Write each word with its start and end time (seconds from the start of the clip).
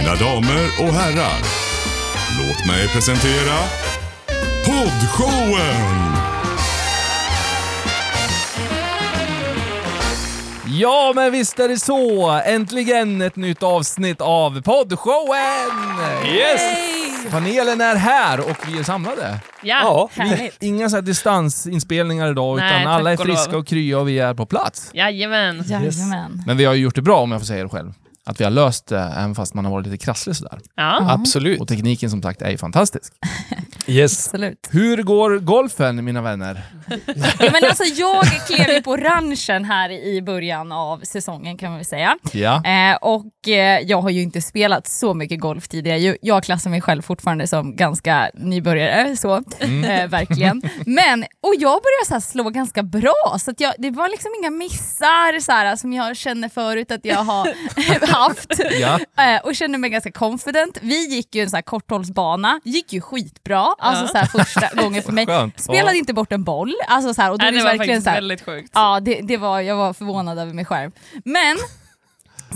Mina 0.00 0.14
damer 0.14 0.64
och 0.80 0.94
herrar, 0.94 1.38
låt 2.38 2.66
mig 2.66 2.88
presentera 2.88 3.56
Poddshowen! 4.64 6.16
Ja, 10.66 11.12
men 11.14 11.32
visst 11.32 11.60
är 11.60 11.68
det 11.68 11.78
så! 11.78 12.28
Äntligen 12.46 13.22
ett 13.22 13.36
nytt 13.36 13.62
avsnitt 13.62 14.20
av 14.20 14.62
poddshowen! 14.62 15.70
Yes! 16.34 16.60
Panelen 17.30 17.80
är 17.80 17.96
här 17.96 18.40
och 18.40 18.56
vi 18.68 18.78
är 18.78 18.82
samlade. 18.82 19.40
Ja, 19.62 20.08
Härligt. 20.12 20.62
Inga 20.62 20.88
så 20.88 20.96
här 20.96 21.02
distansinspelningar 21.02 22.30
idag, 22.30 22.56
Nej, 22.56 22.82
utan 22.82 22.92
alla 22.92 23.12
är 23.12 23.16
tack 23.16 23.20
och 23.24 23.28
lov. 23.28 23.36
friska 23.36 23.56
och 23.58 23.66
krya 23.66 23.98
och 23.98 24.08
vi 24.08 24.18
är 24.18 24.34
på 24.34 24.46
plats. 24.46 24.90
Jajamän. 24.94 25.64
Jajamän. 25.66 26.42
Men 26.46 26.56
vi 26.56 26.64
har 26.64 26.74
ju 26.74 26.82
gjort 26.82 26.94
det 26.94 27.02
bra 27.02 27.20
om 27.20 27.32
jag 27.32 27.40
får 27.40 27.46
säga 27.46 27.62
det 27.62 27.68
själv. 27.68 27.92
Att 28.30 28.40
vi 28.40 28.44
har 28.44 28.50
löst 28.50 28.86
det 28.86 29.12
även 29.16 29.34
fast 29.34 29.54
man 29.54 29.64
har 29.64 29.72
varit 29.72 29.86
lite 29.86 30.04
krasslig 30.04 30.36
sådär. 30.36 30.58
Ja. 30.74 31.10
absolut. 31.10 31.60
Och 31.60 31.68
tekniken 31.68 32.10
som 32.10 32.22
sagt 32.22 32.42
är 32.42 32.50
ju 32.50 32.58
fantastisk. 32.58 33.12
Yes. 33.86 34.26
Absolut. 34.26 34.68
Hur 34.70 35.02
går 35.02 35.38
golfen 35.38 36.04
mina 36.04 36.22
vänner? 36.22 36.62
Ja, 37.38 37.50
men 37.52 37.64
alltså, 37.64 37.84
jag 37.84 38.24
klev 38.24 38.70
ju 38.70 38.82
på 38.82 38.96
ranchen 38.96 39.64
här 39.64 39.90
i 39.90 40.22
början 40.22 40.72
av 40.72 41.00
säsongen 41.04 41.58
kan 41.58 41.70
man 41.70 41.78
väl 41.78 41.86
säga. 41.86 42.16
Ja. 42.32 42.62
Eh, 42.64 42.96
och 42.96 43.48
eh, 43.48 43.80
jag 43.80 44.02
har 44.02 44.10
ju 44.10 44.22
inte 44.22 44.40
spelat 44.42 44.88
så 44.88 45.14
mycket 45.14 45.40
golf 45.40 45.68
tidigare. 45.68 46.16
Jag, 46.22 46.44
klassar 46.44 46.70
mig 46.70 46.80
själv 46.80 47.02
fortfarande 47.02 47.46
som 47.46 47.76
ganska 47.76 48.30
nybörjare, 48.34 49.16
så 49.16 49.36
eh, 49.36 50.06
verkligen. 50.08 50.62
Men, 50.86 51.24
och 51.42 51.54
jag 51.54 51.82
började 51.82 52.06
så 52.06 52.14
här 52.14 52.20
slå 52.20 52.50
ganska 52.50 52.82
bra, 52.82 53.36
så 53.38 53.50
att 53.50 53.60
jag, 53.60 53.74
det 53.78 53.90
var 53.90 54.08
liksom 54.08 54.30
inga 54.40 54.50
missar 54.50 55.40
så 55.40 55.52
här, 55.52 55.76
som 55.76 55.92
jag 55.92 56.16
känner 56.16 56.48
förut 56.48 56.90
att 56.90 57.04
jag 57.04 57.24
har 57.24 57.44
haft. 58.20 58.60
Ja. 58.80 58.98
Eh, 59.20 59.40
och 59.44 59.54
kände 59.54 59.78
mig 59.78 59.90
ganska 59.90 60.12
confident. 60.12 60.78
Vi 60.82 61.08
gick 61.08 61.34
ju 61.34 61.42
en 61.42 61.50
så 61.50 61.56
här 61.56 61.62
korthållsbana, 61.62 62.60
gick 62.64 62.92
ju 62.92 63.00
skitbra, 63.00 63.74
alltså 63.78 64.06
så 64.06 64.18
här 64.18 64.26
första 64.26 64.68
gången 64.82 65.02
för 65.02 65.12
mig. 65.12 65.26
Skönt. 65.26 65.60
Spelade 65.60 65.98
inte 65.98 66.12
bort 66.14 66.32
en 66.32 66.44
boll, 66.44 66.74
alltså 66.88 67.14
så 67.14 67.22
här, 67.22 67.30
och 67.30 67.38
då 67.38 67.44
Nej, 67.44 67.52
det 67.52 67.58
var 67.58 67.64
verkligen 67.64 67.88
faktiskt 67.88 68.04
så 68.04 68.10
här, 68.10 68.16
väldigt 68.16 68.44
sjukt. 68.44 68.70
Ja, 68.74 69.00
det, 69.00 69.20
det 69.22 69.36
var, 69.36 69.60
jag 69.60 69.76
var 69.76 69.92
förvånad 69.92 70.38
över 70.38 70.52
mig 70.52 70.64
själv. 70.64 70.90
Men 71.24 71.56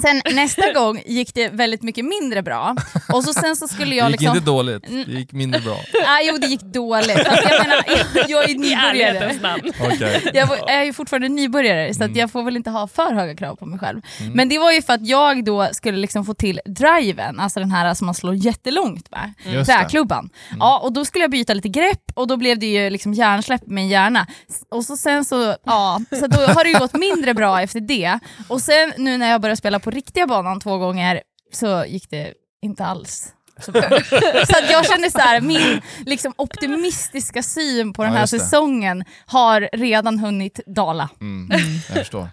sen 0.02 0.22
nästa 0.34 0.72
gång 0.74 1.02
gick 1.06 1.34
det 1.34 1.48
väldigt 1.48 1.82
mycket 1.82 2.04
mindre 2.04 2.42
bra. 2.42 2.76
Och 3.12 3.24
så 3.24 3.32
sen 3.32 3.56
så 3.56 3.68
skulle 3.68 3.90
Det 3.90 3.96
jag 3.96 4.10
gick 4.10 4.20
liksom... 4.20 4.36
inte 4.36 4.50
dåligt, 4.50 4.82
det 5.06 5.12
gick 5.12 5.32
mindre 5.32 5.60
bra. 5.60 5.76
Ah, 6.06 6.20
jo, 6.22 6.38
det 6.38 6.46
gick 6.46 6.60
dåligt. 6.60 7.26
Fast 7.26 7.42
jag 7.50 7.66
menar, 7.66 7.84
jag, 8.14 8.30
jag 8.30 8.50
är 8.50 8.54
nybörjare. 8.58 9.60
Okej. 9.80 10.30
Jag 10.34 10.70
är 10.70 10.84
ju 10.84 10.92
fortfarande 10.92 11.28
nybörjare 11.28 11.94
så 11.94 12.04
att 12.04 12.16
jag 12.16 12.30
får 12.30 12.42
väl 12.42 12.56
inte 12.56 12.70
ha 12.70 12.88
för 12.88 13.14
höga 13.14 13.36
krav 13.36 13.56
på 13.56 13.66
mig 13.66 13.78
själv. 13.78 14.00
Men 14.34 14.48
det 14.48 14.58
var 14.58 14.72
ju 14.72 14.82
för 14.82 14.92
att 14.92 15.06
jag 15.06 15.44
då 15.44 15.68
skulle 15.72 15.98
liksom 15.98 16.24
få 16.24 16.34
till 16.34 16.60
driven, 16.66 17.40
alltså 17.40 17.60
den 17.60 17.70
här 17.70 17.94
som 17.94 18.06
man 18.06 18.14
slår 18.14 18.34
jättelångt 18.34 19.10
med. 19.10 19.32
Det. 19.44 19.64
Träklubban. 19.64 20.30
Ja, 20.58 20.78
och 20.78 20.92
då 20.92 21.04
skulle 21.04 21.24
jag 21.24 21.30
byta 21.30 21.54
lite 21.54 21.68
grepp 21.68 22.02
och 22.14 22.26
då 22.26 22.36
blev 22.36 22.58
det 22.58 22.66
ju 22.66 22.90
liksom 22.90 23.14
hjärnsläpp 23.14 23.66
med 23.66 23.74
min 23.74 23.88
hjärna. 23.88 24.26
Och 24.68 24.84
så 24.84 24.96
sen 24.96 25.24
så, 25.24 25.56
ja, 25.64 26.00
så 26.20 26.26
då 26.26 26.38
har 26.40 26.64
det 26.64 26.70
ju 26.70 26.78
gått 26.78 26.94
mindre 26.94 27.34
bra 27.34 27.62
efter 27.62 27.80
det. 27.80 28.18
Och 28.48 28.60
sen 28.60 28.92
nu 28.98 29.18
när 29.18 29.30
jag 29.30 29.40
började 29.40 29.56
spela 29.56 29.80
på 29.84 29.90
riktiga 29.90 30.26
banan 30.26 30.60
två 30.60 30.78
gånger 30.78 31.22
så 31.52 31.84
gick 31.88 32.10
det 32.10 32.32
inte 32.62 32.84
alls 32.84 33.32
så. 33.60 33.72
Så 34.46 34.58
att 34.58 34.70
jag 34.70 34.86
känner 34.86 35.10
så 35.10 35.18
här, 35.18 35.40
min 35.40 35.80
liksom 36.06 36.34
optimistiska 36.36 37.42
syn 37.42 37.92
på 37.92 38.02
den 38.02 38.12
Ja, 38.12 38.18
här 38.18 38.26
säsongen 38.26 39.04
har 39.26 39.68
redan 39.72 40.18
hunnit 40.18 40.60
dala. 40.66 41.08
Mm, 41.20 41.50
jag 41.88 41.96
förstår. 41.98 42.28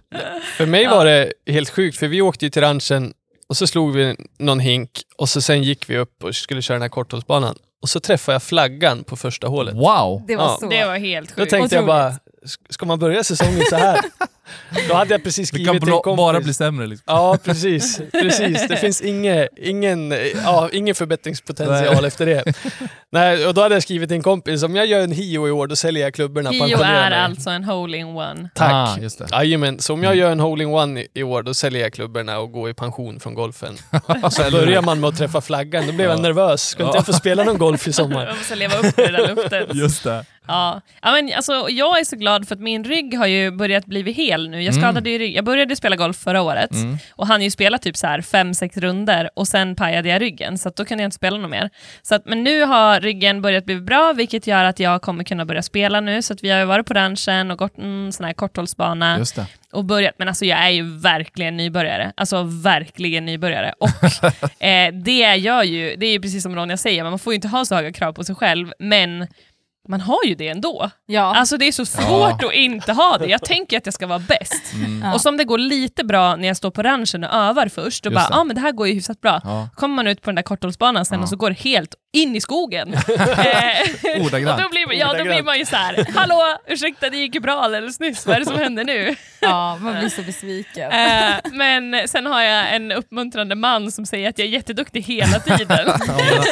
För 0.58 0.66
mig 0.66 0.88
var 0.88 1.06
det 1.06 1.34
helt 1.48 1.70
sjukt, 1.70 1.98
för 1.98 2.08
vi 2.08 2.22
åkte 2.22 2.46
ju 2.46 2.50
till 2.50 2.62
ranchen 2.62 3.14
och 3.50 3.58
så 3.58 3.68
slog 3.68 3.94
vi 3.96 4.16
någon 4.40 4.60
hink 4.60 4.92
och 5.18 5.30
så 5.30 5.42
sen 5.42 5.64
gick 5.64 5.90
vi 5.90 5.98
upp 5.98 6.24
och 6.24 6.36
skulle 6.36 6.62
köra 6.62 6.76
den 6.76 6.82
här 6.82 6.90
korthållsbanan. 6.90 7.56
Och 7.82 7.90
så 7.90 8.00
träffade 8.00 8.36
jag 8.36 8.44
flaggan 8.44 9.04
på 9.04 9.16
första 9.18 9.48
hålet. 9.48 9.76
Wow! 9.76 10.24
Det 10.28 10.36
var 10.36 10.44
Ja. 10.44 10.58
så. 10.62 10.70
Det 10.70 10.86
var 10.86 10.98
helt 10.98 11.30
Då 11.30 11.36
sjukt. 11.42 11.50
tänkte 11.52 11.76
jag 11.76 11.84
Otroligt. 11.84 11.88
bara, 11.88 12.10
"Sk- 12.10 12.20
ska 12.70 12.86
man 12.86 13.00
börja 13.00 13.24
säsongen 13.24 13.62
så 13.70 13.76
här? 13.76 14.00
Då 14.90 14.94
hade 14.96 15.14
jag 15.14 15.24
precis 15.24 15.52
Det 15.52 15.56
skrivit 15.56 15.68
kan 15.72 15.80
till 15.80 15.90
en 15.90 16.00
kompis. 16.02 16.18
bara 16.18 16.40
bli 16.42 16.54
sämre 16.54 16.88
liksom. 16.88 17.04
Ja, 17.08 17.38
precis. 17.44 18.02
precis. 18.12 18.68
Det 18.68 18.78
finns 18.78 19.02
inge, 19.02 19.48
ingen, 19.58 20.14
ja, 20.46 20.70
ingen 20.74 20.96
förbättringspotential 20.96 21.96
Nej. 21.96 22.06
efter 22.06 22.26
det. 22.26 22.44
Nej, 23.12 23.48
och 23.48 23.54
då 23.54 23.62
hade 23.62 23.76
jag 23.76 23.84
skrivit 23.84 24.10
till 24.10 24.16
en 24.16 24.24
kompis, 24.24 24.64
om 24.64 24.76
jag 24.76 24.86
gör 24.86 25.00
en 25.04 25.12
Hio 25.12 25.48
i 25.48 25.52
år, 25.52 25.68
då 25.68 25.76
säljer 25.76 26.04
jag 26.04 26.14
klubborna. 26.14 26.50
Hio 26.50 26.78
är 26.84 27.10
mig. 27.10 27.20
alltså 27.20 27.50
en 27.50 27.64
hole-in-one. 27.64 28.50
Tack. 28.56 28.72
Ah, 28.74 28.98
just 29.02 29.20
det. 29.20 29.28
Jajamän, 29.32 29.80
så 29.80 29.94
om 29.94 30.04
jag 30.04 30.16
gör 30.16 30.32
en 30.32 30.40
hole-in-one 30.40 31.02
i- 31.02 31.08
i 31.14 31.24
år, 31.24 31.44
då 31.44 31.54
säljer 31.54 31.82
jag 31.82 31.94
klubborna 31.94 32.40
och 32.40 32.52
går 32.52 32.70
i 32.70 32.74
pension 32.74 33.20
från 33.20 33.34
golfen. 33.34 33.78
Så 34.32 34.52
börjar 34.52 34.82
man 34.82 35.00
med 35.00 35.08
att 35.08 35.18
träffa 35.18 35.42
flaggan, 35.42 35.88
då 35.88 35.94
blev 35.94 36.10
jag 36.10 36.18
Ja. 36.18 36.22
nervös. 36.22 36.62
Ska 36.68 36.84
inte 36.86 36.98
jag 36.98 37.06
få 37.06 37.14
spela 37.14 37.44
någon 37.44 37.58
golf 37.58 37.88
i 37.88 37.94
sommar? 37.94 38.26
Jag 38.28 38.38
måste 38.38 38.56
leva 38.56 38.76
upp 38.78 38.96
till 38.96 39.06
det 39.06 39.12
där 39.12 39.36
luften. 39.36 39.68
Just 39.78 40.04
det. 40.04 40.26
Ja. 40.48 40.82
Ja, 41.02 41.12
men 41.12 41.34
alltså, 41.36 41.68
jag 41.70 42.00
är 42.00 42.04
så 42.04 42.16
glad 42.16 42.48
för 42.48 42.56
att 42.56 42.62
min 42.62 42.84
rygg 42.84 43.18
har 43.18 43.28
ju 43.28 43.52
börjat 43.52 43.86
bli 43.86 44.12
hel 44.12 44.50
nu. 44.50 44.62
Jag, 44.64 44.74
Mm. 44.74 44.84
skadade 44.84 45.10
ju 45.10 45.18
rygg. 45.18 45.36
jag 45.36 45.46
började 45.46 45.76
spela 45.76 45.96
golf 45.96 46.18
förra 46.18 46.42
året 46.42 46.72
Mm. 46.72 46.98
och 47.12 47.28
hann 47.28 47.42
ju 47.42 47.52
spela 47.52 47.78
typ 47.78 47.98
så 47.98 48.08
här 48.08 48.22
fem, 48.22 48.54
sex 48.54 48.78
runder 48.78 49.30
och 49.34 49.48
sen 49.48 49.76
pajade 49.76 50.10
jag 50.10 50.22
ryggen 50.22 50.58
så 50.58 50.70
att 50.70 50.76
då 50.76 50.86
kunde 50.86 51.04
jag 51.04 51.08
inte 51.08 51.16
spela 51.16 51.38
något 51.38 51.52
mer. 51.52 51.70
Så 52.02 52.16
att, 52.16 52.26
men 52.26 52.44
nu 52.44 52.64
har 52.64 53.00
ryggen 53.00 53.42
börjat 53.42 53.66
bli 53.66 53.76
bra 53.82 54.14
vilket 54.14 54.48
gör 54.48 54.64
att 54.66 54.80
jag 54.80 55.02
kommer 55.02 55.24
kunna 55.24 55.46
börja 55.46 55.62
spela 55.62 56.00
nu. 56.02 56.22
Så 56.22 56.34
att 56.34 56.44
vi 56.44 56.50
har 56.50 56.60
ju 56.60 56.66
varit 56.66 56.86
på 56.88 56.94
ranchen 56.94 57.52
och 57.52 57.58
gått 57.58 57.78
en 57.78 58.12
sån 58.14 58.26
här 58.26 58.34
korthållsbana 58.34 59.16
och 59.72 59.86
börjat, 59.86 60.16
men 60.18 60.28
alltså 60.28 60.46
jag 60.46 60.60
är 60.60 60.70
ju 60.70 60.98
verkligen 61.00 61.58
nybörjare. 61.58 62.12
Alltså 62.18 62.44
verkligen 62.44 63.26
nybörjare. 63.26 63.74
Och 63.80 63.90
eh, 64.64 64.94
det 64.94 65.36
gör 65.36 65.64
ju, 65.64 65.96
det 65.96 66.06
är 66.06 66.12
ju 66.12 66.20
precis 66.22 66.44
som 66.44 66.56
Ronja 66.56 66.78
säger, 66.78 67.04
man 67.04 67.20
får 67.20 67.34
ju 67.34 67.36
inte 67.36 67.48
ha 67.48 67.66
så 67.66 67.76
höga 67.76 67.94
krav 67.94 68.14
på 68.14 68.24
sig 68.24 68.36
själv, 68.36 68.74
men 68.80 69.28
man 69.90 70.02
har 70.02 70.20
ju 70.26 70.36
det 70.36 70.48
ändå. 70.48 70.90
Ja. 71.06 71.36
Alltså 71.36 71.58
det 71.58 71.66
är 71.68 71.72
så 71.72 71.86
svårt 71.86 72.44
att 72.44 72.54
inte 72.54 72.94
ha 72.94 73.18
det. 73.18 73.26
Jag 73.28 73.42
tänker 73.46 73.78
att 73.78 73.86
jag 73.86 73.94
ska 73.94 74.08
vara 74.08 74.20
bäst. 74.20 74.74
Mm. 74.74 75.02
Ja. 75.06 75.14
Och 75.14 75.22
som 75.22 75.38
det 75.38 75.44
går 75.44 75.58
lite 75.58 76.04
bra 76.04 76.36
när 76.36 76.48
jag 76.48 76.58
står 76.58 76.72
på 76.72 76.84
ranchen 76.84 77.24
och 77.24 77.34
övar 77.34 77.68
först, 77.68 78.06
och 78.06 78.12
Just 78.12 78.22
bara, 78.24 78.30
det. 78.30 78.36
ja 78.36 78.42
ah, 78.42 78.44
men 78.44 78.56
det 78.56 78.62
här 78.62 78.72
går 78.72 78.88
ju 78.88 78.94
hyfsat 78.94 79.22
bra. 79.22 79.42
Ja. 79.44 79.70
Kommer 79.76 79.96
man 79.96 80.08
ut 80.08 80.22
på 80.22 80.30
den 80.30 80.36
där 80.36 80.44
korthållsbanan 80.44 81.06
sen 81.06 81.18
Ja. 81.20 81.24
och 81.24 81.30
så 81.30 81.36
går 81.36 81.50
det 81.50 81.60
helt 81.60 81.96
in 82.14 82.36
i 82.36 82.42
skogen. 82.42 82.94
Eh, 84.12 84.26
Ordagrant. 84.26 84.58
och 84.58 84.64
då 84.64 84.70
blir, 84.70 84.88
man- 84.88 84.98
ja, 84.98 85.14
då 85.18 85.24
blir 85.24 85.44
man 85.44 85.58
ju 85.60 85.66
så 85.66 85.76
här: 85.76 86.06
hallå, 86.16 86.58
ursäkta 86.68 87.10
det 87.10 87.18
gick 87.18 87.36
ju 87.36 87.42
bra 87.42 87.60
alldeles 87.62 88.00
nyss, 88.00 88.26
vad 88.28 88.36
är 88.36 88.40
det 88.40 88.46
som 88.46 88.58
händer 88.60 88.84
nu? 88.86 89.16
ja, 89.42 89.78
man 89.82 90.00
blir 90.00 90.10
så 90.10 90.22
besviken. 90.22 90.92
Eh, 90.92 91.36
men 91.52 92.08
sen 92.08 92.26
har 92.26 92.42
jag 92.42 92.76
en 92.76 92.92
uppmuntrande 92.92 93.56
man 93.56 93.92
som 93.92 94.06
säger 94.06 94.30
att 94.30 94.40
jag 94.40 94.48
är 94.48 94.52
jätteduktig 94.52 95.02
hela 95.02 95.40
tiden. 95.40 95.78
Ja, 96.08 96.44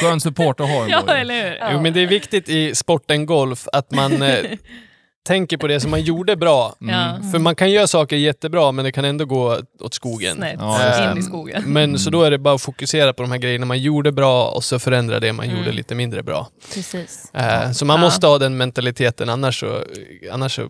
skön 0.00 0.20
support 0.20 0.60
att 0.60 0.68
ha 0.68 0.88
ja, 0.88 1.14
eller 1.14 1.42
hur? 1.44 1.58
Jo, 1.72 1.80
men 1.80 1.92
det 1.92 2.00
är 2.00 2.06
viktigt 2.06 2.48
i 2.48 2.61
sporten 2.74 3.26
golf 3.26 3.68
att 3.72 3.90
man 3.90 4.22
eh, 4.22 4.36
tänker 5.26 5.56
på 5.56 5.66
det 5.66 5.80
som 5.80 5.90
man 5.90 6.02
gjorde 6.02 6.36
bra. 6.36 6.74
Ja. 6.78 7.18
För 7.32 7.38
man 7.38 7.54
kan 7.56 7.70
göra 7.70 7.86
saker 7.86 8.16
jättebra, 8.16 8.72
men 8.72 8.84
det 8.84 8.92
kan 8.92 9.04
ändå 9.04 9.24
gå 9.24 9.58
åt 9.80 9.94
skogen. 9.94 10.36
Snett, 10.36 10.56
Ja, 10.60 11.12
in 11.12 11.18
i 11.18 11.22
skogen. 11.22 11.62
Men 11.66 11.98
så 11.98 12.10
då 12.10 12.22
är 12.22 12.30
det 12.30 12.38
bara 12.38 12.54
att 12.54 12.62
fokusera 12.62 13.12
på 13.12 13.22
de 13.22 13.30
här 13.32 13.38
grejerna 13.38 13.66
man 13.66 13.78
gjorde 13.78 14.12
bra 14.12 14.48
och 14.48 14.64
så 14.64 14.78
förändra 14.78 15.20
det 15.20 15.32
man 15.32 15.46
Mm. 15.46 15.58
gjorde 15.58 15.72
lite 15.72 15.94
mindre 15.94 16.22
bra. 16.22 16.48
Precis. 16.74 17.30
Eh, 17.34 17.70
så 17.72 17.84
man 17.84 17.96
Ja. 17.96 18.00
måste 18.06 18.26
ha 18.26 18.38
den 18.38 18.56
mentaliteten, 18.56 19.28
annars 19.28 19.60
så, 19.60 19.84
annars 20.32 20.54
så 20.56 20.68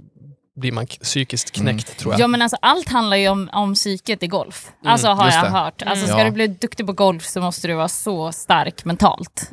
blir 0.57 0.73
man 0.73 0.87
psykiskt 0.87 1.51
knäckt 1.51 1.89
Mm. 1.89 1.99
tror 1.99 2.13
jag. 2.15 2.21
Ja 2.21 2.27
men 2.27 2.43
alltså 2.43 2.57
allt 2.63 2.89
handlar 2.89 3.17
ju 3.17 3.29
om, 3.29 3.51
om 3.53 3.75
psyket 3.75 4.23
i 4.23 4.27
golf. 4.27 4.73
Mm, 4.83 4.93
Alltså 4.93 5.09
har 5.09 5.31
jag 5.31 5.51
hört. 5.51 5.83
Alltså 5.83 6.05
Mm. 6.05 6.09
ska 6.09 6.19
Ja. 6.19 6.25
du 6.25 6.31
bli 6.31 6.47
duktig 6.47 6.87
på 6.87 6.93
golf 6.93 7.25
så 7.27 7.41
måste 7.41 7.69
du 7.69 7.75
vara 7.75 7.89
så 7.89 8.33
stark 8.33 8.85
mentalt. 8.85 9.51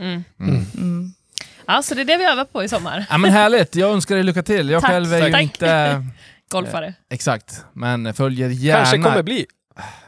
Ja, 1.72 1.82
så 1.82 1.96
det 1.96 2.02
är 2.02 2.06
det 2.06 2.18
vi 2.18 2.26
övar 2.26 2.46
på 2.46 2.64
i 2.64 2.68
sommar. 2.70 3.06
Ja, 3.10 3.18
men 3.18 3.32
härligt, 3.32 3.76
jag 3.76 3.92
önskar 3.92 4.16
dig 4.16 4.24
lycka 4.24 4.44
till. 4.44 4.70
Jag 4.70 4.82
Tack. 4.82 4.92
själv 4.92 5.14
är 5.14 5.26
ju 5.26 5.32
Tack. 5.32 5.42
inte... 5.42 6.06
Golfare. 6.52 6.94
Exakt, 7.10 7.66
men 7.74 8.14
följer 8.14 8.50
gärna... 8.50 8.80
Kanske 8.86 8.98
kommer 8.98 9.24
bli. 9.24 9.46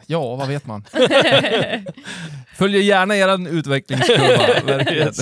Ja, 0.06 0.36
vad 0.36 0.48
vet 0.48 0.68
man? 0.68 0.86
Följer 2.58 2.82
gärna 2.82 3.16
er 3.18 3.50
utvecklingskurva, 3.50 4.62
verkligen. 4.78 5.14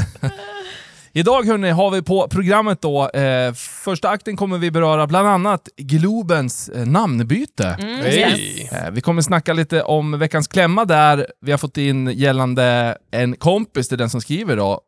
Idag 1.13 1.45
hörni, 1.45 1.69
har 1.69 1.91
vi 1.91 2.01
på 2.01 2.27
programmet 2.27 2.81
då, 2.81 3.09
eh, 3.09 3.53
första 3.53 4.09
akten 4.09 4.38
kommer 4.38 4.57
vi 4.57 4.71
beröra 4.71 5.07
bland 5.07 5.27
annat 5.27 5.69
Globens 5.77 6.69
eh, 6.69 6.85
namnbyte. 6.85 7.77
Mm, 7.80 8.06
yes. 8.06 8.71
Eh, 8.71 8.92
Vi 8.92 9.01
kommer 9.01 9.21
snacka 9.21 9.53
lite 9.53 9.83
om 9.83 10.19
veckans 10.19 10.47
klämma 10.47 10.85
där 10.85 11.27
vi 11.42 11.51
har 11.51 11.57
fått 11.57 11.77
in 11.77 12.07
gällande 12.07 12.97
en 13.12 13.35
kompis 13.35 13.89
till 13.89 13.97
den 13.97 14.09
som 14.09 14.21
skriver 14.21 14.56
då, 14.57 14.81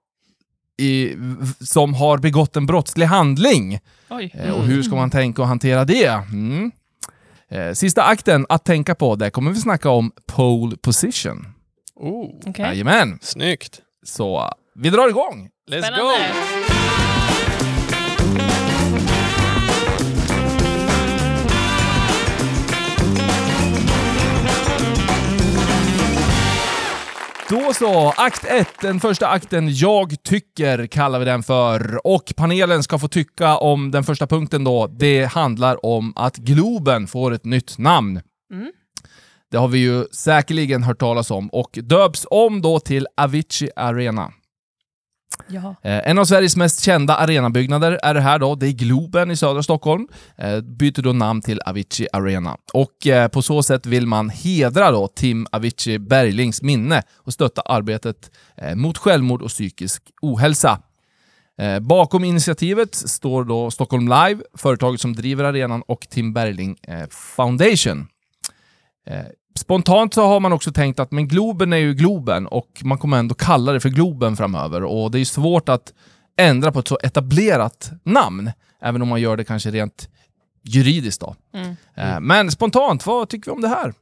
i, 0.81 1.17
som 1.59 1.93
har 1.93 2.17
begått 2.17 2.55
en 2.55 2.65
brottslig 2.65 3.05
handling. 3.05 3.79
Oj. 4.09 4.31
Eh, 4.33 4.51
Och 4.51 4.63
hur 4.63 4.83
ska 4.83 4.95
man 4.95 5.09
tänka 5.09 5.41
och 5.41 5.47
hantera 5.47 5.85
det? 5.85 6.07
Mm. 6.07 6.71
Eh, 7.49 7.73
Sista 7.73 8.03
akten 8.03 8.45
att 8.49 8.65
tänka 8.65 8.95
på, 8.95 9.15
där 9.15 9.29
kommer 9.29 9.51
vi 9.51 9.59
snacka 9.59 9.89
om 9.89 10.11
pole 10.27 10.77
position. 10.77 11.47
Oh, 11.95 12.29
Okej. 12.45 12.65
Jajamän. 12.65 13.19
snyggt. 13.21 13.79
Så 14.05 14.51
vi 14.75 14.89
drar 14.89 15.09
igång! 15.09 15.49
Let's 15.71 15.81
Spännande. 15.81 16.01
go! 16.03 16.80
Då 27.51 27.73
så, 27.73 28.09
akt 28.17 28.45
1, 28.45 28.67
den 28.81 28.99
första 28.99 29.27
akten 29.27 29.75
Jag 29.75 30.23
tycker 30.23 30.87
kallar 30.87 31.19
vi 31.19 31.25
den 31.25 31.43
för. 31.43 32.07
Och 32.07 32.33
panelen 32.37 32.83
ska 32.83 32.99
få 32.99 33.07
tycka 33.07 33.57
om 33.57 33.91
den 33.91 34.03
första 34.03 34.27
punkten 34.27 34.63
då. 34.63 34.87
Det 34.87 35.25
handlar 35.25 35.85
om 35.85 36.13
att 36.15 36.37
Globen 36.37 37.07
får 37.07 37.31
ett 37.31 37.45
nytt 37.45 37.77
namn. 37.77 38.21
Mm. 38.53 38.71
Det 39.51 39.57
har 39.57 39.67
vi 39.67 39.79
ju 39.79 40.05
säkerligen 40.11 40.83
hört 40.83 40.99
talas 40.99 41.31
om 41.31 41.49
och 41.49 41.79
döps 41.81 42.27
om 42.29 42.61
då 42.61 42.79
till 42.79 43.07
Avicii 43.17 43.69
Arena. 43.75 44.31
Ja. 45.47 45.75
Eh, 45.83 46.09
en 46.09 46.17
av 46.17 46.25
Sveriges 46.25 46.55
mest 46.55 46.79
kända 46.81 47.15
arenabyggnader 47.15 47.99
är 48.03 48.13
det 48.13 48.21
här 48.21 48.39
då. 48.39 48.55
Det 48.55 48.67
är 48.67 48.71
Globen 48.71 49.31
i 49.31 49.35
södra 49.35 49.63
Stockholm. 49.63 50.07
Eh, 50.37 50.61
byter 50.61 51.01
då 51.01 51.13
namn 51.13 51.41
till 51.41 51.61
Avicii 51.65 52.07
Arena. 52.13 52.57
Och 52.73 53.07
eh, 53.07 53.27
på 53.27 53.41
så 53.41 53.63
sätt 53.63 53.85
vill 53.85 54.07
man 54.07 54.29
hedra 54.29 54.91
då 54.91 55.07
Tim 55.07 55.47
Avicii 55.51 55.99
Berglings 55.99 56.61
minne 56.61 57.03
och 57.17 57.33
stötta 57.33 57.61
arbetet 57.61 58.31
eh, 58.57 58.75
mot 58.75 58.97
självmord 58.97 59.41
och 59.41 59.49
psykisk 59.49 60.03
ohälsa. 60.21 60.79
Eh, 61.57 61.79
bakom 61.79 62.23
initiativet 62.23 62.95
står 62.95 63.43
då 63.43 63.71
Stockholm 63.71 64.07
Live, 64.07 64.41
företaget 64.57 65.01
som 65.01 65.15
driver 65.15 65.43
arenan, 65.43 65.83
och 65.87 66.07
Tim 66.09 66.33
Bergling 66.33 66.77
eh, 66.87 67.07
Foundation. 67.09 68.07
Spontant 69.61 70.13
så 70.13 70.27
har 70.27 70.39
man 70.39 70.53
också 70.53 70.71
tänkt 70.71 70.99
att 70.99 71.11
men 71.11 71.27
Globen 71.27 71.73
är 71.73 71.77
ju 71.77 71.93
Globen 71.93 72.47
och 72.47 72.67
man 72.83 72.97
kommer 72.97 73.17
ändå 73.17 73.35
kalla 73.35 73.71
det 73.71 73.79
för 73.79 73.89
Globen 73.89 74.35
framöver 74.37 74.83
och 74.83 75.11
det 75.11 75.19
är 75.19 75.25
svårt 75.25 75.69
att 75.69 75.93
ändra 76.39 76.71
på 76.71 76.79
ett 76.79 76.87
så 76.87 76.99
etablerat 77.03 77.91
namn, 78.03 78.51
även 78.81 79.01
om 79.01 79.07
man 79.07 79.21
gör 79.21 79.37
det 79.37 79.43
kanske 79.43 79.71
rent 79.71 80.09
juridiskt 80.63 81.21
då. 81.21 81.35
Mm. 81.53 81.75
Eh, 81.95 82.19
Men 82.19 82.51
spontant, 82.51 83.05
vad 83.05 83.29
tycker 83.29 83.51
vi 83.51 83.55
om 83.55 83.61
det 83.61 83.67
här? 83.67 83.93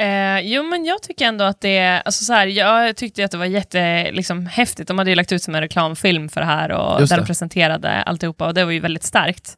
Eh, 0.00 0.40
jo, 0.40 0.62
men 0.62 0.84
jag 0.84 1.02
tycker 1.02 1.24
ändå 1.26 1.44
att 1.44 1.60
det. 1.60 2.02
Alltså 2.04 2.24
så 2.24 2.32
här, 2.32 2.46
jag 2.46 2.96
tyckte 2.96 3.24
att 3.24 3.30
det 3.30 3.38
var 3.38 3.44
jättehäftigt. 3.44 4.16
Liksom, 4.16 4.46
häftigt. 4.46 4.88
de 4.88 4.98
hade 4.98 5.10
ju 5.10 5.16
lagt 5.16 5.32
ut 5.32 5.42
som 5.42 5.54
en 5.54 5.60
reklamfilm 5.60 6.28
för 6.28 6.40
det 6.40 6.46
här 6.46 6.70
och 6.72 7.00
Just 7.00 7.10
där 7.10 7.16
det. 7.16 7.22
de 7.22 7.26
presenterade 7.26 8.02
alltihopa 8.02 8.46
och 8.46 8.54
det 8.54 8.64
var 8.64 8.72
ju 8.72 8.80
väldigt 8.80 9.02
starkt. 9.04 9.56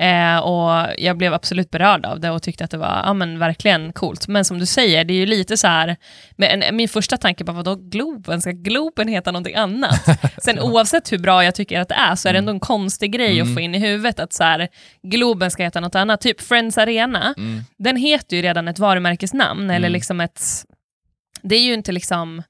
Eh, 0.00 0.38
och 0.38 0.94
Jag 0.98 1.16
blev 1.18 1.34
absolut 1.34 1.70
berörd 1.70 2.06
av 2.06 2.20
det 2.20 2.30
och 2.30 2.42
tyckte 2.42 2.64
att 2.64 2.70
det 2.70 2.76
var 2.78 3.02
ja, 3.04 3.14
men 3.14 3.38
verkligen 3.38 3.92
coolt. 3.92 4.28
Men 4.28 4.44
som 4.44 4.58
du 4.58 4.66
säger, 4.66 5.04
det 5.04 5.14
är 5.14 5.18
ju 5.18 5.26
lite 5.26 5.56
så 5.56 5.66
här... 5.66 5.96
Men 6.36 6.62
en, 6.62 6.76
min 6.76 6.88
första 6.88 7.16
tanke 7.16 7.44
var, 7.44 7.54
vadå 7.54 7.74
Globen? 7.74 8.40
Ska 8.40 8.50
Globen 8.50 9.08
heta 9.08 9.32
någonting 9.32 9.54
annat? 9.54 10.00
Sen 10.42 10.58
oavsett 10.60 11.12
hur 11.12 11.18
bra 11.18 11.44
jag 11.44 11.54
tycker 11.54 11.80
att 11.80 11.88
det 11.88 11.94
är 11.94 12.14
så 12.14 12.28
är 12.28 12.32
det 12.32 12.38
ändå 12.38 12.52
en 12.52 12.60
konstig 12.60 13.12
grej 13.12 13.30
Mm. 13.40 13.48
att 13.48 13.54
få 13.54 13.60
in 13.60 13.74
i 13.74 13.78
huvudet 13.78 14.20
att 14.20 14.32
så 14.32 14.44
här, 14.44 14.68
Globen 15.02 15.50
ska 15.50 15.62
heta 15.62 15.80
något 15.80 15.94
annat. 15.94 16.20
Typ 16.20 16.40
Friends 16.40 16.78
Arena, 16.78 17.34
Mm. 17.38 17.60
den 17.78 17.96
heter 17.96 18.36
ju 18.36 18.42
redan 18.42 18.68
ett 18.68 18.78
varumärkesnamn, 18.78 19.70
eller 19.70 19.76
Mm. 19.88 19.92
liksom 19.92 20.20
ett... 20.20 20.42
Det 21.42 21.56
är 21.56 21.60
ju 21.62 21.74
inte 21.74 21.92
liksom... 21.92 22.42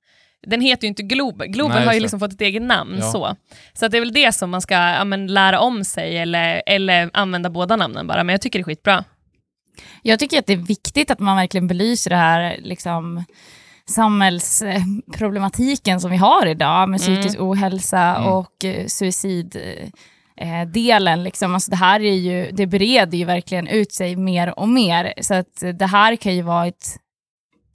Den 0.46 0.60
heter 0.60 0.84
ju 0.84 0.88
inte 0.88 1.02
Globen. 1.02 1.52
Globen 1.52 1.76
Nej, 1.76 1.86
har 1.86 1.92
ju 1.94 2.00
liksom 2.00 2.20
fått 2.20 2.32
ett 2.32 2.40
eget 2.40 2.62
namn. 2.62 2.96
Ja. 3.00 3.12
Så 3.12 3.36
så 3.72 3.86
att 3.86 3.92
det 3.92 3.98
är 3.98 4.00
väl 4.00 4.12
det 4.12 4.32
som 4.32 4.50
man 4.50 4.60
ska 4.60 4.74
ja, 4.74 5.04
men, 5.04 5.26
lära 5.26 5.60
om 5.60 5.84
sig, 5.84 6.18
eller, 6.18 6.62
eller 6.66 7.10
använda 7.12 7.50
båda 7.50 7.76
namnen 7.76 8.06
bara. 8.06 8.24
Men 8.24 8.32
jag 8.32 8.40
tycker 8.40 8.58
det 8.58 8.62
är 8.62 8.64
skitbra. 8.64 9.04
Jag 10.02 10.18
tycker 10.18 10.38
att 10.38 10.46
det 10.46 10.52
är 10.52 10.56
viktigt 10.56 11.10
att 11.10 11.18
man 11.18 11.36
verkligen 11.36 11.66
belyser 11.66 12.10
det 12.10 12.16
här 12.16 12.58
liksom, 12.62 13.24
samhällsproblematiken 13.88 16.00
som 16.00 16.10
vi 16.10 16.16
har 16.16 16.46
idag 16.46 16.88
med 16.88 17.00
Mm. 17.00 17.14
psykisk 17.16 17.40
ohälsa 17.40 18.16
Mm. 18.16 18.28
och 18.28 18.64
eh, 18.64 18.86
suiciddelen. 18.86 19.92
Eh, 20.36 20.66
delen, 20.66 21.24
liksom. 21.24 21.54
alltså 21.54 21.70
det 21.70 21.76
här 21.76 22.00
är 22.00 22.14
ju, 22.14 22.50
det 22.52 22.66
breder 22.66 23.18
ju 23.18 23.24
verkligen 23.24 23.68
ut 23.68 23.92
sig 23.92 24.16
mer 24.16 24.58
och 24.58 24.68
mer. 24.68 25.12
Så 25.20 25.34
att 25.34 25.62
det 25.74 25.86
här 25.86 26.16
kan 26.16 26.34
ju 26.36 26.42
vara 26.42 26.66
ett 26.66 26.96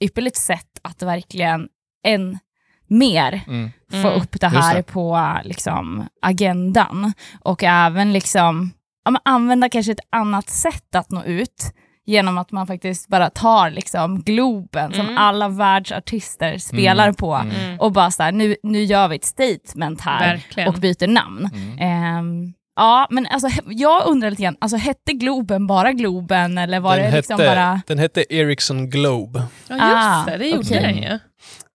ypperligt 0.00 0.36
sätt 0.36 0.78
att 0.82 1.02
verkligen 1.02 1.68
än 2.06 2.38
mer 2.86 3.40
Mm. 3.46 3.70
få 3.90 3.96
Mm. 4.08 4.12
upp 4.22 4.40
det 4.40 4.48
här 4.48 4.74
det. 4.74 4.82
på 4.82 5.32
liksom, 5.44 6.06
agendan. 6.22 7.12
Och 7.40 7.62
även 7.64 8.12
liksom, 8.12 8.70
ja, 9.04 9.10
men 9.10 9.20
använda 9.24 9.68
kanske 9.68 9.92
ett 9.92 10.06
annat 10.10 10.48
sätt 10.48 10.94
att 10.94 11.10
nå 11.10 11.24
ut 11.24 11.72
genom 12.08 12.38
att 12.38 12.52
man 12.52 12.66
faktiskt 12.66 13.08
bara 13.08 13.30
tar 13.30 13.70
liksom, 13.70 14.22
Globen 14.22 14.92
som 14.92 15.00
Mm. 15.06 15.18
alla 15.18 15.48
världsartister 15.48 16.58
spelar 16.58 17.04
Mm. 17.04 17.14
på 17.14 17.34
Mm. 17.34 17.80
och 17.80 17.92
bara 17.92 18.10
så 18.10 18.22
här, 18.22 18.32
nu, 18.32 18.56
nu 18.62 18.82
gör 18.82 19.08
vi 19.08 19.16
ett 19.16 19.24
statement 19.24 20.00
här 20.00 20.26
Verkligen. 20.34 20.68
och 20.68 20.74
byter 20.74 21.06
namn. 21.08 21.50
Mm. 21.54 22.52
Ja, 22.76 23.06
men 23.10 23.26
alltså, 23.26 23.48
jag 23.66 24.06
undrar 24.06 24.30
lite 24.30 24.42
grann, 24.42 24.56
alltså, 24.58 24.76
hette 24.76 25.12
Globen 25.12 25.66
bara 25.66 25.92
Globen 25.92 26.58
eller 26.58 26.80
var 26.80 26.96
den, 26.96 27.10
det 27.10 27.16
liksom 27.16 27.40
hette, 27.40 27.50
bara... 27.54 27.80
den 27.86 27.98
hette 27.98 28.34
Ericsson 28.34 28.90
Globe. 28.90 29.42
Ja, 29.68 29.74
just 29.74 29.82
Ah, 29.82 30.24
det. 30.26 30.36
Det 30.36 30.46
gjorde 30.46 30.60
okej. 30.68 30.80
den 30.82 30.96
ju. 30.96 31.18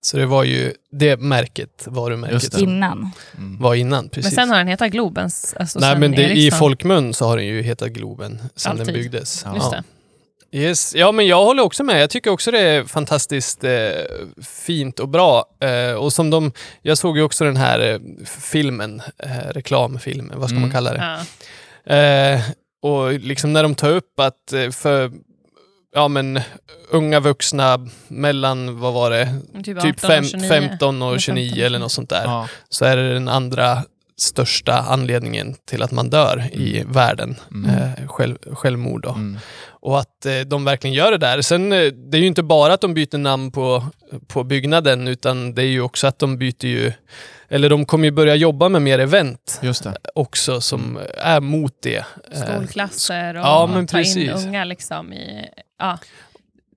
Så 0.04 0.18
det 0.18 0.26
var 0.26 0.44
ju 0.44 0.74
det 0.92 1.18
märket, 1.20 1.88
varumärket, 1.88 2.34
Just 2.34 2.52
det. 2.52 2.62
Innan. 2.62 3.12
Mm. 3.38 3.58
var 3.62 3.76
innan. 3.76 4.04
Men 4.04 4.10
Precis. 4.10 4.36
sen 4.36 4.50
har 4.50 4.58
den 4.58 4.68
hetat 4.68 4.92
Globens. 4.92 5.56
Alltså 5.60 5.80
Nej 5.80 5.92
sen 5.92 6.00
men 6.00 6.12
det, 6.12 6.32
i 6.32 6.52
folkmun 6.52 7.14
så 7.14 7.26
har 7.28 7.38
den 7.38 7.46
ju 7.46 7.62
hetat 7.62 7.90
Globen 7.90 8.40
sedan 8.56 8.72
Alltid. 8.72 8.86
den 8.88 8.94
byggdes. 8.94 9.46
Ja. 9.46 9.84
Yes. 10.54 10.96
Ja, 10.96 11.12
men 11.12 11.28
jag 11.28 11.44
håller 11.46 11.64
också 11.64 11.84
med. 11.84 12.02
Jag 12.02 12.10
tycker 12.10 12.32
också 12.32 12.52
det 12.52 12.60
är 12.60 12.84
fantastiskt 12.84 13.64
eh, 13.64 13.90
fint 14.66 15.00
och 15.00 15.10
bra. 15.10 15.46
Eh, 15.62 15.94
och 15.96 16.14
som 16.14 16.30
de, 16.30 16.52
jag 16.82 16.98
såg 16.98 17.18
ju 17.18 17.24
också 17.24 17.44
den 17.46 17.58
här 17.58 17.80
eh, 17.94 18.00
filmen, 18.52 19.02
eh, 19.18 19.30
reklamfilmen, 19.52 20.40
vad 20.40 20.50
ska 20.50 20.58
Mm. 20.58 20.62
man 20.62 20.72
kalla 20.72 20.94
det? 20.94 21.18
Ja. 21.84 21.96
Eh, 21.96 22.42
och 22.84 23.14
liksom 23.14 23.54
när 23.54 23.64
de 23.64 23.76
tar 23.76 23.90
upp 23.90 24.20
att 24.20 24.54
eh, 24.54 24.70
för 24.70 25.12
ja, 25.96 26.08
men, 26.08 26.40
unga 26.90 27.20
vuxna 27.20 27.88
mellan, 28.08 28.80
vad 28.80 28.94
var 28.94 29.12
det, 29.12 29.30
Typ, 29.64 29.82
typ 29.82 30.04
18 30.04 30.10
fem, 30.10 30.24
och 30.24 30.30
29. 30.30 30.50
15 30.50 31.02
och 31.02 31.10
Eller 31.10 31.20
29 31.20 31.50
15. 31.50 31.66
eller 31.66 31.80
något 31.80 31.92
sånt 31.92 32.10
där, 32.10 32.24
Ja. 32.24 32.48
så 32.70 32.86
är 32.86 32.98
det 32.98 33.14
den 33.14 33.28
andra 33.28 33.84
största 34.22 34.74
anledningen 34.74 35.56
till 35.66 35.84
att 35.84 35.92
man 35.92 36.10
dör 36.10 36.50
i 36.52 36.84
världen. 36.88 37.36
Mm. 37.52 37.70
Eh, 37.76 38.08
själv, 38.08 38.38
självmord. 38.56 39.04
Då. 39.04 39.10
Mm. 39.10 39.38
Och 39.70 40.00
att 40.00 40.26
eh, 40.26 40.40
de 40.40 40.66
verkligen 40.66 40.94
gör 40.94 41.12
det 41.12 41.18
där. 41.18 41.42
Sen, 41.42 41.72
eh, 41.74 41.80
det 41.86 42.18
är 42.18 42.22
ju 42.22 42.28
inte 42.28 42.44
bara 42.44 42.74
att 42.74 42.82
de 42.82 42.94
byter 42.94 43.18
namn 43.18 43.52
på, 43.52 43.84
på 44.28 44.44
byggnaden, 44.44 45.08
utan 45.08 45.54
det 45.56 45.62
är 45.62 45.68
ju 45.68 45.82
också 45.82 46.08
att 46.08 46.20
de 46.20 46.38
byter 46.38 46.66
ju, 46.66 46.92
eller 47.50 47.70
de 47.70 47.86
kommer 47.86 48.06
ju 48.06 48.12
börja 48.12 48.36
jobba 48.36 48.70
med 48.70 48.82
mer 48.82 49.00
event 49.00 49.60
Just 49.62 49.84
det. 49.84 49.98
också 50.16 50.62
som 50.62 51.00
är 51.18 51.40
mot 51.40 51.74
det. 51.82 52.06
Eh, 52.32 52.42
Skolklasser 52.44 53.36
och 53.36 53.46
Ja, 53.46 53.70
men 53.74 53.88
ta 53.88 53.98
in 53.98 54.04
precis. 54.04 54.46
unga 54.46 54.64
liksom 54.66 55.14
i... 55.14 55.46
Ja. 55.80 55.98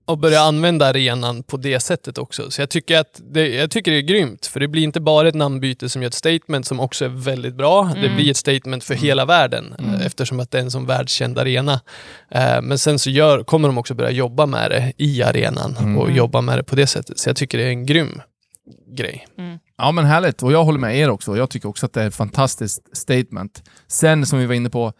Och 0.06 0.18
börja 0.18 0.40
använda 0.40 0.86
arenan 0.86 1.42
på 1.42 1.56
det 1.56 1.80
sättet 1.80 2.18
också. 2.18 2.50
Så 2.50 2.62
jag 2.62 2.70
tycker, 2.70 2.98
att 3.00 3.20
det, 3.30 3.48
jag 3.48 3.70
tycker 3.70 3.90
det 3.90 3.96
är 3.98 4.02
grymt, 4.02 4.46
för 4.46 4.60
det 4.60 4.68
blir 4.68 4.82
inte 4.82 5.00
bara 5.00 5.28
ett 5.28 5.34
namnbyte 5.34 5.88
som 5.88 6.02
gör 6.02 6.06
ett 6.08 6.14
statement 6.14 6.66
som 6.66 6.80
också 6.80 7.04
är 7.04 7.08
väldigt 7.08 7.54
bra. 7.54 7.90
Det 7.94 7.98
Mm. 8.06 8.16
blir 8.16 8.30
ett 8.30 8.36
statement 8.36 8.84
för 8.84 8.94
hela 8.94 9.24
världen 9.24 9.74
Mm. 9.78 9.94
eh, 9.94 10.06
eftersom 10.06 10.40
att 10.40 10.50
det 10.50 10.58
är 10.58 10.62
en 10.62 10.70
sån 10.70 10.86
världskänd 10.86 11.38
arena. 11.38 11.80
Eh, 12.30 12.62
men 12.62 12.78
sen 12.78 12.98
så 12.98 13.10
gör, 13.10 13.44
kommer 13.44 13.68
de 13.68 13.78
också 13.78 13.94
börja 13.94 14.10
jobba 14.10 14.46
med 14.46 14.70
det 14.70 14.92
i 14.96 15.22
arenan 15.22 15.76
Mm. 15.80 15.98
och 15.98 16.10
jobba 16.10 16.40
med 16.40 16.58
det 16.58 16.64
på 16.64 16.76
det 16.76 16.86
sättet. 16.86 17.18
Så 17.18 17.28
jag 17.28 17.36
tycker 17.36 17.58
det 17.58 17.64
är 17.64 17.68
en 17.68 17.86
grym 17.86 18.20
grej. 18.96 19.26
Mm. 19.38 19.58
Ja 19.78 19.92
men 19.92 20.04
härligt, 20.04 20.42
och 20.42 20.52
jag 20.52 20.64
håller 20.64 20.78
med 20.78 20.98
er 20.98 21.10
också. 21.10 21.36
Jag 21.36 21.50
tycker 21.50 21.68
också 21.68 21.86
att 21.86 21.92
det 21.92 22.02
är 22.02 22.06
ett 22.08 22.14
fantastiskt 22.14 22.96
statement. 22.96 23.62
Sen 23.88 24.26
som 24.26 24.38
vi 24.38 24.46
var 24.46 24.54
inne 24.54 24.70
på, 24.70 24.92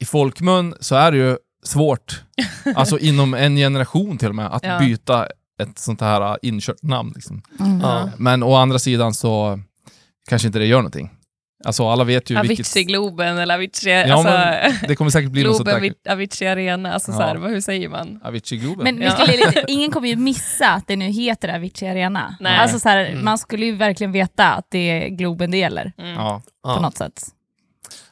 i 0.00 0.04
folkmun 0.04 0.74
så 0.80 0.94
är 0.94 1.12
det 1.12 1.18
ju 1.18 1.36
svårt, 1.66 2.22
alltså 2.76 2.98
inom 2.98 3.34
en 3.34 3.56
generation 3.56 4.18
till 4.18 4.28
och 4.28 4.34
med, 4.34 4.46
att 4.46 4.64
Ja. 4.64 4.78
byta 4.78 5.26
ett 5.62 5.78
sånt 5.78 6.00
här 6.00 6.20
äh, 6.30 6.36
inkört 6.42 6.82
namn. 6.82 7.12
Liksom. 7.14 7.42
Mm. 7.60 7.80
Ja. 7.80 8.10
Men 8.18 8.42
å 8.42 8.54
andra 8.54 8.78
sidan 8.78 9.14
så 9.14 9.60
kanske 10.28 10.46
inte 10.48 10.58
det 10.58 10.66
gör 10.66 10.78
någonting. 10.78 11.10
Alltså 11.64 11.88
alla 11.88 12.04
vet 12.04 12.30
ju 12.30 12.40
vilket... 12.40 12.58
Avicii-Globen 12.66 13.38
eller 13.38 13.54
Avicii... 13.54 13.90
Ja, 14.08 14.14
alltså, 14.14 14.86
Det 14.88 14.96
kommer 14.96 15.10
säkert 15.10 15.30
bli 15.30 15.42
något 15.44 15.56
sånt 15.56 15.68
Globen, 15.68 15.82
där. 15.82 15.94
Vi- 16.04 16.10
Avicii 16.10 16.46
Arena, 16.48 16.92
alltså 16.92 17.10
Ja. 17.10 17.16
så 17.16 17.22
här, 17.22 17.36
vad, 17.36 17.50
hur 17.50 17.60
säger 17.60 17.88
man? 17.88 18.20
Avicii-Globen. 18.24 18.84
Men 18.84 18.98
vi 18.98 19.04
Ja. 19.04 19.24
lite- 19.28 19.64
ingen 19.68 19.90
kommer 19.90 20.08
ju 20.08 20.16
missa 20.16 20.68
att 20.68 20.86
det 20.86 20.96
nu 20.96 21.04
heter 21.04 21.48
Avicii 21.54 21.88
Arena. 21.88 22.36
Nej. 22.40 22.58
Alltså 22.58 22.78
så 22.78 22.88
här, 22.88 23.06
Mm. 23.06 23.24
Man 23.24 23.38
skulle 23.38 23.66
ju 23.66 23.76
verkligen 23.76 24.12
veta 24.12 24.52
att 24.52 24.66
det 24.70 24.78
är 24.78 25.08
Globen 25.08 25.50
det 25.50 25.56
gäller 25.58 25.92
Mm. 25.98 26.12
ja. 26.14 26.42
på 26.64 26.70
Ja. 26.70 26.80
något 26.80 26.96
sätt. 26.96 27.22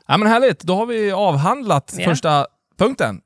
ja 0.08 0.16
men 0.16 0.28
härligt, 0.28 0.60
då 0.60 0.76
har 0.76 0.86
vi 0.86 1.12
avhandlat 1.12 1.94
Ja. 1.98 2.04
första 2.04 2.46
punkten. 2.78 3.20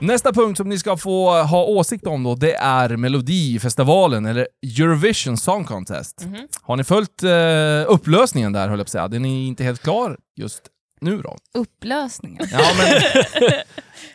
Nästa 0.00 0.32
punkt 0.32 0.56
som 0.56 0.68
ni 0.68 0.78
ska 0.78 0.96
få 0.96 1.42
ha 1.42 1.64
åsikt 1.64 2.06
om 2.06 2.22
då, 2.22 2.34
det 2.34 2.54
är 2.54 2.96
Melodifestivalen, 2.96 4.26
eller 4.26 4.48
Eurovision 4.62 5.36
Song 5.36 5.64
Contest. 5.64 6.24
Mhm. 6.24 6.48
Har 6.62 6.76
ni 6.76 6.84
följt 6.84 7.22
eh, 7.22 7.92
upplösningen 7.94 8.52
där, 8.52 8.68
höll 8.68 8.78
jag 8.78 8.86
på 8.86 8.88
att 8.88 8.92
säga? 8.92 9.08
Den 9.08 9.24
är 9.24 9.46
inte 9.46 9.64
helt 9.64 9.82
klar 9.82 10.18
just 10.36 10.62
nu 11.00 11.22
då. 11.22 11.36
Upplösningen. 11.54 12.46
Ja, 12.52 12.58
men... 12.78 13.02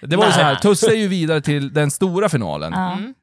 Det 0.10 0.16
var 0.16 0.26
ju 0.26 0.32
så 0.32 0.40
här. 0.40 0.56
Tusse 0.56 0.88
är 0.88 0.98
ju 0.98 1.08
vidare 1.08 1.42
till 1.42 1.74
den 1.74 1.92
stora 1.92 2.30
finalen. 2.30 2.74
Mm. 2.74 3.14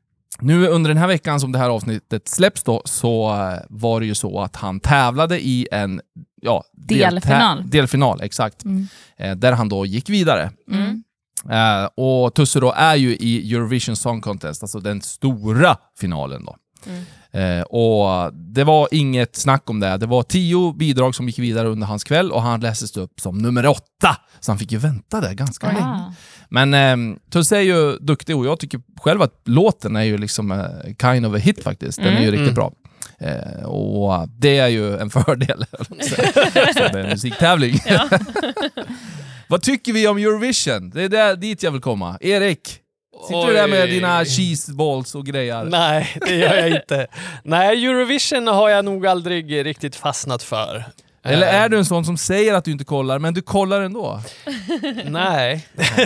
Nu 0.41 0.67
under 0.67 0.91
den 0.91 0.97
här 0.99 1.07
veckan 1.07 1.41
som 1.41 1.53
det 1.53 1.59
här 1.59 1.71
avsnittet 1.71 2.29
släpps 2.29 2.63
då, 2.63 2.83
så 2.85 3.37
var 3.69 4.01
det 4.01 4.07
ju 4.07 4.15
så 4.15 4.41
att 4.41 4.57
han 4.57 4.81
tävlade 4.81 5.41
i 5.41 5.69
en 5.73 6.01
ja, 6.43 6.65
Delfinal. 6.73 7.71
delfinal, 7.71 8.21
exakt. 8.23 8.65
Mm. 8.65 8.89
Eh, 9.17 9.37
där 9.37 9.53
han 9.53 9.69
då 9.69 9.87
gick 9.87 10.09
vidare. 10.09 10.51
Mm. 10.71 11.03
Eh, 11.51 11.85
och 11.97 12.35
Tusse 12.35 12.61
då 12.61 12.73
är 12.73 12.95
ju 12.97 13.17
i 13.17 13.55
Eurovision 13.55 13.97
Song 13.97 14.21
Contest, 14.21 14.63
alltså 14.63 14.79
den 14.81 15.01
stora 15.03 15.77
finalen 16.01 16.45
då. 16.45 16.57
Mm. 16.87 17.05
Eh, 17.35 17.63
och 17.63 18.33
det 18.35 18.65
var 18.65 18.89
inget 18.91 19.37
snack 19.37 19.71
om 19.71 19.81
det. 19.81 19.97
Det 19.97 20.07
var 20.07 20.23
tio 20.23 20.73
bidrag 20.73 21.15
som 21.15 21.27
gick 21.27 21.39
vidare 21.39 21.69
under 21.69 21.87
hans 21.87 22.05
kväll 22.05 22.33
och 22.33 22.43
han 22.43 22.61
lästes 22.61 22.97
upp 22.97 23.21
som 23.21 23.39
nummer 23.39 23.67
åtta. 23.67 24.17
Så 24.41 24.51
han 24.53 24.59
fick 24.59 24.73
ju 24.73 24.79
vänta 24.79 25.21
där 25.21 25.33
ganska 25.35 25.67
länge. 25.67 25.81
Ah. 25.85 26.15
Men 26.49 26.75
eh, 26.75 27.17
Tusse 27.31 27.57
är 27.57 27.61
ju 27.61 27.97
duktig 27.99 28.37
och 28.37 28.47
jag 28.47 28.59
tycker 28.59 28.81
själv 29.01 29.23
att 29.23 29.41
låten 29.45 29.97
är 29.97 30.03
ju 30.03 30.19
liksom 30.19 30.53
eh, 30.53 30.59
kind 31.01 31.27
of 31.27 31.35
a 31.35 31.39
hit 31.39 31.63
faktiskt. 31.63 31.99
Den 31.99 32.07
är 32.17 32.21
ju 32.23 32.29
Mm. 32.29 32.41
riktigt 32.41 32.55
bra. 32.55 32.73
Eh, 33.19 33.65
och 33.65 34.29
det 34.29 34.59
är 34.59 34.69
ju 34.69 34.97
en 34.99 35.11
fördel. 35.25 35.65
Så 36.01 36.15
det 36.75 36.91
är 36.93 36.97
en 36.99 37.09
musiktävling. 37.11 37.79
Vad 39.49 39.63
tycker 39.63 39.93
vi 39.93 40.09
om 40.09 40.17
Eurovision? 40.19 40.91
Det 40.91 41.03
är 41.03 41.09
där, 41.09 41.37
dit 41.37 41.63
jag 41.63 41.71
vill 41.71 41.81
komma. 41.81 42.19
Erik, 42.21 42.69
sitter 43.29 43.47
du 43.47 43.53
där 43.53 43.69
med 43.69 43.89
dina 43.89 44.25
cheeseballs 44.25 45.15
och 45.15 45.27
grejer? 45.27 45.65
Nej, 45.65 46.17
det 46.27 46.35
gör 46.35 46.55
jag 46.57 46.69
inte. 46.71 47.07
Nej, 47.45 47.87
Eurovision 47.87 48.47
har 48.47 48.69
jag 48.69 48.85
nog 48.85 49.07
aldrig 49.07 49.67
riktigt 49.67 49.97
fastnat 49.97 50.43
för. 50.43 50.85
Eller 51.25 51.47
Eh, 51.47 51.55
är 51.55 51.69
du 51.69 51.79
en 51.79 51.85
sån 51.85 52.05
som 52.05 52.17
säger 52.17 52.55
att 52.55 52.65
du 52.65 52.71
inte 52.71 52.85
kollar, 52.85 53.19
men 53.19 53.35
du 53.35 53.43
kollar 53.43 53.81
ändå? 53.81 54.21
Nej. 55.05 55.67
Nej, 55.77 55.97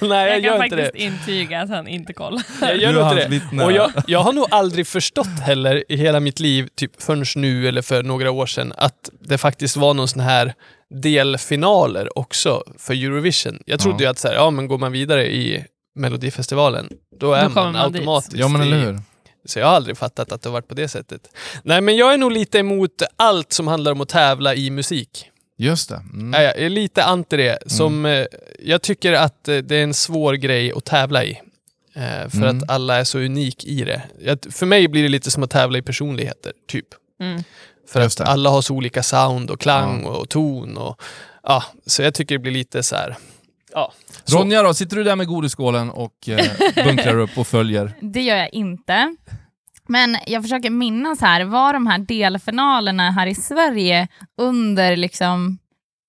jag, 0.00 0.28
Jag 0.30 0.40
gör 0.40 0.56
kan 0.56 0.64
inte 0.64 0.76
det. 0.76 0.84
faktiskt 0.84 1.04
intyga 1.04 1.60
att 1.62 1.68
han 1.68 1.88
inte 1.88 2.12
kollar. 2.12 2.42
Jag 2.60 2.76
gör 2.76 2.92
Du 2.92 3.00
inte 3.02 3.14
det. 3.14 3.28
vittne. 3.28 3.64
Och 3.64 3.72
jag, 3.72 3.92
jag 4.06 4.20
har 4.20 4.32
nog 4.32 4.46
aldrig 4.50 4.86
förstått 4.86 5.40
heller 5.42 5.84
i 5.88 5.96
hela 5.96 6.20
mitt 6.20 6.40
liv, 6.40 6.68
typ 6.74 7.02
förrän 7.02 7.24
nu 7.36 7.68
eller 7.68 7.82
för 7.82 8.02
några 8.02 8.30
år 8.30 8.46
sedan, 8.46 8.72
att 8.76 9.10
det 9.20 9.38
faktiskt 9.38 9.76
var 9.76 9.94
någon 9.94 10.08
sån 10.08 10.20
här 10.20 10.54
delfinaler 10.90 12.18
också 12.18 12.62
för 12.78 12.94
Eurovision. 12.94 13.58
Jag 13.66 13.80
trodde 13.80 14.04
Ja. 14.04 14.08
ju 14.08 14.10
att 14.10 14.18
så 14.18 14.28
här, 14.28 14.34
ja, 14.34 14.50
men 14.50 14.68
går 14.68 14.78
man 14.78 14.92
vidare 14.92 15.32
i 15.34 15.64
Melodifestivalen, 15.96 16.88
då 17.20 17.32
är 17.32 17.42
Då 17.42 17.48
man, 17.48 17.72
man 17.72 17.92
dit. 17.92 17.96
automatiskt 17.98 18.36
Ja 18.36 18.48
men 18.48 18.60
eller 18.60 18.76
i- 18.76 18.80
hur? 18.80 19.00
Så 19.46 19.58
jag 19.58 19.66
har 19.66 19.74
aldrig 19.76 19.96
fattat 19.98 20.32
att 20.32 20.42
det 20.42 20.48
har 20.48 20.52
varit 20.52 20.68
på 20.68 20.74
det 20.74 20.88
sättet. 20.88 21.20
Nej, 21.62 21.80
men 21.80 21.96
jag 21.96 22.14
är 22.14 22.18
nog 22.18 22.32
lite 22.32 22.58
emot 22.58 23.02
allt 23.16 23.52
som 23.52 23.68
handlar 23.68 23.92
om 23.92 24.00
att 24.00 24.08
tävla 24.08 24.54
i 24.54 24.70
musik. 24.70 25.30
Just 25.58 25.88
det. 25.88 26.02
Mm. 26.12 26.32
Ja, 26.32 26.42
Jag 26.42 26.58
är 26.58 26.68
lite 26.68 27.04
anti 27.04 27.36
det. 27.36 27.58
Som, 27.66 28.06
eh, 28.06 28.26
jag 28.58 28.82
tycker 28.82 29.12
att 29.12 29.48
eh, 29.48 29.56
det 29.56 29.76
är 29.76 29.82
en 29.82 29.94
svår 29.94 30.34
grej 30.34 30.72
att 30.72 30.84
tävla 30.84 31.24
i. 31.24 31.30
Eh, 31.96 32.28
för 32.30 32.38
Mm. 32.38 32.58
att 32.58 32.70
alla 32.70 32.96
är 32.96 33.04
så 33.04 33.18
unik 33.18 33.64
i 33.64 33.84
det. 33.84 34.02
För 34.50 34.66
mig 34.66 34.88
blir 34.88 35.02
det 35.02 35.08
lite 35.08 35.30
som 35.30 35.42
att 35.42 35.50
tävla 35.50 35.78
i 35.78 35.82
personligheter, 35.82 36.52
typ. 36.68 36.86
För 37.88 38.00
att 38.00 38.20
alla 38.20 38.50
har 38.50 38.62
så 38.62 38.74
olika 38.74 39.02
sound 39.02 39.50
och 39.50 39.60
klang 39.60 40.04
och 40.04 40.28
ton. 40.28 40.76
Och, 40.76 41.02
ja, 41.42 41.62
så 41.86 42.02
jag 42.02 42.14
tycker 42.14 42.34
det 42.34 42.38
blir 42.38 42.52
lite 42.52 42.82
så 42.82 42.96
här... 42.96 43.16
Ja, 43.72 43.92
så. 44.24 44.38
Ronja 44.38 44.62
då, 44.62 44.74
sitter 44.74 44.96
du 44.96 45.04
där 45.04 45.16
med 45.16 45.26
godisskålen 45.26 45.90
och 45.90 46.28
eh, 46.28 46.46
bunkrar 46.84 47.18
upp 47.18 47.38
och 47.38 47.46
följer? 47.46 47.94
Det 48.00 48.22
gör 48.22 48.36
jag 48.36 48.54
inte. 48.54 49.16
Men 49.88 50.16
jag 50.26 50.42
försöker 50.42 50.70
minnas 50.70 51.20
här, 51.20 51.44
var 51.44 51.72
de 51.72 51.86
här 51.86 51.98
delfinalerna 51.98 53.10
här 53.10 53.26
i 53.26 53.34
Sverige 53.34 54.08
under 54.40 54.96
liksom 54.96 55.58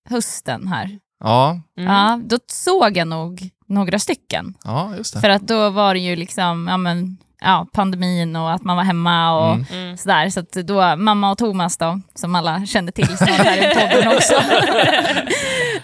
hösten 0.08 0.66
här? 0.66 0.98
Ja, 1.20 1.60
Mm. 1.78 1.92
Ja, 1.92 2.20
då 2.24 2.38
såg 2.46 2.96
jag 2.96 3.08
nog 3.08 3.48
några 3.68 3.98
stycken. 3.98 4.54
ja 4.64 4.96
just 4.96 5.14
det. 5.14 5.20
För 5.20 5.28
att 5.30 5.42
då 5.42 5.70
var 5.70 5.94
det 5.94 6.00
ju 6.00 6.16
liksom, 6.16 6.66
ja 6.68 6.76
men, 6.76 7.16
ja, 7.46 7.66
pandemin 7.72 8.36
och 8.36 8.52
att 8.52 8.64
man 8.64 8.76
var 8.76 8.84
hemma 8.84 9.32
och 9.38 9.54
Mm. 9.54 9.66
Mm. 9.72 9.96
sådär. 9.96 10.28
Så 10.30 10.40
att 10.40 10.52
då, 10.52 10.96
mamma 10.96 11.30
och 11.30 11.38
Thomas 11.38 11.76
då, 11.76 12.00
som 12.14 12.34
alla 12.34 12.66
kände 12.66 12.92
till 12.92 13.16
snart 13.16 13.28
här 13.30 13.56
i 13.56 13.74
podden 13.80 14.08
också. 14.16 14.34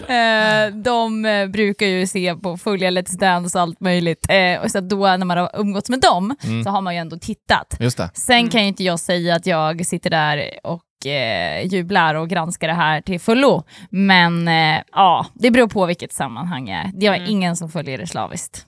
Eh, 0.08 0.66
de 0.74 1.24
eh, 1.24 1.46
brukar 1.46 1.86
ju 1.86 2.06
se 2.06 2.34
på, 2.34 2.56
följa 2.56 2.90
Let's 2.90 3.18
Dance 3.18 3.58
och 3.58 3.62
allt 3.62 3.80
möjligt. 3.80 4.26
Eh, 4.28 4.60
och 4.62 4.70
så 4.70 4.80
då 4.80 4.96
när 5.16 5.24
man 5.24 5.38
har 5.38 5.50
umgåtts 5.54 5.90
med 5.90 6.00
dem 6.00 6.36
Mm. 6.44 6.64
så 6.64 6.70
har 6.70 6.80
man 6.80 6.94
ju 6.94 7.00
ändå 7.00 7.16
tittat. 7.18 7.76
Just 7.80 7.96
det. 7.96 8.10
Sen 8.14 8.38
Mm. 8.38 8.50
kan 8.50 8.60
ju 8.62 8.68
inte 8.68 8.84
jag 8.84 9.00
säga 9.00 9.34
att 9.36 9.46
jag 9.46 9.86
sitter 9.86 10.10
där 10.10 10.50
och 10.64 11.06
eh, 11.06 11.66
jublar 11.66 12.14
och 12.14 12.28
granskar 12.28 12.68
det 12.68 12.74
här 12.74 13.00
till 13.00 13.20
fullo. 13.20 13.62
Men 13.90 14.48
eh, 14.48 14.80
ja, 14.92 15.26
det 15.34 15.50
beror 15.50 15.68
på 15.68 15.86
vilket 15.86 16.12
sammanhang 16.12 16.68
jag 16.68 16.78
är. 16.80 16.90
Jag 16.94 17.14
är 17.14 17.18
Mm. 17.20 17.30
ingen 17.30 17.56
som 17.56 17.68
följer 17.70 17.98
det 17.98 18.06
slaviskt. 18.06 18.66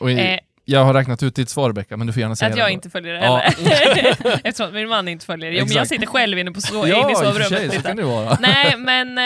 Och 0.00 0.10
Eh, 0.10 0.38
jag 0.68 0.84
har 0.84 0.94
räknat 0.94 1.22
ut 1.22 1.34
ditt 1.34 1.48
svar 1.50 1.68
Rebecka, 1.68 1.96
men 1.96 2.06
du 2.06 2.12
får 2.12 2.20
gärna 2.20 2.36
säga 2.36 2.48
att 2.48 2.54
det 2.54 2.58
jag 2.60 2.68
då. 2.68 2.72
inte 2.72 2.90
följer 2.90 3.12
det 3.14 3.24
Ja. 3.24 3.36
heller. 3.36 4.40
Eftersom 4.44 4.74
min 4.74 4.88
man 4.88 5.08
inte 5.08 5.26
följer 5.26 5.50
det. 5.50 5.56
Jo, 5.56 5.64
men 5.66 5.76
jag 5.76 5.86
sitter 5.88 6.06
själv 6.06 6.38
inne, 6.38 6.50
på 6.52 6.60
so- 6.60 6.86
Ja, 6.88 7.00
inne 7.02 7.12
i 7.12 7.14
sovrummet 7.14 7.66
och 7.66 7.72
tittar. 7.72 8.40
Nej, 8.40 8.74
men 8.76 9.18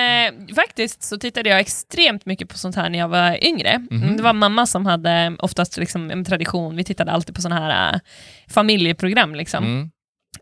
eh, 0.49 0.54
faktiskt 0.54 1.02
så 1.02 1.18
tittade 1.18 1.49
jag 1.49 1.61
extremt 1.61 2.26
mycket 2.26 2.49
på 2.49 2.59
sånt 2.59 2.76
här 2.76 2.88
när 2.88 2.99
jag 2.99 3.09
var 3.09 3.44
yngre. 3.44 3.87
Mhm. 3.90 4.16
Det 4.16 4.23
var 4.23 4.32
mamma 4.32 4.66
som 4.66 4.87
hade 4.87 5.37
oftast 5.38 5.76
liksom 5.76 6.11
en 6.11 6.25
tradition, 6.25 6.76
vi 6.76 6.85
tittade 6.85 7.12
alltid 7.12 7.35
på 7.35 7.42
såna 7.42 7.54
här 7.61 7.94
eh, 7.94 8.00
familjeprogram 8.49 9.35
liksom. 9.35 9.64
Mm. 9.64 9.90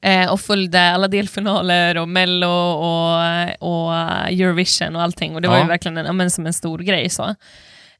Eh, 0.02 0.32
och 0.32 0.40
följde 0.40 0.90
alla 0.90 1.08
delfinaler 1.08 1.96
och 1.96 2.08
mello 2.08 2.46
och, 2.48 3.14
och 3.58 3.94
Eurovision 4.28 4.96
och 4.96 5.02
allting. 5.02 5.34
Och 5.34 5.42
det 5.42 5.48
var 5.48 5.56
Ja. 5.56 5.62
ju 5.62 5.68
verkligen 5.68 5.96
en, 5.96 6.16
men 6.16 6.30
som 6.30 6.46
en 6.46 6.52
stor 6.52 6.78
grej. 6.78 7.10
så. 7.10 7.34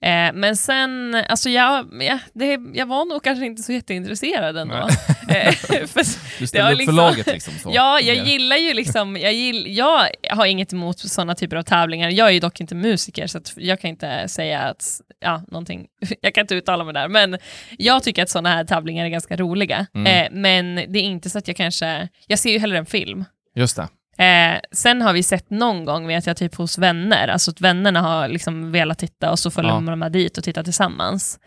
Eh, 0.01 0.33
men 0.35 0.57
sen, 0.57 1.15
alltså 1.29 1.51
jag, 1.51 1.89
ja, 2.01 2.19
det, 2.35 2.59
jag 2.75 2.87
var 2.87 3.05
nog 3.05 3.25
kanske 3.25 3.47
inte 3.47 3.63
så 3.63 3.73
jätteintresserad 3.73 4.57
ändå. 4.57 4.89
Eh, 5.31 5.53
för, 5.53 6.53
Du 6.57 6.63
har 6.63 6.73
upp 6.73 6.79
liksom- 6.79 6.97
för 6.97 7.03
laget 7.03 7.27
liksom. 7.27 7.55
Så. 7.63 7.71
Ja, 7.75 8.01
jag 8.01 8.27
gillar 8.27 8.57
ju 8.57 8.75
liksom, 8.75 9.17
jag, 9.17 9.33
gill, 9.33 9.77
jag 9.77 10.09
har 10.31 10.47
inget 10.47 10.73
emot 10.73 10.99
sådana 10.99 11.35
typer 11.35 11.57
av 11.57 11.63
tävlingar. 11.63 12.11
Jag 12.11 12.29
är 12.29 12.33
ju 12.33 12.41
dock 12.41 12.61
inte 12.61 12.75
musiker 12.75 13.27
så 13.27 13.41
jag 13.57 13.81
kan 13.81 13.91
inte 13.91 14.29
säga 14.29 14.61
att, 14.61 15.01
ja, 15.21 15.43
någonting, 15.49 15.87
jag 16.21 16.35
kan 16.35 16.43
inte 16.43 16.55
uttala 16.55 16.85
mig 16.85 16.95
där, 16.95 17.09
men 17.09 17.39
jag 17.79 18.03
tycker 18.03 18.23
att 18.23 18.31
sådana 18.31 18.49
här 18.49 18.65
tävlingar 18.65 19.05
är 19.05 19.09
ganska 19.09 19.37
roliga. 19.37 19.87
Mm. 19.95 20.07
Eh, 20.07 20.29
men 20.41 20.75
det 20.75 20.99
är 20.99 21.03
inte 21.03 21.31
så 21.31 21.39
att 21.39 21.49
jag 21.49 21.57
kanske, 21.57 22.09
jag 22.27 22.39
ser 22.39 22.51
ju 22.51 22.59
hellre 22.59 22.79
en 22.79 22.87
film. 22.87 23.25
Just 23.55 23.77
det. 23.77 23.89
Eh, 24.19 24.59
sen 24.73 25.03
har 25.03 25.13
vi 25.13 25.23
sett 25.23 25.51
någon 25.51 25.85
gång, 25.85 26.07
vet 26.07 26.27
jag, 26.27 26.37
typ 26.37 26.55
hos 26.55 26.79
vänner, 26.79 27.29
alltså 27.29 27.51
att 27.51 27.61
vännerna 27.61 28.01
har 28.01 28.29
liksom 28.29 28.73
velat 28.73 28.99
titta 28.99 29.31
och 29.31 29.39
så 29.39 29.51
följer 29.51 29.73
Ja. 29.73 29.81
man 29.81 29.99
med 29.99 30.13
dit 30.13 30.39
och 30.39 30.45
tittar 30.45 30.63
tillsammans. 30.63 31.39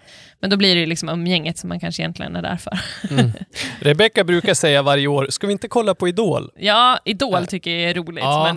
Men 0.42 0.50
då 0.50 0.58
blir 0.58 0.76
det 0.76 0.86
liksom 0.86 1.10
umgänget 1.10 1.58
som 1.58 1.68
man 1.70 1.80
kanske 1.80 2.02
egentligen 2.02 2.36
är 2.36 2.42
där 2.42 2.58
för. 2.58 2.80
Mm. 3.10 3.32
Rebecka 3.80 4.24
brukar 4.24 4.54
säga 4.54 4.82
varje 4.82 5.08
år, 5.08 5.28
ska 5.30 5.48
vi 5.48 5.54
inte 5.54 5.68
kolla 5.68 5.96
på 5.96 6.08
Idol? 6.08 6.50
Ja, 6.56 7.00
Idol 7.06 7.48
tycker 7.48 7.72
jag 7.72 7.90
är 7.90 7.94
roligt, 7.94 8.24
Ja. 8.24 8.56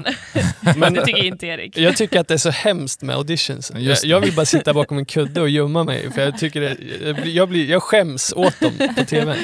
men, 0.60 0.74
Men 0.80 0.94
det 0.94 1.04
tycker 1.04 1.24
inte 1.24 1.46
Erik. 1.46 1.78
jag 1.78 1.96
tycker 1.96 2.20
att 2.20 2.28
det 2.28 2.34
är 2.34 2.38
så 2.38 2.50
hemskt 2.50 3.02
med 3.02 3.16
auditions. 3.16 3.72
Jag, 3.76 3.96
jag 4.04 4.20
vill 4.20 4.32
bara 4.32 4.46
sitta 4.46 4.74
bakom 4.74 4.98
en 4.98 5.04
kudde 5.06 5.40
och 5.40 5.48
gömma 5.48 5.84
mig, 5.84 6.12
för 6.12 6.22
jag 6.22 6.38
tycker 6.38 6.60
det, 6.60 6.76
jag, 7.06 7.16
blir- 7.16 7.32
jag, 7.36 7.48
blir, 7.48 7.70
jag 7.70 7.82
skäms 7.82 8.32
åt 8.36 8.60
dem 8.60 8.72
på 8.96 9.04
TV. 9.04 9.36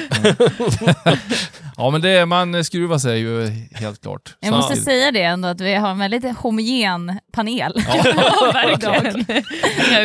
Ja, 1.81 1.89
men 1.89 2.01
det, 2.01 2.25
man 2.25 2.63
skruvar 2.65 2.97
sig 2.97 3.19
ju 3.19 3.47
helt 3.71 4.01
klart. 4.01 4.35
Jag 4.39 4.49
Så- 4.49 4.55
måste 4.55 4.75
säga 4.75 5.11
det 5.11 5.21
ändå, 5.23 5.47
att 5.47 5.61
vi 5.61 5.75
har 5.75 5.89
en 5.89 5.99
väldigt 5.99 6.37
homogen 6.37 7.19
panel. 7.33 7.73
Ja, 7.87 8.03
verkligen. 8.53 9.25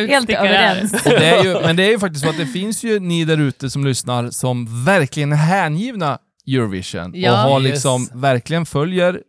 Helt 0.09 0.29
överens. 0.29 1.03
Det 1.03 1.25
är 1.25 1.43
ju, 1.43 1.53
men 1.61 1.75
det 1.75 1.83
är 1.83 1.89
ju 1.91 1.99
faktiskt 1.99 2.23
så 2.23 2.29
att 2.29 2.37
det 2.37 2.45
finns 2.45 2.83
ju 2.83 2.99
ni 2.99 3.25
där 3.25 3.37
ute 3.37 3.69
som 3.69 3.85
lyssnar 3.85 4.29
som 4.29 4.85
verkligen 4.85 5.31
är 5.31 5.35
hängivna 5.37 6.17
Eurovision 6.47 7.11
Ja. 7.15 7.31
och 7.31 7.37
har 7.51 7.61
Yes. 7.61 7.71
liksom 7.71 8.09
verkligen 8.13 8.65
följer 8.65 9.19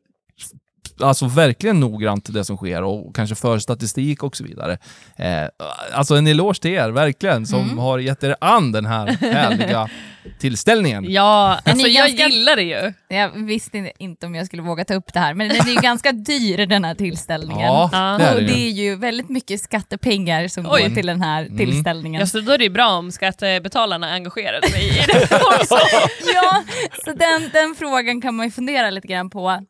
Alltså 1.00 1.26
verkligen 1.26 1.80
noggrant 1.80 2.32
det 2.32 2.44
som 2.44 2.56
sker 2.56 2.82
och 2.82 3.14
kanske 3.16 3.34
för 3.34 3.58
statistik 3.58 4.22
och 4.22 4.36
så 4.36 4.44
vidare. 4.44 4.78
Eh, 5.16 5.48
alltså 5.92 6.14
en 6.16 6.26
eloge 6.26 6.60
till 6.60 6.70
er, 6.70 6.90
verkligen, 6.90 7.46
som 7.46 7.60
Mm. 7.62 7.78
har 7.78 7.98
gett 7.98 8.24
er 8.24 8.36
an 8.40 8.72
den 8.72 8.86
här 8.86 9.06
härliga 9.06 9.88
tillställningen. 10.38 11.04
Ja, 11.08 11.60
alltså 11.64 11.86
jag 11.86 12.08
ganska- 12.08 12.28
gillar 12.28 12.56
det 12.56 12.62
ju. 12.62 12.92
Jag 13.08 13.28
visste 13.46 13.92
inte 13.98 14.26
om 14.26 14.34
jag 14.34 14.46
skulle 14.46 14.62
våga 14.62 14.84
ta 14.84 14.94
upp 14.94 15.12
det 15.12 15.20
här, 15.20 15.34
men 15.34 15.48
den 15.48 15.56
är 15.56 15.70
ju 15.70 15.80
ganska 15.80 16.12
dyr 16.12 16.66
den 16.66 16.84
här 16.84 16.94
tillställningen. 16.94 17.66
Ja, 17.66 17.90
Ja. 17.92 18.16
det 18.18 18.24
är 18.24 18.34
och 18.34 18.40
det 18.40 18.46
det 18.46 18.52
ju. 18.58 18.66
är 18.68 18.90
ju 18.90 18.96
väldigt 18.96 19.28
mycket 19.28 19.60
skattepengar 19.60 20.48
som 20.48 20.66
Oj. 20.70 20.82
går 20.82 20.94
till 20.94 21.06
den 21.06 21.22
här 21.22 21.42
Mm. 21.42 21.56
tillställningen. 21.58 22.20
Ja, 22.20 22.26
så 22.26 22.40
då 22.40 22.52
är 22.52 22.58
det 22.58 22.64
ju 22.64 22.70
bra 22.70 22.88
om 22.90 23.12
skattebetalarna 23.12 24.12
engagerade 24.12 24.68
sig 24.70 24.88
i 24.88 24.92
det 25.06 25.24
också. 25.36 25.78
Ja, 26.34 26.62
så 27.04 27.12
den, 27.12 27.50
den 27.52 27.74
frågan 27.78 28.20
kan 28.20 28.34
man 28.34 28.46
ju 28.46 28.50
fundera 28.52 28.90
lite 28.90 29.08
grann 29.08 29.30
på. 29.30 29.66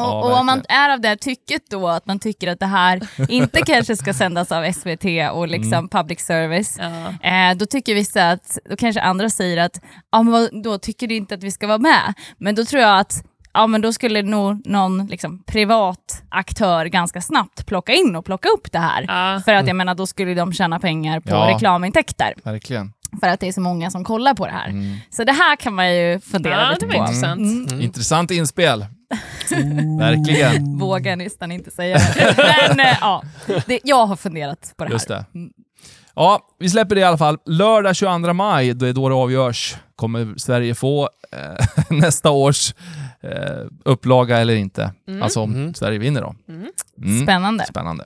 Och, 0.00 0.06
Ja, 0.06 0.24
och 0.24 0.38
om 0.40 0.46
man 0.46 0.62
är 0.68 0.90
av 0.92 1.00
det 1.00 1.08
här 1.08 1.16
tycket 1.16 1.62
då, 1.70 1.88
att 1.88 2.06
man 2.06 2.18
tycker 2.18 2.48
att 2.52 2.60
det 2.60 2.66
här 2.66 3.00
inte 3.28 3.60
kanske 3.66 3.96
ska 3.96 4.14
sändas 4.14 4.52
av 4.52 4.72
SVT 4.72 5.04
och 5.32 5.48
liksom 5.48 5.72
Mm. 5.78 5.88
public 5.88 6.20
service, 6.20 6.78
Ja. 6.80 7.28
eh, 7.50 7.56
då 7.56 7.66
tycker 7.66 7.94
vissa 7.94 8.30
att, 8.30 8.58
då 8.70 8.76
kanske 8.76 9.00
andra 9.00 9.30
säger 9.30 9.56
att, 9.56 9.80
ja 10.12 10.22
men 10.22 10.32
vad, 10.32 10.62
då 10.62 10.78
tycker 10.78 11.06
du 11.06 11.14
inte 11.14 11.34
att 11.34 11.42
vi 11.42 11.50
ska 11.50 11.66
vara 11.66 11.78
med. 11.78 12.14
Men 12.38 12.54
då 12.54 12.64
tror 12.64 12.82
jag 12.82 12.98
att 12.98 13.24
Ja 13.52 13.66
men 13.66 13.80
då 13.80 13.92
skulle 13.92 14.22
nog 14.22 14.66
någon 14.66 15.06
liksom, 15.06 15.42
privat 15.46 16.22
aktör 16.28 16.86
ganska 16.86 17.20
snabbt 17.20 17.66
plocka 17.66 17.92
in 17.92 18.16
och 18.16 18.24
plocka 18.24 18.48
upp 18.48 18.72
det 18.72 18.78
här. 18.78 19.04
Ja. 19.08 19.40
För 19.44 19.54
att 19.54 19.66
jag 19.66 19.76
menar 19.76 19.94
då 19.94 20.06
skulle 20.06 20.34
de 20.34 20.52
tjäna 20.52 20.78
pengar 20.78 21.20
på 21.20 21.30
Ja. 21.30 21.48
reklamintäkter. 21.54 22.34
Verkligen. 22.44 22.92
För 23.20 23.28
att 23.28 23.40
det 23.40 23.48
är 23.48 23.52
så 23.52 23.60
många 23.60 23.90
som 23.90 24.04
kollar 24.04 24.34
på 24.34 24.46
det 24.46 24.52
här. 24.52 24.68
Mm. 24.68 24.96
Så 25.10 25.24
det 25.24 25.32
här 25.32 25.56
kan 25.56 25.74
man 25.74 25.94
ju 25.94 26.20
fundera 26.20 26.60
Ja, 26.62 26.70
lite 26.70 26.86
det 26.86 26.92
på. 26.92 26.98
intressant. 26.98 27.38
Mm. 27.40 27.66
Mm. 27.66 27.80
Intressant 27.80 28.30
inspel. 28.30 28.86
Verkligen. 29.98 30.78
Vågar 30.78 31.16
nästan 31.16 31.52
inte 31.52 31.70
säga 31.70 31.98
det. 31.98 32.34
Men 32.76 32.80
eh, 32.86 32.96
ja, 33.00 33.22
det, 33.66 33.80
jag 33.84 34.06
har 34.06 34.16
funderat 34.16 34.74
på 34.76 34.84
det 34.84 34.88
här. 34.88 34.94
Just 34.94 35.08
det. 35.08 35.24
Mm. 35.34 35.50
Ja, 36.14 36.40
vi 36.58 36.70
släpper 36.70 36.94
det 36.94 37.00
i 37.00 37.04
alla 37.04 37.18
fall. 37.18 37.38
Lördag 37.46 37.96
22 37.96 38.32
maj, 38.32 38.74
det 38.74 38.88
är 38.88 38.92
då 38.92 39.08
det 39.08 39.14
avgörs. 39.14 39.76
Kommer 39.96 40.34
Sverige 40.38 40.74
få 40.74 41.08
eh, 41.32 41.66
nästa 41.96 42.30
års 42.30 42.74
eh, 43.20 43.66
upplaga 43.84 44.38
eller 44.38 44.54
inte? 44.54 44.92
Mm. 45.08 45.22
Alltså 45.22 45.40
om 45.40 45.54
Mm. 45.54 45.74
Sverige 45.74 45.98
vinner 45.98 46.20
då. 46.20 46.34
Mm. 46.48 46.66
Mm. 47.02 47.22
Spännande. 47.26 47.64
Spännande. 47.66 48.04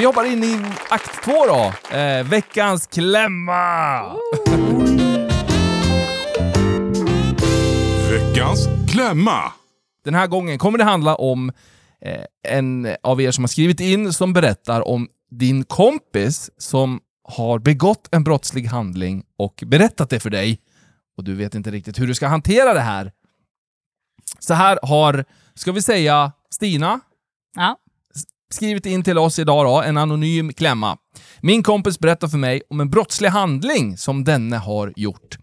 Vi 0.00 0.06
hoppar 0.06 0.24
in 0.24 0.44
i 0.44 0.64
akt 0.90 1.24
två 1.24 1.46
då. 1.46 1.96
Eh, 1.96 2.28
veckans 2.28 2.86
klämma! 2.86 4.02
Veckans 8.10 8.68
klämma. 8.92 9.52
Den 10.04 10.14
här 10.14 10.26
gången 10.26 10.58
kommer 10.58 10.78
det 10.78 10.84
handla 10.84 11.14
om 11.14 11.52
eh, 12.00 12.24
en 12.48 12.96
av 13.02 13.20
er 13.20 13.30
som 13.30 13.44
har 13.44 13.48
skrivit 13.48 13.80
in 13.80 14.12
som 14.12 14.32
berättar 14.32 14.88
om 14.88 15.08
din 15.30 15.64
kompis 15.64 16.50
som 16.58 17.00
har 17.24 17.58
begått 17.58 18.08
en 18.14 18.24
brottslig 18.24 18.64
handling 18.64 19.24
och 19.38 19.62
berättat 19.66 20.10
det 20.10 20.20
för 20.20 20.30
dig. 20.30 20.60
Och 21.16 21.24
du 21.24 21.34
vet 21.34 21.54
inte 21.54 21.70
riktigt 21.70 22.00
hur 22.00 22.06
du 22.06 22.14
ska 22.14 22.26
hantera 22.26 22.74
det 22.74 22.80
här. 22.80 23.12
Så 24.38 24.54
här 24.54 24.78
har, 24.82 25.24
ska 25.54 25.72
vi 25.72 25.82
säga, 25.82 26.32
Stina 26.50 27.00
Ja. 27.56 27.76
Skrivit 28.50 28.86
in 28.86 29.02
till 29.02 29.18
oss 29.18 29.38
idag 29.38 29.66
då, 29.66 29.82
en 29.82 29.96
anonym 29.96 30.52
klämma. 30.52 30.96
Min 31.40 31.62
kompis 31.62 31.98
berättar 31.98 32.28
för 32.28 32.38
mig 32.38 32.62
om 32.70 32.80
en 32.80 32.90
brottslig 32.90 33.28
handling 33.28 33.96
som 33.96 34.24
denne 34.24 34.56
har 34.56 34.92
gjort. 34.96 35.38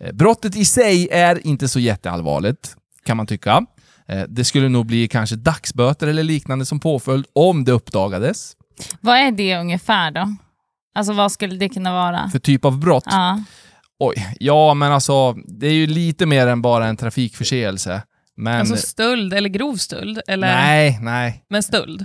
Eh, 0.00 0.12
Brottet 0.12 0.56
i 0.56 0.64
sig 0.64 1.08
är 1.12 1.46
inte 1.46 1.68
så 1.68 1.80
jätteallvarligt, 1.80 2.76
kan 3.06 3.16
man 3.16 3.26
tycka. 3.26 3.66
Eh, 4.08 4.22
Det 4.28 4.44
skulle 4.44 4.68
nog 4.68 4.86
bli 4.86 5.08
kanske 5.08 5.36
dagsböter 5.36 6.06
eller 6.06 6.22
liknande 6.22 6.66
som 6.66 6.80
påföljd 6.80 7.26
om 7.34 7.64
det 7.64 7.72
uppdagades. 7.72 8.52
Vad 9.00 9.16
är 9.16 9.30
det 9.32 9.56
ungefär 9.58 10.10
då? 10.10 10.36
Alltså 10.94 11.12
vad 11.12 11.32
skulle 11.32 11.56
det 11.56 11.68
kunna 11.68 11.92
vara? 11.92 12.28
För 12.32 12.38
typ 12.38 12.64
av 12.64 12.78
brott? 12.78 13.04
Ja. 13.06 13.42
Oj, 13.98 14.36
ja 14.40 14.74
men 14.74 14.92
alltså, 14.92 15.32
det 15.32 15.66
är 15.66 15.72
ju 15.72 15.86
lite 15.86 16.26
mer 16.26 16.46
än 16.46 16.62
bara 16.62 16.86
en 16.86 16.96
trafikförseelse. 16.96 18.02
Men... 18.42 18.60
Alltså 18.60 18.76
stöld 18.76 19.34
eller 19.34 19.48
grov 19.48 19.76
stöld? 19.76 20.20
Eller, 20.28 20.46
nej, 20.54 20.98
nej. 21.02 21.44
Men 21.48 21.62
stöld? 21.62 22.04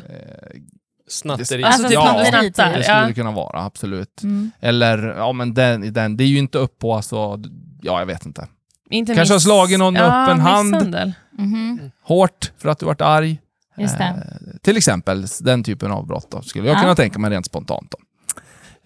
Snatteri. 1.10 1.63
Alltså 1.63 1.84
typ 1.84 1.94
Ja, 1.94 2.24
snattar? 2.29 2.77
Det 2.77 2.84
skulle 2.84 3.00
Ja. 3.00 3.08
det 3.08 3.13
kunna 3.13 3.32
vara, 3.32 3.63
absolut. 3.63 4.24
Mm. 4.24 4.51
Eller, 4.60 4.98
ja 5.17 5.32
men 5.34 5.53
den, 5.53 5.94
den, 5.94 6.17
det 6.17 6.24
är 6.24 6.27
ju 6.27 6.38
inte 6.38 6.58
upp 6.58 6.79
på 6.79 6.96
alltså, 6.96 7.39
ja 7.82 8.00
jag 8.00 8.06
vet 8.06 8.25
inte. 8.25 8.48
Inte 8.89 9.15
Kanske 9.15 9.34
har 9.34 9.38
miss- 9.38 9.44
slagit 9.44 9.79
någon 9.79 9.94
med 9.94 10.01
ja, 10.01 10.24
öppen 10.24 10.39
hand. 10.39 10.72
misshandel. 10.72 11.13
Mhm. 11.38 11.91
Hårt 12.03 12.51
för 12.58 12.70
att 12.70 12.79
du 12.79 12.86
varit 12.86 13.01
arg. 13.01 13.39
Just 13.77 13.98
det. 13.98 14.03
Eh, 14.03 14.58
till 14.62 14.77
exempel 14.77 15.25
den 15.41 15.63
typen 15.63 15.91
av 15.91 16.08
brott 16.08 16.27
då, 16.32 16.41
skulle 16.41 16.67
jag 16.67 16.77
Ja. 16.77 16.82
kunna 16.82 16.96
tänka 16.96 17.20
mig 17.20 17.32
rent 17.32 17.46
spontant. 17.46 17.91
Då. 17.91 17.98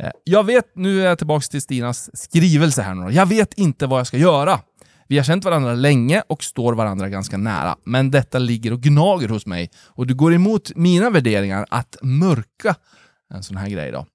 Eh, 0.05 0.11
jag 0.23 0.43
vet, 0.45 0.65
nu 0.75 1.01
är 1.01 1.05
jag 1.05 1.17
tillbaka 1.17 1.43
till 1.51 1.61
Stinas 1.61 2.09
skrivelse 2.13 2.81
här 2.81 2.95
nu 2.95 3.01
då. 3.03 3.11
Jag 3.11 3.25
vet 3.25 3.53
inte 3.53 3.87
vad 3.87 3.99
jag 3.99 4.07
ska 4.07 4.17
göra. 4.17 4.59
Vi 5.11 5.17
har 5.17 5.23
känt 5.23 5.45
varandra 5.45 5.73
länge 5.73 6.23
och 6.27 6.43
står 6.43 6.73
varandra 6.73 7.09
ganska 7.09 7.37
nära, 7.37 7.75
men 7.83 8.11
detta 8.11 8.39
ligger 8.39 8.73
och 8.73 8.81
gnager 8.81 9.27
hos 9.27 9.45
mig 9.45 9.69
och 9.87 10.07
det 10.07 10.13
går 10.13 10.33
emot 10.33 10.71
mina 10.75 11.09
värderingar 11.09 11.65
att 11.69 11.97
mörka 12.01 12.75
en 13.33 13.43
sån 13.43 13.57
här 13.57 13.69
grej 13.69 13.91
då. 13.91 14.05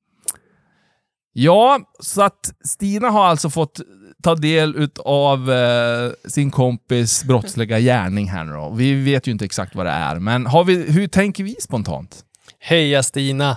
Ja, 1.33 1.81
så 2.01 2.23
att 2.23 2.53
Stina 2.65 3.11
har 3.11 3.27
alltså 3.27 3.51
fått 3.51 3.81
ta 4.23 4.35
del 4.35 4.91
av 5.05 5.53
eh, 5.53 6.11
sin 6.25 6.51
kompis 6.51 7.25
brottsliga 7.25 7.81
gärning 7.81 8.29
här 8.29 8.45
nu 8.45 8.53
då. 8.53 8.71
Vi 8.71 9.05
vet 9.05 9.27
ju 9.27 9.33
inte 9.33 9.45
exakt 9.45 9.75
vad 9.75 9.87
det 9.87 9.93
är, 9.93 10.19
men 10.19 10.47
har 10.47 10.65
vi, 10.65 10.93
hur 10.93 11.09
tänker 11.09 11.45
vi 11.45 11.57
spontant? 11.61 12.25
Heja 12.59 13.03
Stina! 13.03 13.57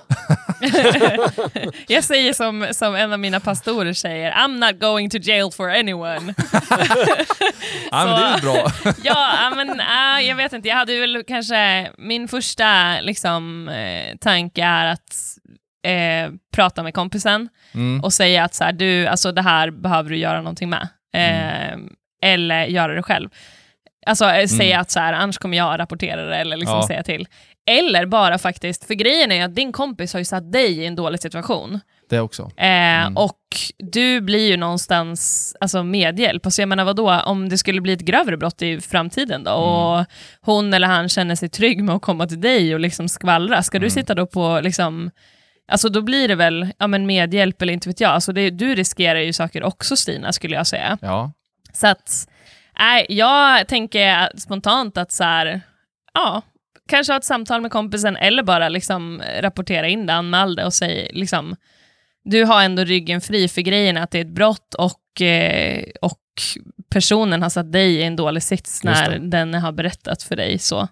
Jag 1.87 2.03
säger 2.03 2.33
som, 2.33 2.67
som 2.71 2.95
en 2.95 3.13
av 3.13 3.19
mina 3.19 3.39
pastorer 3.39 3.93
säger, 3.93 4.31
I'm 4.31 4.57
not 4.71 4.79
going 4.79 5.09
to 5.09 5.17
jail 5.17 5.51
for 5.51 5.69
anyone. 5.69 6.33
Ja, 7.91 8.05
men 8.05 8.15
det 8.15 8.25
är 8.37 8.41
bra. 8.41 8.71
ja, 9.03 9.51
men 9.55 9.69
äh, 9.79 10.27
jag 10.27 10.35
vet 10.35 10.53
inte, 10.53 10.67
jag 10.67 10.75
hade 10.75 10.99
väl 10.99 11.23
kanske, 11.27 11.89
min 11.97 12.27
första 12.27 12.99
liksom, 13.01 13.69
eh, 13.69 14.15
tanke 14.17 14.63
är 14.63 14.85
att 14.85 15.15
eh, 15.87 16.31
prata 16.55 16.83
med 16.83 16.93
kompisen 16.93 17.49
Mm. 17.73 18.03
och 18.03 18.13
säga 18.13 18.43
att 18.43 18.53
så 18.55 18.63
här, 18.63 18.71
du, 18.71 19.07
alltså, 19.07 19.31
det 19.31 19.41
här 19.41 19.71
behöver 19.71 20.09
du 20.09 20.17
göra 20.17 20.37
någonting 20.37 20.69
med. 20.69 20.87
Eh, 21.15 21.77
Eller 22.31 22.65
göra 22.65 22.93
det 22.95 23.03
själv. 23.03 23.29
Alltså 24.05 24.25
eh, 24.29 24.47
säga 24.47 24.79
att 24.79 24.91
så 24.91 24.99
här, 24.99 25.13
annars 25.13 25.37
kommer 25.37 25.57
jag 25.57 25.79
rapportera 25.79 26.25
det 26.25 26.35
eller 26.35 26.57
liksom 26.57 26.75
Ja. 26.75 26.87
säga 26.87 27.03
till. 27.03 27.27
Eller 27.69 28.05
bara 28.05 28.37
faktiskt, 28.37 28.85
för 28.85 28.93
grejen 28.93 29.31
är 29.31 29.45
att 29.45 29.55
din 29.55 29.71
kompis 29.71 30.13
har 30.13 30.19
ju 30.19 30.25
satt 30.25 30.51
dig 30.51 30.79
i 30.79 30.85
en 30.85 30.95
dålig 30.95 31.19
situation. 31.19 31.79
Det 32.09 32.19
också. 32.19 32.51
Eh, 32.57 32.89
Mm. 32.99 33.17
Och 33.17 33.39
du 33.77 34.21
blir 34.21 34.47
ju 34.47 34.57
någonstans 34.57 35.55
alltså, 35.59 35.83
medhjälp. 35.83 36.45
Alltså, 36.45 36.61
jag 36.61 36.69
menar 36.69 36.85
vadå, 36.85 37.21
om 37.25 37.49
det 37.49 37.57
skulle 37.57 37.81
bli 37.81 37.93
ett 37.93 37.99
grövre 37.99 38.37
brott 38.37 38.61
i 38.61 38.81
framtiden 38.81 39.43
då, 39.43 39.51
och 39.51 40.05
hon 40.41 40.73
eller 40.73 40.87
han 40.87 41.09
känner 41.09 41.35
sig 41.35 41.49
trygg 41.49 41.83
med 41.83 41.95
att 41.95 42.01
komma 42.01 42.27
till 42.27 42.41
dig 42.41 42.73
och 42.73 42.79
liksom 42.79 43.09
skvallra, 43.09 43.63
ska 43.63 43.79
du 43.79 43.89
sitta 43.89 44.15
då 44.15 44.25
på 44.25 44.59
liksom 44.63 45.11
Alltså 45.71 45.89
då 45.89 46.01
blir 46.01 46.27
det 46.27 46.35
väl 46.35 46.67
ja, 46.77 46.87
men 46.87 47.05
medhjälp 47.05 47.61
eller 47.61 47.73
inte 47.73 47.89
vet 47.89 48.01
jag. 48.01 48.11
Alltså 48.11 48.33
det, 48.33 48.49
du 48.49 48.75
riskerar 48.75 49.19
ju 49.19 49.33
saker 49.33 49.63
också 49.63 49.95
Stina, 49.95 50.33
skulle 50.33 50.55
jag 50.55 50.67
säga. 50.67 50.97
Ja. 51.01 51.31
Så 51.73 51.87
att, 51.87 52.27
nej, 52.79 53.05
jag 53.09 53.67
tänker 53.67 54.37
spontant 54.39 54.97
att 54.97 55.11
så 55.11 55.23
här, 55.23 55.61
ja, 56.13 56.41
kanske 56.89 57.13
ha 57.13 57.17
ett 57.17 57.25
samtal 57.25 57.61
med 57.61 57.71
kompisen 57.71 58.15
eller 58.15 58.43
bara 58.43 58.69
liksom 58.69 59.21
rapportera 59.39 59.87
in 59.87 60.05
det, 60.05 60.13
anmäl 60.13 60.55
det 60.55 60.65
och 60.65 60.73
säga 60.73 61.09
liksom, 61.13 61.55
du 62.23 62.43
har 62.45 62.63
ändå 62.63 62.83
ryggen 62.83 63.21
fri 63.21 63.47
för 63.47 63.61
grejen 63.61 63.97
att 63.97 64.11
det 64.11 64.17
är 64.17 64.21
ett 64.25 64.35
brott 64.35 64.73
och, 64.73 65.21
eh, 65.21 65.83
och 66.01 66.19
personen 66.91 67.41
har 67.41 67.49
satt 67.49 67.71
dig 67.71 67.95
i 67.95 68.03
en 68.03 68.15
dålig 68.15 68.43
sits 68.43 68.83
när 68.83 69.19
den 69.19 69.53
har 69.53 69.71
berättat 69.71 70.23
för 70.23 70.35
dig 70.35 70.59
så. 70.59 70.87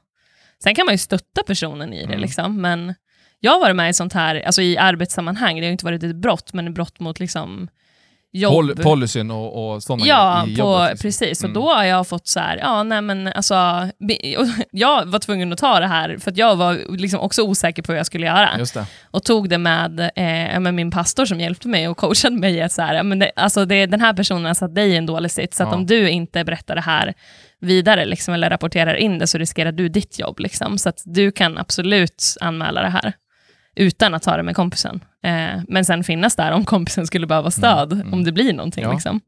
Sen 0.63 0.75
kan 0.75 0.85
man 0.85 0.93
ju 0.93 0.97
stötta 0.97 1.43
personen 1.47 1.93
i 1.93 1.97
det, 1.99 2.05
Mm. 2.05 2.19
liksom, 2.19 2.61
men 2.61 2.95
jag 3.39 3.51
har 3.51 3.59
varit 3.59 3.75
med 3.75 3.89
i 3.89 3.93
sånt 3.93 4.13
här, 4.13 4.41
alltså 4.41 4.61
i 4.61 4.77
arbetssammanhang, 4.77 5.59
det 5.59 5.65
har 5.65 5.71
inte 5.71 5.85
varit 5.85 6.03
ett 6.03 6.15
brott, 6.15 6.53
men 6.53 6.67
ett 6.67 6.73
brott 6.73 6.99
mot 6.99 7.19
liksom 7.19 7.67
jobb. 8.37 8.53
Pol 8.53 8.75
policyn 8.75 9.31
och, 9.31 9.73
och 9.73 9.83
sådana 9.83 10.05
Ja, 10.05 10.47
i 10.47 10.53
jobbet, 10.53 10.89
liksom. 10.91 11.07
precis. 11.07 11.39
Och 11.43 11.49
Mm. 11.49 11.53
då 11.61 11.69
har 11.73 11.83
jag 11.83 12.07
fått 12.07 12.27
så 12.27 12.39
här, 12.39 12.57
ja 12.57 12.83
nej 12.83 13.01
men 13.01 13.27
alltså, 13.27 13.55
och 14.37 14.45
jag 14.71 15.05
var 15.05 15.19
tvungen 15.19 15.53
att 15.53 15.59
ta 15.59 15.79
det 15.79 15.87
här 15.87 16.17
för 16.19 16.31
att 16.31 16.37
jag 16.37 16.55
var 16.55 16.97
liksom 16.97 17.19
också 17.19 17.41
osäker 17.41 17.83
på 17.83 17.91
hur 17.91 17.97
jag 17.97 18.05
skulle 18.05 18.25
göra. 18.25 18.49
Och 19.11 19.23
tog 19.23 19.49
det 19.49 19.57
med, 19.57 19.99
eh, 20.15 20.53
ja, 20.53 20.59
med 20.59 20.73
min 20.73 20.91
pastor 20.91 21.25
som 21.25 21.39
hjälpte 21.39 21.67
mig 21.67 21.87
och 21.87 21.97
coachade 21.97 22.35
mig 22.35 22.61
att 22.61 22.71
så 22.71 22.81
här, 22.81 22.95
ja, 22.95 23.03
men 23.03 23.19
det, 23.19 23.31
alltså 23.35 23.65
det, 23.65 23.85
den 23.85 24.01
här 24.01 24.13
personen 24.13 24.45
har 24.45 24.53
satt 24.53 24.75
dig 24.75 24.89
i 24.89 24.95
en 24.95 25.05
dålig 25.05 25.31
sits, 25.31 25.57
så 25.57 25.63
att 25.63 25.69
Ja. 25.69 25.75
om 25.75 25.85
du 25.85 26.09
inte 26.09 26.43
berättar 26.43 26.75
det 26.75 26.81
här 26.81 27.13
vidare 27.61 28.05
liksom, 28.05 28.33
eller 28.33 28.49
rapporterar 28.49 28.95
in 28.95 29.19
det 29.19 29.27
så 29.27 29.37
riskerar 29.37 29.71
du 29.71 29.89
ditt 29.89 30.19
jobb. 30.19 30.39
Liksom. 30.39 30.77
Så 30.77 30.89
att 30.89 31.01
du 31.05 31.31
kan 31.31 31.57
absolut 31.57 32.23
anmäla 32.41 32.81
det 32.81 32.89
här 32.89 33.13
utan 33.77 34.13
att 34.13 34.23
ta 34.23 34.37
det 34.37 34.43
med 34.43 34.55
kompisen. 34.55 35.03
Eh, 35.23 35.61
men 35.67 35.85
sen 35.85 36.03
finnas 36.03 36.35
där 36.35 36.51
om 36.51 36.65
kompisen 36.65 37.07
skulle 37.07 37.27
behöva 37.27 37.51
stöd, 37.51 37.91
Mm, 37.93 38.01
mm. 38.01 38.13
om 38.13 38.23
det 38.23 38.31
blir 38.31 38.53
någonting. 38.53 38.83
Ja. 38.83 38.91
Liksom. 38.93 39.21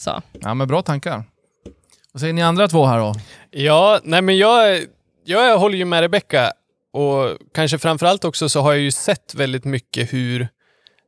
Så. 0.00 0.22
Ja, 0.40 0.54
men 0.54 0.68
bra 0.68 0.82
tankar. 0.82 1.24
Vad 2.12 2.20
säger 2.20 2.32
ni 2.32 2.42
andra 2.42 2.68
två 2.68 2.86
här 2.86 2.98
då? 2.98 3.14
Ja, 3.50 4.00
nej 4.04 4.22
men 4.22 4.38
jag, 4.38 4.80
jag 5.24 5.58
håller 5.58 5.76
ju 5.78 5.84
med 5.84 6.00
Rebecka 6.00 6.52
och 6.92 7.36
kanske 7.54 7.78
framförallt 7.78 8.24
också 8.24 8.48
så 8.48 8.60
har 8.60 8.72
jag 8.72 8.80
ju 8.80 8.90
sett 8.90 9.34
väldigt 9.34 9.64
mycket 9.64 10.12
hur 10.12 10.48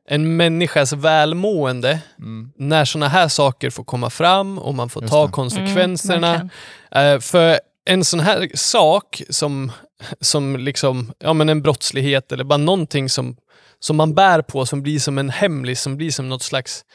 en 0.09 0.37
människas 0.37 0.93
välmående, 0.93 1.99
Mm. 2.19 2.51
när 2.57 2.85
sådana 2.85 3.07
här 3.07 3.27
saker 3.27 3.69
får 3.69 3.83
komma 3.83 4.09
fram 4.09 4.59
och 4.59 4.73
man 4.75 4.89
får 4.89 5.03
Just 5.03 5.13
ta 5.13 5.25
det. 5.25 5.31
konsekvenserna. 5.31 6.35
Mm, 6.35 6.49
verkligen. 6.91 7.15
Eh, 7.15 7.19
för 7.19 7.59
en 7.85 8.03
sån 8.05 8.19
här 8.19 8.49
sak 8.53 9.21
som, 9.29 9.71
som 10.21 10.55
liksom, 10.55 11.13
ja 11.19 11.33
men 11.33 11.49
en 11.49 11.61
brottslighet 11.61 12.31
eller 12.31 12.43
bara 12.43 12.57
någonting 12.57 13.09
som, 13.09 13.35
som 13.79 13.95
man 13.95 14.13
bär 14.15 14.41
på 14.41 14.65
som 14.65 14.81
blir 14.83 14.99
som 14.99 15.17
en 15.17 15.29
hemlis, 15.29 15.81
som 15.81 15.97
blir 15.97 16.11
som 16.11 16.29
något 16.29 16.43
slags, 16.43 16.85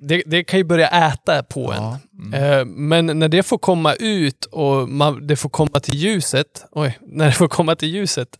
det, 0.00 0.22
det 0.26 0.44
kan 0.44 0.58
ju 0.58 0.64
börja 0.64 0.88
äta 0.88 1.42
på 1.42 1.72
en. 1.72 1.82
Ja. 1.82 1.98
Mm. 2.18 2.34
Eh, 2.34 2.64
Men 2.64 3.18
när 3.18 3.28
det 3.28 3.42
får 3.42 3.58
komma 3.58 3.94
ut 3.94 4.44
och 4.44 4.88
man, 4.88 5.26
det 5.26 5.36
får 5.36 5.48
komma 5.48 5.80
till 5.80 5.94
ljuset, 5.94 6.64
oj, 6.72 6.98
när 7.00 7.26
det 7.26 7.32
får 7.32 7.48
komma 7.48 7.76
till 7.76 7.88
ljuset, 7.88 8.38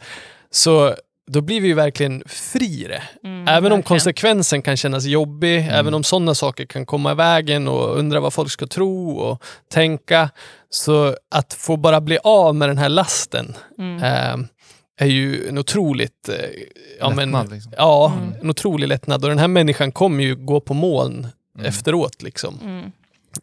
så 0.51 0.95
då 1.33 1.41
blir 1.41 1.61
vi 1.61 1.69
ju 1.69 1.75
verkligen 1.75 2.23
fri 2.27 2.85
i 2.85 2.89
det. 2.89 3.03
Mm, 3.25 3.41
Även 3.49 3.57
om 3.57 3.63
verkligen. 3.63 3.83
konsekvensen 3.83 4.63
kan 4.63 4.77
kännas 4.77 5.05
jobbig, 5.05 5.59
Mm. 5.59 5.71
även 5.75 5.95
om 5.95 6.05
sådana 6.05 6.35
saker 6.35 6.67
kan 6.67 6.87
komma 6.87 7.13
i 7.13 7.15
vägen 7.15 7.69
och 7.69 7.99
undra 7.99 8.21
vad 8.21 8.33
folk 8.33 8.51
ska 8.51 8.67
tro 8.67 9.11
och 9.11 9.43
tänka, 9.73 10.31
så 10.71 11.17
att 11.31 11.55
få 11.55 11.77
bara 11.77 12.01
bli 12.01 12.19
av 12.25 12.55
med 12.55 12.69
den 12.69 12.79
här 12.79 12.89
lasten 12.89 13.55
Mm. 13.79 14.03
eh, 14.03 14.47
är 14.99 15.07
ju 15.07 15.49
en 15.49 15.59
otroligt... 15.59 16.29
Eh, 16.29 16.35
ja, 17.01 17.09
men, 17.11 17.17
Lättnad, 17.31 17.53
liksom. 17.53 17.73
ja 17.77 18.13
Mm. 18.23 18.35
en 18.43 18.51
otrolig 18.51 18.89
lättnad. 18.89 19.25
Och 19.25 19.29
den 19.31 19.39
här 19.39 19.49
människan 19.49 19.93
kommer 19.93 20.25
ju 20.25 20.35
gå 20.37 20.61
på 20.61 20.75
moln 20.75 21.27
Mm. 21.55 21.67
efteråt. 21.67 22.23
Liksom. 22.23 22.59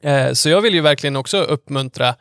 Eh, 0.02 0.34
så 0.34 0.50
jag 0.50 0.62
vill 0.62 0.74
ju 0.74 0.82
verkligen 0.82 1.16
också 1.16 1.38
uppmuntra 1.42 2.16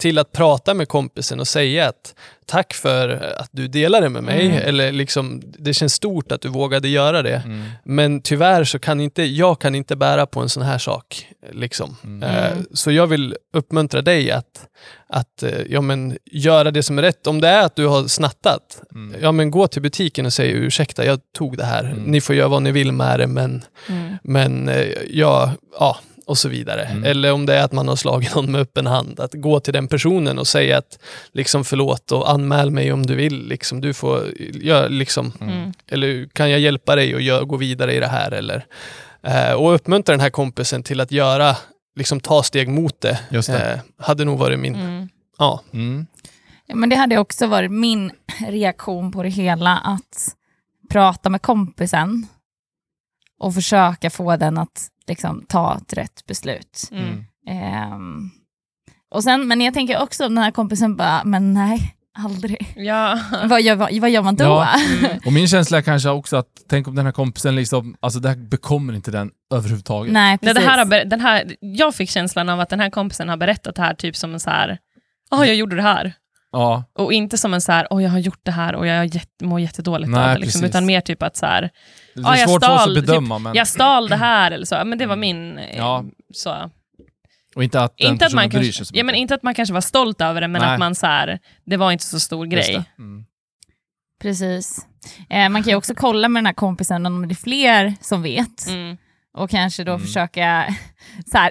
till 0.00 0.18
att 0.18 0.32
prata 0.32 0.74
med 0.74 0.88
kompisen 0.88 1.40
och 1.40 1.48
säga 1.48 1.88
att 1.88 2.14
tack 2.46 2.74
för 2.74 3.08
att 3.38 3.48
du 3.52 3.68
delade 3.68 4.08
med 4.08 4.22
mig. 4.24 4.46
Mm. 4.46 4.58
Eller 4.58 4.92
liksom, 4.92 5.42
det 5.58 5.74
känns 5.74 5.94
stort 5.94 6.32
att 6.32 6.40
du 6.40 6.48
vågade 6.48 6.88
göra 6.88 7.22
det. 7.22 7.42
Mm. 7.44 7.64
Men 7.84 8.20
tyvärr 8.22 8.64
så 8.64 8.78
kan 8.78 9.00
inte, 9.00 9.22
jag 9.22 9.60
kan 9.60 9.74
inte 9.74 9.96
bära 9.96 10.26
på 10.26 10.40
en 10.40 10.48
sån 10.48 10.62
här 10.62 10.78
sak. 10.78 11.26
Liksom. 11.52 11.96
Mm. 12.04 12.22
Eh, 12.22 12.58
så 12.72 12.90
jag 12.92 13.06
vill 13.06 13.36
uppmuntra 13.52 14.02
dig 14.02 14.30
att, 14.30 14.66
att 15.08 15.42
eh, 15.42 15.50
ja, 15.68 15.80
men, 15.80 16.18
göra 16.32 16.70
det 16.70 16.82
som 16.82 16.98
är 16.98 17.02
rätt. 17.02 17.26
Om 17.26 17.40
det 17.40 17.48
är 17.48 17.62
att 17.62 17.76
du 17.76 17.86
har 17.86 18.06
snattat, 18.06 18.82
Mm. 18.94 19.20
ja, 19.22 19.32
men 19.32 19.50
gå 19.50 19.66
till 19.68 19.82
butiken 19.82 20.26
och 20.26 20.32
säg 20.32 20.50
ursäkta, 20.50 21.04
jag 21.04 21.20
tog 21.36 21.56
det 21.56 21.64
här. 21.64 21.84
Mm. 21.84 22.02
Ni 22.02 22.20
får 22.20 22.34
göra 22.34 22.48
vad 22.48 22.62
ni 22.62 22.72
vill 22.72 22.92
med 22.92 23.20
det, 23.20 23.26
men, 23.26 23.64
Mm. 23.88 24.14
men 24.22 24.70
jag, 25.10 25.50
ja, 25.78 25.98
och 26.28 26.38
så 26.38 26.48
vidare. 26.48 26.82
Mm. 26.84 27.04
Eller 27.04 27.32
om 27.32 27.46
det 27.46 27.54
är 27.54 27.64
att 27.64 27.72
man 27.72 27.88
har 27.88 27.96
slagit 27.96 28.34
någon 28.34 28.52
med 28.52 28.60
öppen 28.60 28.86
hand, 28.86 29.20
att 29.20 29.34
gå 29.34 29.60
till 29.60 29.72
den 29.72 29.88
personen 29.88 30.38
och 30.38 30.46
säga 30.46 30.78
att 30.78 30.98
liksom 31.32 31.64
förlåt 31.64 32.12
och 32.12 32.30
anmäl 32.30 32.70
mig 32.70 32.92
om 32.92 33.06
du 33.06 33.14
vill. 33.14 33.46
Liksom, 33.48 33.80
du 33.80 33.94
får, 33.94 34.22
jag, 34.62 34.90
liksom, 34.90 35.32
Mm. 35.40 35.72
eller 35.90 36.28
kan 36.32 36.50
jag 36.50 36.60
hjälpa 36.60 36.96
dig 36.96 37.14
och 37.14 37.20
gö- 37.20 37.44
gå 37.44 37.56
vidare 37.56 37.94
i 37.94 38.00
det 38.00 38.06
här? 38.06 38.30
Eller, 38.30 38.66
eh, 39.22 39.52
och 39.52 39.74
uppmuntra 39.74 40.12
den 40.12 40.20
här 40.20 40.30
kompisen 40.30 40.82
till 40.82 41.00
att 41.00 41.12
göra, 41.12 41.56
liksom 41.96 42.20
ta 42.20 42.42
steg 42.42 42.68
mot 42.68 43.00
det. 43.00 43.20
Just 43.30 43.48
det. 43.48 43.72
Eh, 43.72 44.04
hade 44.06 44.24
nog 44.24 44.38
varit 44.38 44.58
min, 44.58 44.74
Mm. 44.74 45.08
ja. 45.38 45.60
Mm. 45.72 46.06
Ja, 46.66 46.74
men 46.76 46.88
det 46.88 46.96
hade 46.96 47.18
också 47.18 47.46
varit 47.46 47.70
min 47.72 48.10
reaktion 48.48 49.12
på 49.12 49.22
det 49.22 49.28
hela, 49.28 49.76
att 49.76 50.34
prata 50.90 51.30
med 51.30 51.42
kompisen 51.42 52.26
och 53.40 53.54
försöka 53.54 54.10
få 54.10 54.36
den 54.36 54.58
att 54.58 54.88
liksom, 55.08 55.44
ta 55.48 55.76
ett 55.76 55.92
rätt 55.92 56.26
beslut. 56.26 56.88
Mm. 56.92 57.24
Ehm, 57.48 58.30
och 59.10 59.24
sen, 59.24 59.48
men 59.48 59.60
jag 59.60 59.74
tänker 59.74 60.02
också 60.02 60.26
om 60.26 60.34
den 60.34 60.44
här 60.44 60.50
kompisen 60.50 60.96
bara, 60.96 61.24
men 61.24 61.54
nej, 61.54 61.94
aldrig. 62.18 62.72
Ja. 62.76 63.20
vad, 63.44 63.62
gör, 63.62 63.74
vad, 63.74 63.94
vad 63.94 64.10
gör 64.10 64.22
man 64.22 64.36
då? 64.36 64.44
Ja. 64.44 64.68
Mm. 65.04 65.18
Och 65.26 65.32
min 65.32 65.48
känsla 65.48 65.78
är 65.78 65.82
kanske 65.82 66.08
också 66.10 66.36
att, 66.36 66.46
tänk 66.68 66.88
om 66.88 66.94
den 66.94 67.04
här 67.04 67.12
kompisen 67.12 67.56
liksom, 67.56 67.96
alltså 68.00 68.20
det 68.20 68.28
här 68.28 68.36
bekommer 68.36 68.92
inte 68.92 69.10
den 69.10 69.30
överhuvudtaget. 69.54 70.12
nej, 70.12 70.38
precis. 70.38 70.54
det 70.54 70.70
här 70.70 70.78
har, 70.78 70.84
ber- 70.84 71.04
den 71.04 71.20
här, 71.20 71.56
jag 71.60 71.94
fick 71.94 72.10
känslan 72.10 72.48
av 72.48 72.60
att 72.60 72.68
den 72.68 72.80
här 72.80 72.90
kompisen 72.90 73.28
har 73.28 73.36
berättat 73.36 73.74
det 73.74 73.82
här 73.82 73.94
typ 73.94 74.16
som 74.16 74.32
en 74.34 74.40
så 74.40 74.50
här, 74.50 74.78
ja 75.30 75.46
jag 75.46 75.54
gjorde 75.54 75.76
det 75.76 75.82
här. 75.82 76.12
Ja, 76.52 76.84
Och 76.98 77.12
inte 77.12 77.38
som 77.38 77.54
en 77.54 77.60
så 77.60 77.72
här, 77.72 77.86
åh 77.90 78.02
jag 78.02 78.10
har 78.10 78.18
gjort 78.18 78.40
det 78.42 78.50
här 78.50 78.74
och 78.74 78.86
jag 78.86 79.06
jätte, 79.14 79.44
mår 79.44 79.60
jättedåligt 79.60 80.10
Nej, 80.10 80.28
av 80.28 80.34
det. 80.34 80.40
Liksom, 80.40 80.64
utan 80.64 80.86
mer 80.86 81.00
typ 81.00 81.22
att 81.22 81.36
så 81.36 81.46
här, 81.46 81.70
det 82.14 82.20
är 82.20 82.36
jag 82.36 82.48
svårt 82.50 82.64
för 82.64 82.74
oss 82.74 82.80
stal, 82.82 82.98
att 82.98 83.06
bedöma, 83.06 83.38
men 83.38 83.54
jag 83.54 83.66
stal 83.68 84.08
det 84.08 84.16
här 84.26 84.50
eller 84.50 84.66
så. 84.66 84.84
Men 84.84 84.98
det 84.98 85.06
var 85.06 85.16
min... 85.16 85.58
eh, 85.58 85.76
Ja. 85.76 86.04
Så. 86.34 86.70
och 87.56 87.64
inte 87.64 87.80
att 87.80 87.94
den 87.98 88.12
Inte, 88.12 88.26
att 88.26 88.32
man 88.32 88.48
bryr 88.48 88.58
kanske, 88.60 88.72
sig 88.72 88.86
så 88.86 88.92
ja, 88.96 89.04
men 89.04 89.14
inte 89.14 89.34
att 89.34 89.42
man 89.42 89.54
kanske 89.54 89.72
var 89.74 89.80
stolt 89.80 90.20
över 90.20 90.40
det, 90.40 90.48
men 90.48 90.62
Nej. 90.62 90.70
att 90.72 90.78
man 90.78 90.94
så 90.94 91.06
här, 91.06 91.38
det 91.66 91.76
var 91.76 91.92
inte 91.92 92.04
så 92.04 92.20
stor 92.20 92.46
Just 92.46 92.68
grej. 92.68 92.76
det. 92.96 93.02
Mm. 93.02 93.24
Precis. 94.22 94.86
Eh, 95.30 95.48
man 95.48 95.62
kan 95.62 95.70
ju 95.70 95.76
också 95.76 95.94
kolla 95.94 96.28
med 96.28 96.40
den 96.40 96.46
här 96.46 96.54
kompisen 96.54 97.06
om 97.06 97.28
det 97.28 97.32
är 97.32 97.36
fler 97.36 97.94
som 98.00 98.22
vet. 98.22 98.68
Mm. 98.68 98.96
Och 99.36 99.50
kanske 99.50 99.84
då 99.84 99.92
Mm. 99.92 100.06
försöka 100.06 100.64
så 101.32 101.38
här, 101.38 101.50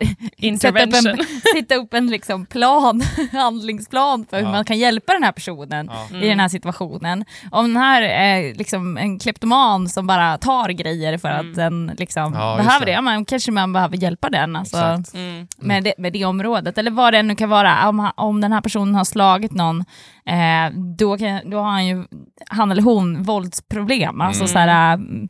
sätta 0.57 0.83
upp 0.83 0.93
en, 0.93 1.25
sitta 1.55 1.75
upp 1.75 1.93
en 1.93 2.07
liksom 2.07 2.45
plan, 2.45 3.01
handlingsplan 3.31 4.25
för 4.29 4.37
hur 4.37 4.43
Ja. 4.43 4.51
man 4.51 4.65
kan 4.65 4.77
hjälpa 4.77 5.13
den 5.13 5.23
här 5.23 5.31
personen 5.31 5.89
Ja. 5.93 6.07
Mm. 6.09 6.23
i 6.23 6.27
den 6.29 6.39
här 6.39 6.47
situationen. 6.47 7.25
Om 7.51 7.65
den 7.73 7.77
här 7.83 8.01
är 8.01 8.53
liksom 8.53 8.97
en 8.97 9.19
kleptoman 9.19 9.89
som 9.89 10.07
bara 10.07 10.37
tar 10.37 10.69
grejer 10.69 11.17
för 11.17 11.29
Mm. 11.29 11.49
att 11.49 11.55
den 11.55 11.91
liksom 11.97 12.33
Ja, 12.33 12.55
behöver 12.57 12.79
det, 12.79 12.85
det. 12.85 12.91
ja, 12.91 13.01
man, 13.01 13.25
kanske 13.25 13.51
man 13.51 13.73
behöver 13.73 13.97
hjälpa 13.97 14.29
den 14.29 14.55
alltså. 14.55 14.77
Mm. 15.13 15.47
med, 15.57 15.83
det, 15.83 15.93
med 15.97 16.13
det 16.13 16.25
området. 16.25 16.77
Eller 16.77 16.91
vad 16.91 17.13
det 17.13 17.23
nu 17.23 17.35
kan 17.35 17.49
vara. 17.49 17.89
Om, 17.89 18.11
om 18.17 18.41
den 18.41 18.51
här 18.51 18.61
personen 18.61 18.95
har 18.95 19.03
slagit 19.05 19.51
någon, 19.51 19.79
eh, 20.25 20.71
då, 20.97 21.17
kan, 21.17 21.49
då 21.49 21.57
har 21.57 21.69
han 21.71 21.87
ju, 21.87 22.03
han 22.49 22.71
eller 22.71 22.81
hon, 22.81 23.23
våldsproblem. 23.23 24.21
Alltså, 24.21 24.43
Mm. 24.43 24.53
så 24.53 24.59
här, 24.59 24.93
mm, 24.93 25.27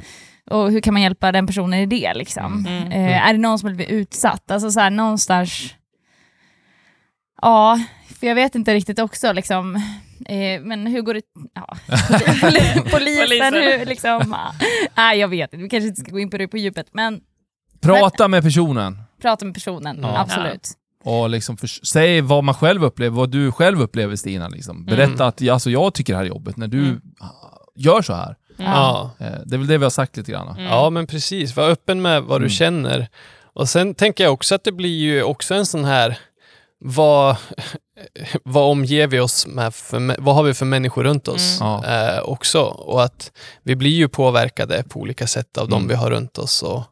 och 0.49 0.71
hur 0.71 0.81
kan 0.81 0.93
man 0.93 1.03
hjälpa 1.03 1.31
den 1.31 1.47
personen 1.47 1.79
i 1.79 1.85
det? 1.85 2.13
Liksom? 2.13 2.65
Mm. 2.67 2.91
Eh, 2.91 3.27
är 3.27 3.33
det 3.33 3.39
någon 3.39 3.59
som 3.59 3.75
blir 3.75 3.91
utsatt? 3.91 4.51
Alltså 4.51 4.71
så 4.71 4.79
här, 4.79 4.89
någonstans... 4.89 5.73
Ja, 7.41 7.79
för 8.19 8.27
jag 8.27 8.35
vet 8.35 8.55
inte 8.55 8.73
riktigt 8.73 8.99
också 8.99 9.33
liksom... 9.33 9.75
Eh, 10.25 10.61
men 10.61 10.87
hur 10.87 11.01
går 11.01 11.13
det... 11.13 11.21
Ja. 11.53 11.77
Polisen, 12.39 12.83
Polisen. 12.91 13.53
hur 13.53 13.85
liksom... 13.85 14.33
ah, 14.33 14.51
Nej, 14.95 15.19
jag 15.19 15.27
vet 15.27 15.53
inte. 15.53 15.63
Vi 15.63 15.69
kanske 15.69 15.87
inte 15.87 16.01
ska 16.01 16.11
gå 16.11 16.19
in 16.19 16.29
på 16.29 16.37
det 16.37 16.47
på 16.47 16.57
djupet, 16.57 16.87
men 16.91 17.21
Prata 17.81 18.27
med 18.27 18.43
personen 18.43 18.97
prata 19.21 19.45
med 19.45 19.53
personen, 19.53 19.99
Ja. 20.01 20.17
absolut. 20.19 20.69
och 21.03 21.29
liksom 21.29 21.57
för, 21.57 21.67
säg 21.67 22.21
vad 22.21 22.43
man 22.43 22.55
själv 22.55 22.83
upplever, 22.83 23.15
vad 23.17 23.31
du 23.31 23.51
själv 23.51 23.81
upplever 23.81 24.15
Stina. 24.15 24.47
Liksom. 24.47 24.85
Berätta 24.85 25.13
Mm. 25.13 25.27
att 25.27 25.49
alltså, 25.49 25.69
jag 25.69 25.93
tycker 25.93 26.13
det 26.13 26.17
här 26.17 26.25
är 26.25 26.29
jobbigt 26.29 26.57
när 26.57 26.67
du 26.67 26.79
Mm. 26.79 27.01
gör 27.75 28.01
så 28.01 28.13
här. 28.13 28.35
Mm. 28.59 28.71
Ja. 28.71 29.11
Eh, 29.19 29.25
det 29.45 29.55
är 29.55 29.57
väl 29.57 29.67
det 29.67 29.77
vi 29.77 29.83
har 29.85 29.89
sagt 29.89 30.17
lite 30.17 30.31
grann. 30.31 30.47
Mm. 30.49 30.63
Ja, 30.63 30.89
men 30.89 31.07
precis. 31.07 31.55
Var 31.55 31.69
öppen 31.69 32.01
med 32.01 32.23
vad 32.23 32.41
du 32.41 32.45
Mm. 32.45 32.49
känner. 32.49 33.07
Och 33.53 33.69
sen 33.69 33.95
tänker 33.95 34.23
jag 34.23 34.33
också 34.33 34.55
att 34.55 34.63
det 34.63 34.71
blir 34.71 34.97
ju 34.99 35.23
också 35.23 35.53
en 35.53 35.65
sån 35.65 35.85
här, 35.85 36.17
vad, 36.79 37.35
vad 38.43 38.71
omger 38.71 39.07
vi 39.07 39.19
oss 39.19 39.47
med, 39.47 39.75
för, 39.75 40.21
vad 40.21 40.35
har 40.35 40.43
vi 40.43 40.53
för 40.53 40.65
människor 40.65 41.03
runt 41.03 41.27
oss 41.27 41.61
Mm. 41.61 41.83
eh, 41.83 42.19
också? 42.19 42.61
Och 42.61 43.03
att 43.03 43.31
vi 43.63 43.75
blir 43.75 43.91
ju 43.91 44.07
påverkade 44.07 44.83
på 44.89 44.99
olika 44.99 45.27
sätt 45.27 45.57
av 45.57 45.67
Mm. 45.67 45.79
de 45.79 45.87
vi 45.87 45.95
har 45.95 46.09
runt 46.11 46.37
oss. 46.37 46.63
Och, 46.63 46.83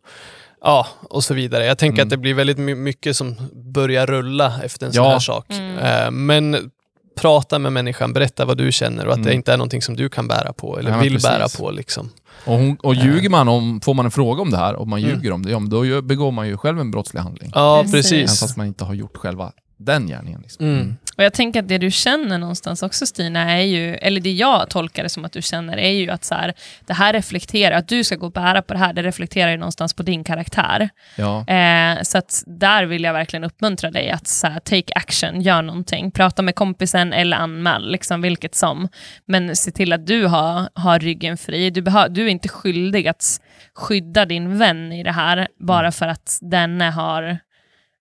ja, 0.61 0.87
och 1.09 1.23
så 1.23 1.33
vidare. 1.33 1.65
Jag 1.65 1.77
tänker 1.77 1.97
Mm. 2.01 2.07
att 2.07 2.09
det 2.09 2.17
blir 2.17 2.33
väldigt 2.33 2.57
my- 2.57 2.75
mycket 2.75 3.17
som 3.17 3.35
börjar 3.53 4.05
rulla 4.07 4.53
efter 4.63 4.85
en 4.85 4.93
sån 4.93 5.03
Ja. 5.03 5.09
här 5.11 5.19
sak. 5.19 5.45
Mm. 5.49 5.77
Eh, 5.77 6.11
men 6.11 6.71
prata 7.15 7.59
med 7.59 7.73
människan, 7.73 8.13
berätta 8.13 8.45
vad 8.45 8.57
du 8.57 8.71
känner 8.71 9.05
och 9.05 9.11
att 9.11 9.17
Mm. 9.17 9.27
det 9.27 9.33
inte 9.33 9.53
är 9.53 9.57
någonting 9.57 9.81
som 9.81 9.95
du 9.95 10.09
kan 10.09 10.27
bära 10.27 10.53
på 10.53 10.79
eller 10.79 10.91
Ja, 10.91 10.97
vill 10.97 11.13
precis. 11.13 11.29
bära 11.29 11.47
på. 11.57 11.71
Liksom. 11.71 12.09
Och, 12.45 12.53
hon, 12.57 12.75
och 12.83 12.95
ljuger 12.95 13.29
man 13.29 13.47
om, 13.47 13.81
får 13.81 13.93
man 13.93 14.05
en 14.05 14.11
fråga 14.11 14.41
om 14.41 14.51
det 14.51 14.57
här, 14.57 14.73
och 14.75 14.87
man 14.87 14.99
Mm. 14.99 15.11
ljuger 15.11 15.31
om 15.31 15.43
det, 15.45 15.51
ja, 15.51 15.59
men 15.59 15.69
då 15.69 16.01
begår 16.01 16.31
man 16.31 16.47
ju 16.47 16.57
själv 16.57 16.79
en 16.79 16.91
brottslig 16.91 17.21
handling. 17.21 17.51
Ja, 17.55 17.85
precis. 17.91 18.11
Även 18.13 18.27
fast 18.27 18.57
man 18.57 18.67
inte 18.67 18.83
har 18.83 18.93
gjort 18.93 19.17
själva 19.17 19.51
den 19.77 20.07
gärningen. 20.07 20.41
Liksom. 20.41 20.65
Mm. 20.65 20.95
Och 21.17 21.23
jag 21.23 21.33
tänker 21.33 21.59
att 21.59 21.67
det 21.67 21.77
du 21.77 21.91
känner 21.91 22.37
någonstans 22.37 22.83
också 22.83 23.05
Stina, 23.05 23.51
är 23.51 23.61
ju, 23.61 23.95
eller 23.95 24.21
det 24.21 24.31
jag 24.31 24.69
tolkar 24.69 25.03
det 25.03 25.09
som 25.09 25.25
att 25.25 25.31
du 25.31 25.41
känner, 25.41 25.77
är 25.77 25.91
ju 25.91 26.09
att 26.09 26.23
så 26.23 26.35
här, 26.35 26.53
det 26.85 26.93
här 26.93 27.13
reflekterar, 27.13 27.77
att 27.77 27.87
du 27.87 28.03
ska 28.03 28.15
gå 28.15 28.25
och 28.25 28.31
bära 28.31 28.61
på 28.61 28.73
det 28.73 28.79
här, 28.79 28.93
det 28.93 29.03
reflekterar 29.03 29.51
ju 29.51 29.57
någonstans 29.57 29.93
på 29.93 30.03
din 30.03 30.23
karaktär. 30.23 30.89
Ja. 31.15 31.47
Eh, 31.47 32.01
så 32.01 32.17
att 32.17 32.43
där 32.45 32.83
vill 32.83 33.03
jag 33.03 33.13
verkligen 33.13 33.43
uppmuntra 33.43 33.91
dig 33.91 34.09
att 34.09 34.27
så 34.27 34.47
här, 34.47 34.59
take 34.59 34.93
action, 34.95 35.41
gör 35.41 35.61
någonting. 35.61 36.11
Prata 36.11 36.41
med 36.41 36.55
kompisen 36.55 37.13
eller 37.13 37.37
anmäl, 37.37 37.91
liksom 37.91 38.21
vilket 38.21 38.55
som. 38.55 38.87
Men 39.25 39.55
se 39.55 39.71
till 39.71 39.93
att 39.93 40.07
du 40.07 40.25
har, 40.25 40.69
har 40.73 40.99
ryggen 40.99 41.37
fri. 41.37 41.69
Du, 41.69 41.81
behö- 41.81 42.09
du 42.09 42.25
är 42.25 42.29
inte 42.29 42.49
skyldig 42.49 43.07
att 43.07 43.41
skydda 43.75 44.25
din 44.25 44.57
vän 44.57 44.91
i 44.91 45.03
det 45.03 45.11
här 45.11 45.47
bara 45.59 45.91
för 45.91 46.07
att 46.07 46.37
denne 46.41 46.89
har... 46.89 47.37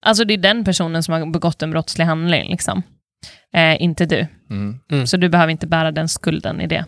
Alltså 0.07 0.25
det 0.25 0.35
är 0.35 0.39
den 0.39 0.65
personen 0.65 1.03
som 1.03 1.15
har 1.15 1.27
begått 1.27 1.63
en 1.63 1.71
brottslig 1.71 2.05
handling, 2.05 2.51
liksom. 2.51 2.83
Eh, 3.53 3.83
inte 3.83 4.07
du. 4.07 4.27
Mm. 4.51 4.79
Mm. 4.91 5.07
Så 5.07 5.17
du 5.17 5.29
behöver 5.29 5.51
inte 5.53 5.67
bära 5.67 5.93
den 5.93 6.09
skulden 6.09 6.61
i 6.61 6.67
det. 6.67 6.85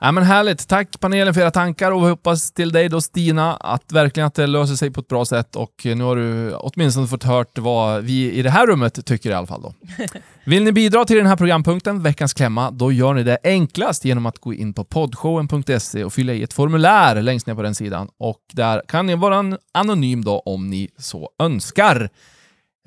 Ja, 0.00 0.12
men 0.12 0.24
härligt. 0.24 0.68
Tack 0.68 1.00
panelen 1.00 1.34
för 1.34 1.40
era 1.40 1.50
tankar 1.50 1.90
och 1.92 2.04
vi 2.04 2.08
hoppas 2.08 2.52
till 2.52 2.72
dig 2.72 2.88
då 2.88 3.00
Stina 3.00 3.56
att 3.56 3.92
verkligen 3.92 4.26
att 4.26 4.34
det 4.34 4.46
löser 4.46 4.74
sig 4.74 4.90
på 4.90 5.00
ett 5.00 5.08
bra 5.08 5.24
sätt 5.24 5.56
och 5.56 5.72
nu 5.84 6.04
har 6.04 6.16
du 6.16 6.54
åtminstone 6.54 7.06
fått 7.06 7.22
hört 7.22 7.58
vad 7.58 8.04
vi 8.04 8.32
i 8.32 8.42
det 8.42 8.50
här 8.50 8.66
rummet 8.66 9.06
tycker 9.06 9.30
i 9.30 9.32
alla 9.32 9.46
fall. 9.46 9.62
Då. 9.62 9.74
Vill 10.44 10.64
ni 10.64 10.72
bidra 10.72 11.04
till 11.04 11.16
den 11.16 11.26
här 11.26 11.36
programpunkten, 11.36 12.02
veckans 12.02 12.32
klämma, 12.34 12.70
då 12.70 12.92
gör 12.92 13.14
ni 13.14 13.22
det 13.22 13.38
enklast 13.44 14.04
genom 14.04 14.26
att 14.26 14.38
gå 14.38 14.54
in 14.54 14.74
på 14.74 14.84
podshowen.se 14.84 16.04
och 16.04 16.12
fylla 16.12 16.32
i 16.32 16.42
ett 16.42 16.52
formulär 16.52 17.22
längst 17.22 17.46
ner 17.46 17.54
på 17.54 17.62
den 17.62 17.74
sidan 17.74 18.08
och 18.18 18.40
där 18.52 18.82
kan 18.88 19.06
ni 19.06 19.14
vara 19.14 19.36
an- 19.36 19.58
anonym 19.74 20.24
då 20.24 20.38
om 20.38 20.70
ni 20.70 20.88
så 20.98 21.30
önskar. 21.42 22.08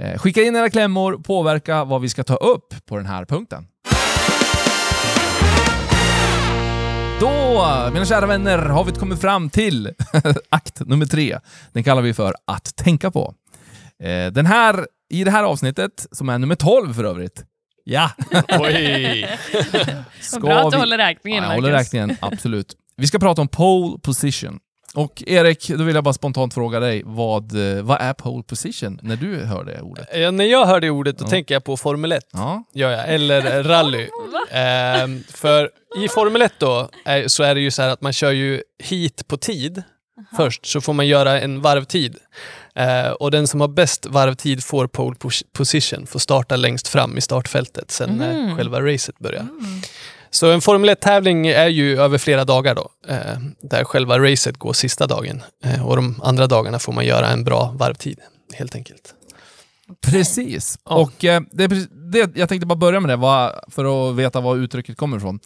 Eh, 0.01 0.17
skicka 0.17 0.41
in 0.43 0.55
era 0.55 0.69
klämmor, 0.69 1.17
påverka 1.17 1.83
vad 1.83 2.01
vi 2.01 2.09
ska 2.09 2.23
ta 2.23 2.35
upp 2.35 2.73
på 2.85 2.97
den 2.97 3.05
här 3.05 3.25
punkten. 3.25 3.67
Då, 7.19 7.89
mina 7.93 8.05
kära 8.05 8.25
vänner, 8.25 8.57
har 8.57 8.83
vi 8.83 8.91
kommit 8.91 9.21
fram 9.21 9.49
till 9.49 9.89
akt 10.49 10.79
nummer 10.79 11.05
tre. 11.05 11.39
Den 11.73 11.83
kallar 11.83 12.01
vi 12.01 12.13
för 12.13 12.33
Att 12.47 12.75
tänka 12.75 13.11
på. 13.11 13.33
Eh, 14.03 14.31
Den 14.31 14.45
här, 14.45 14.87
I 15.09 15.23
det 15.23 15.31
här 15.31 15.43
avsnittet, 15.43 16.07
som 16.11 16.29
är 16.29 16.37
nummer 16.39 16.55
12 16.55 16.93
för 16.93 17.03
övrigt, 17.03 17.43
ja, 17.83 18.11
Oj! 18.59 19.29
Bra 20.41 20.53
att 20.59 20.71
du 20.71 20.77
vi- 20.77 20.81
håller 20.81 20.97
räkningen, 20.97 21.43
Ja, 21.43 21.49
jag 21.49 21.55
håller 21.55 21.71
räkningen, 21.71 22.17
absolut. 22.19 22.73
Vi 22.97 23.07
ska 23.07 23.19
prata 23.19 23.41
om 23.41 23.47
pole 23.47 23.99
position. 24.03 24.59
Och 24.97 25.23
Erik, 25.27 25.67
då 25.69 25.83
vill 25.83 25.95
jag 25.95 26.03
bara 26.03 26.13
spontant 26.13 26.53
fråga 26.53 26.79
dig, 26.79 27.01
vad, 27.05 27.75
eh, 27.77 27.83
vad 27.83 28.01
är 28.01 28.13
pole 28.13 28.43
position 28.43 28.99
när 29.03 29.15
du 29.15 29.45
hör 29.45 29.63
det 29.63 29.81
ordet? 29.81 30.07
Ja, 30.15 30.31
när 30.31 30.45
jag 30.45 30.65
hör 30.65 30.79
det 30.79 30.89
ordet, 30.89 31.17
då 31.17 31.25
Ja. 31.25 31.29
tänker 31.29 31.55
jag 31.55 31.63
på 31.63 31.77
Formel 31.77 32.11
1. 32.11 32.23
Ja, 32.33 32.63
Ja, 32.73 32.91
ja, 32.91 32.97
eller 33.01 33.63
rally. 33.63 34.07
Ehm, 34.51 35.23
för 35.33 35.69
i 36.03 36.07
Formel 36.07 36.41
1 36.41 36.53
då, 36.59 36.89
är, 37.05 37.27
så 37.27 37.43
är 37.43 37.55
det 37.55 37.61
ju 37.61 37.71
så 37.71 37.81
här 37.81 37.89
att 37.89 38.01
man 38.01 38.13
kör 38.13 38.31
ju 38.31 38.61
hit 38.83 39.27
på 39.27 39.37
tid 39.37 39.83
först, 40.37 40.65
så 40.65 40.81
får 40.81 40.93
man 40.93 41.07
göra 41.07 41.39
en 41.41 41.61
varvtid. 41.61 42.15
Eh, 42.75 43.09
och 43.11 43.31
den 43.31 43.47
som 43.47 43.61
har 43.61 43.67
bäst 43.67 44.05
varvtid 44.05 44.63
får 44.63 44.87
pole 44.87 45.15
pos- 45.15 45.43
position, 45.53 46.07
får 46.07 46.19
starta 46.19 46.55
längst 46.55 46.87
fram 46.87 47.17
i 47.17 47.21
startfältet 47.21 47.91
sen 47.91 48.09
när 48.09 48.33
Mm. 48.39 48.57
själva 48.57 48.81
racet 48.81 49.19
börjar. 49.19 49.47
Så 50.29 50.51
en 50.51 50.61
Formel 50.61 50.89
1-tävling 50.89 51.47
är 51.47 51.67
ju 51.67 51.99
över 51.99 52.17
flera 52.17 52.45
dagar 52.45 52.75
då, 52.75 52.89
eh, 53.07 53.39
där 53.61 53.83
själva 53.83 54.19
racet 54.19 54.57
går 54.57 54.73
sista 54.73 55.07
dagen. 55.07 55.43
Eh, 55.63 55.87
och 55.87 55.95
de 55.95 56.21
andra 56.23 56.47
dagarna 56.47 56.79
får 56.79 56.93
man 56.93 57.05
göra 57.05 57.29
en 57.29 57.43
bra 57.43 57.73
varvtid, 57.75 58.19
helt 58.53 58.75
enkelt. 58.75 59.13
Precis. 60.01 60.79
Ja. 60.85 60.95
Och 60.95 61.25
eh, 61.25 61.41
det, 61.51 61.67
det, 62.11 62.37
jag 62.37 62.49
tänkte 62.49 62.65
bara 62.67 62.75
börja 62.75 62.99
med 62.99 63.19
det 63.19 63.51
för 63.71 64.09
att 64.09 64.15
veta 64.15 64.41
var 64.41 64.55
uttrycket 64.55 64.97
kommer 64.97 65.17
ifrån. 65.17 65.39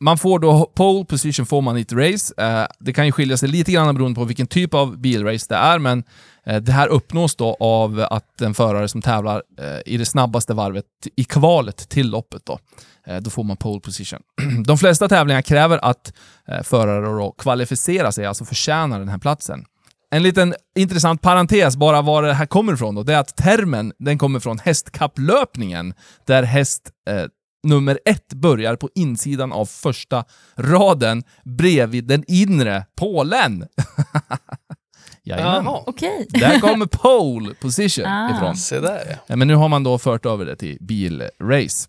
Man 0.00 0.18
får 0.18 0.38
då 0.38 0.72
pole 0.74 1.04
position 1.04 1.46
får 1.46 1.60
man 1.60 1.78
i 1.78 1.80
ett 1.80 1.92
race. 1.92 2.34
Det 2.80 2.92
kan 2.92 3.06
ju 3.06 3.12
skilja 3.12 3.36
sig 3.36 3.48
lite 3.48 3.72
grann 3.72 3.94
beroende 3.94 4.18
på 4.18 4.24
vilken 4.24 4.46
typ 4.46 4.74
av 4.74 4.98
bilrace 4.98 5.46
det 5.48 5.54
är, 5.54 5.78
men 5.78 6.04
det 6.44 6.72
här 6.72 6.88
uppnås 6.88 7.36
då 7.36 7.56
av 7.60 8.06
att 8.10 8.40
en 8.40 8.54
förare 8.54 8.88
som 8.88 9.02
tävlar 9.02 9.42
i 9.86 9.96
det 9.96 10.04
snabbaste 10.04 10.54
varvet 10.54 10.84
i 11.16 11.24
kvalet 11.24 11.88
till 11.88 12.10
loppet 12.10 12.46
då. 12.46 12.58
Eh, 13.06 13.16
då 13.16 13.30
får 13.30 13.44
man 13.44 13.56
pole 13.56 13.80
position. 13.80 14.20
De 14.66 14.78
flesta 14.78 15.08
tävlingar 15.08 15.42
kräver 15.42 15.78
att 15.84 16.12
eh, 16.48 16.62
förare 16.62 17.06
då 17.06 17.32
kvalificerar 17.38 18.10
sig, 18.10 18.26
alltså 18.26 18.44
förtjänar 18.44 18.98
den 18.98 19.08
här 19.08 19.18
platsen. 19.18 19.64
En 20.10 20.22
liten 20.22 20.54
intressant 20.78 21.22
parentes, 21.22 21.76
bara 21.76 22.02
var 22.02 22.22
det 22.22 22.34
här 22.34 22.46
kommer 22.46 22.72
ifrån 22.72 22.94
då, 22.94 23.02
det 23.02 23.14
är 23.14 23.18
att 23.18 23.36
termen 23.36 23.92
den 23.98 24.18
kommer 24.18 24.40
från 24.40 24.58
hästkapplöpningen, 24.58 25.94
där 26.26 26.42
häst 26.42 26.90
eh, 27.10 27.24
nummer 27.66 27.98
ett 28.04 28.28
börjar 28.34 28.76
på 28.76 28.88
insidan 28.94 29.52
av 29.52 29.66
första 29.66 30.24
raden 30.56 31.22
bredvid 31.44 32.04
den 32.06 32.24
inre 32.26 32.86
pålen. 32.96 33.64
Jajamän. 35.26 35.66
Okej. 35.86 36.26
Där 36.30 36.60
kommer 36.60 36.86
pole 36.86 37.54
position 37.54 38.06
Ah. 38.06 38.36
ifrån. 38.36 38.56
Se 38.56 38.80
där. 38.80 39.18
Ja, 39.26 39.36
Men 39.36 39.48
nu 39.48 39.54
har 39.54 39.68
man 39.68 39.82
då 39.84 39.98
fört 39.98 40.26
över 40.26 40.44
det 40.46 40.56
till 40.56 40.78
bilrace. 40.80 41.88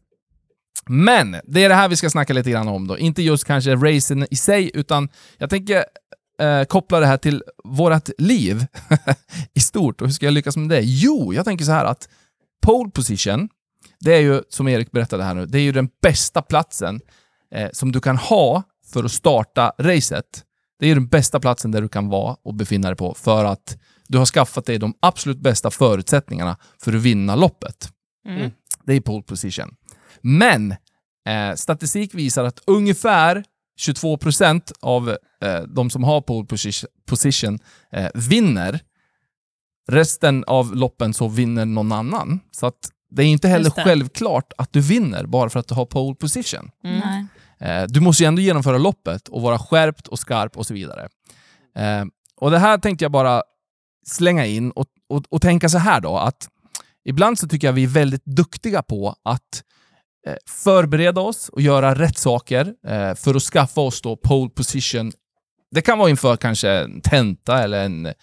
Men 0.89 1.36
det 1.43 1.63
är 1.63 1.69
det 1.69 1.76
här 1.76 1.89
vi 1.89 1.95
ska 1.95 2.10
snacka 2.10 2.34
lite 2.34 2.52
grann 2.52 2.67
om 2.67 2.88
då. 2.88 2.98
Inte 2.98 3.21
just 3.21 3.43
kanske 3.43 3.76
racen 3.76 4.28
i 4.32 4.36
sig, 4.36 4.71
utan 4.74 5.10
jag 5.38 5.50
tänker 5.50 5.86
eh, 6.39 6.63
koppla 6.63 7.00
det 7.00 7.06
här 7.06 7.17
till 7.17 7.43
vårt 7.63 8.10
liv 8.17 8.65
i 9.54 9.60
stort. 9.60 10.02
Och 10.02 10.08
hur 10.08 10.13
ska 10.13 10.26
jag 10.26 10.34
lyckas 10.34 10.58
med 10.58 10.69
det? 10.69 10.82
Jo, 10.82 11.34
jag 11.34 11.45
tänker 11.45 11.65
så 11.65 11.71
här 11.71 11.86
att 11.86 12.10
pole 12.62 12.91
position, 12.91 13.50
det 14.00 14.13
är 14.15 14.21
ju, 14.21 14.41
som 14.50 14.67
Erik 14.67 14.91
berättade 14.91 15.24
här 15.24 15.34
nu, 15.34 15.45
det 15.45 15.58
är 15.58 15.63
ju 15.63 15.71
den 15.71 15.89
bästa 16.02 16.41
platsen 16.41 17.02
eh, 17.52 17.69
som 17.74 17.91
du 17.91 18.00
kan 18.00 18.17
ha 18.17 18.63
för 18.93 19.04
att 19.04 19.12
starta 19.12 19.74
racet. 19.80 20.43
Det 20.80 20.86
är 20.86 20.88
ju 20.89 20.95
den 20.95 21.08
bästa 21.08 21.39
platsen 21.39 21.71
där 21.71 21.82
du 21.82 21.88
kan 21.88 22.10
vara 22.10 22.38
och 22.43 22.54
befinna 22.54 22.88
dig 22.88 22.98
på 22.98 23.13
för 23.13 23.45
att 23.45 23.78
du 24.08 24.17
har 24.17 24.26
skaffat 24.26 24.65
dig 24.65 24.78
de 24.78 24.93
absolut 25.00 25.39
bästa 25.39 25.71
förutsättningarna 25.71 26.58
för 26.82 26.93
att 26.95 27.02
vinna 27.02 27.36
loppet. 27.36 27.89
Mm. 28.28 28.52
Det 28.84 28.93
är 28.93 29.02
pole 29.02 29.24
position. 29.24 29.76
Men 30.21 30.71
eh, 31.28 31.56
statistik 31.56 32.13
visar 32.13 32.43
att 32.43 32.60
ungefär 32.67 33.43
22% 33.80 34.71
av 34.82 35.10
eh, 35.41 35.62
de 35.62 35.89
som 35.89 36.04
har 36.04 36.21
pole 36.21 36.45
position, 36.47 36.89
position 37.06 37.60
eh, 37.91 38.10
vinner. 38.13 38.80
Resten 39.88 40.43
av 40.47 40.75
loppen 40.75 41.13
så 41.13 41.28
vinner 41.28 41.65
någon 41.65 41.91
annan. 41.91 42.39
Så 42.51 42.67
att 42.67 42.89
det 43.10 43.23
är 43.23 43.28
inte 43.28 43.47
heller 43.47 43.69
självklart 43.69 44.54
att 44.58 44.73
du 44.73 44.82
vinner 44.82 45.25
bara 45.25 45.49
för 45.49 45.60
att 45.60 45.67
du 45.67 45.75
har 45.75 45.86
pole 45.86 46.15
position. 46.15 46.71
Mm. 46.84 46.99
Nej. 46.99 47.25
Eh, 47.60 47.88
du 47.88 47.99
måste 47.99 48.23
ju 48.23 48.28
ändå 48.28 48.41
genomföra 48.41 48.78
loppet 48.78 49.28
och 49.28 49.41
vara 49.41 49.60
skärpt 49.60 50.08
och 50.08 50.19
skarp 50.19 50.58
och 50.58 50.65
så 50.65 50.73
vidare. 50.73 51.08
Eh, 51.75 52.06
och 52.38 52.51
det 52.51 52.60
här 52.60 52.78
tänkte 52.78 53.06
jag 53.06 53.12
bara 53.12 53.43
slänga 54.06 54.45
in 54.45 54.71
och, 54.71 54.88
och, 55.10 55.23
och 55.30 55.41
tänka 55.41 55.69
så 55.69 55.78
här 55.78 56.01
då 56.01 56.17
att 56.17 56.49
ibland 57.06 57.39
så 57.39 57.47
tycker 57.47 57.67
jag 57.67 57.73
vi 57.73 57.84
är 57.84 57.88
väldigt 57.88 58.25
duktiga 58.25 58.82
på 58.82 59.15
att 59.23 59.41
eh, 59.43 59.75
förbereda 60.50 61.22
oss 61.22 61.50
och 61.50 61.62
göra 61.62 61.96
rätt 61.96 62.18
saker 62.18 62.74
eh, 62.88 63.16
för 63.16 63.36
att 63.36 63.44
skaffa 63.44 63.82
oss 63.82 64.02
då 64.02 64.16
pole 64.16 64.50
position. 64.50 65.12
Det 65.72 65.82
kan 65.82 65.98
vara 65.98 66.10
inför 66.10 66.38
kanske 66.38 66.70
en 66.70 67.02
tenta 67.02 67.64
eller 67.64 67.86
en, 67.86 68.06
eh, 68.06 68.14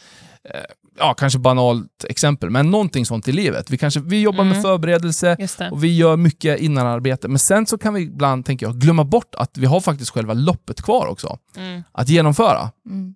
ja 0.99 1.15
kanske 1.15 1.39
banalt 1.39 2.05
exempel, 2.09 2.51
men 2.51 2.71
någonting 2.71 3.07
sånt 3.07 3.29
i 3.29 3.33
livet. 3.33 3.71
Vi, 3.71 3.79
kanske, 3.79 4.01
vi 4.01 4.21
jobbar 4.21 4.45
med 4.45 4.53
Mm. 4.53 4.63
förberedelse, 4.63 5.37
Just 5.39 5.59
det. 5.59 5.71
och 5.71 5.85
vi 5.85 5.97
gör 5.97 6.17
mycket 6.17 6.61
innanarbete. 6.61 7.29
Men 7.29 7.39
sen 7.39 7.67
så 7.67 7.79
kan 7.79 7.95
vi 7.95 8.01
ibland, 8.03 8.47
tänker 8.47 8.67
jag, 8.67 8.77
glömma 8.81 9.05
bort 9.05 9.35
att 9.35 9.59
vi 9.59 9.67
har 9.67 9.81
faktiskt 9.81 10.11
själva 10.11 10.35
loppet 10.35 10.83
kvar 10.83 11.07
också. 11.07 11.39
Mm. 11.57 11.83
Att 11.93 12.09
genomföra. 12.09 12.71
Mm. 12.87 13.15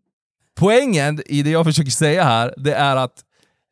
Poängen 0.58 1.22
i 1.26 1.42
det 1.42 1.50
jag 1.50 1.64
försöker 1.64 1.90
säga 1.90 2.24
här, 2.24 2.54
det 2.56 2.74
är 2.74 2.96
att 2.96 3.24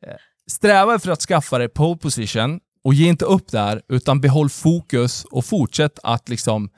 eh, 0.07 0.13
sträva 0.51 0.95
efter 0.95 1.11
att 1.11 1.21
skaffa 1.21 1.57
dig 1.57 1.69
pole 1.69 1.97
position 1.97 2.59
och 2.85 2.93
ge 2.93 3.07
inte 3.07 3.25
upp 3.25 3.51
där, 3.51 3.81
utan 3.89 4.21
behåll 4.21 4.49
fokus 4.49 5.25
och 5.31 5.45
fortsätt 5.45 5.99
att 6.03 6.29
liksom 6.29 6.69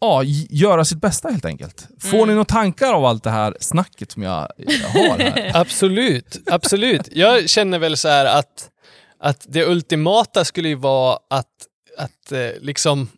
ja, 0.00 0.22
göra 0.50 0.84
sitt 0.84 1.00
bästa 1.00 1.28
helt 1.28 1.44
enkelt. 1.44 1.88
Får 2.00 2.16
Mm. 2.16 2.28
ni 2.28 2.34
några 2.34 2.44
tankar 2.44 2.92
av 2.92 3.04
allt 3.04 3.24
det 3.24 3.30
här 3.30 3.56
snacket 3.60 4.12
som 4.12 4.22
jag, 4.22 4.48
jag 4.56 4.88
har 4.88 5.18
här? 5.18 5.50
Absolut, 5.60 6.38
absolut. 6.50 7.08
Jag 7.12 7.48
känner 7.50 7.78
väl 7.78 7.96
så 7.96 8.08
här 8.08 8.24
att, 8.38 8.68
att 9.20 9.46
det 9.48 9.64
ultimata 9.66 10.44
skulle 10.44 10.68
ju 10.68 10.74
vara 10.74 11.18
att, 11.30 11.46
att 11.98 12.32
eh, 12.32 12.48
liksom 12.60 13.08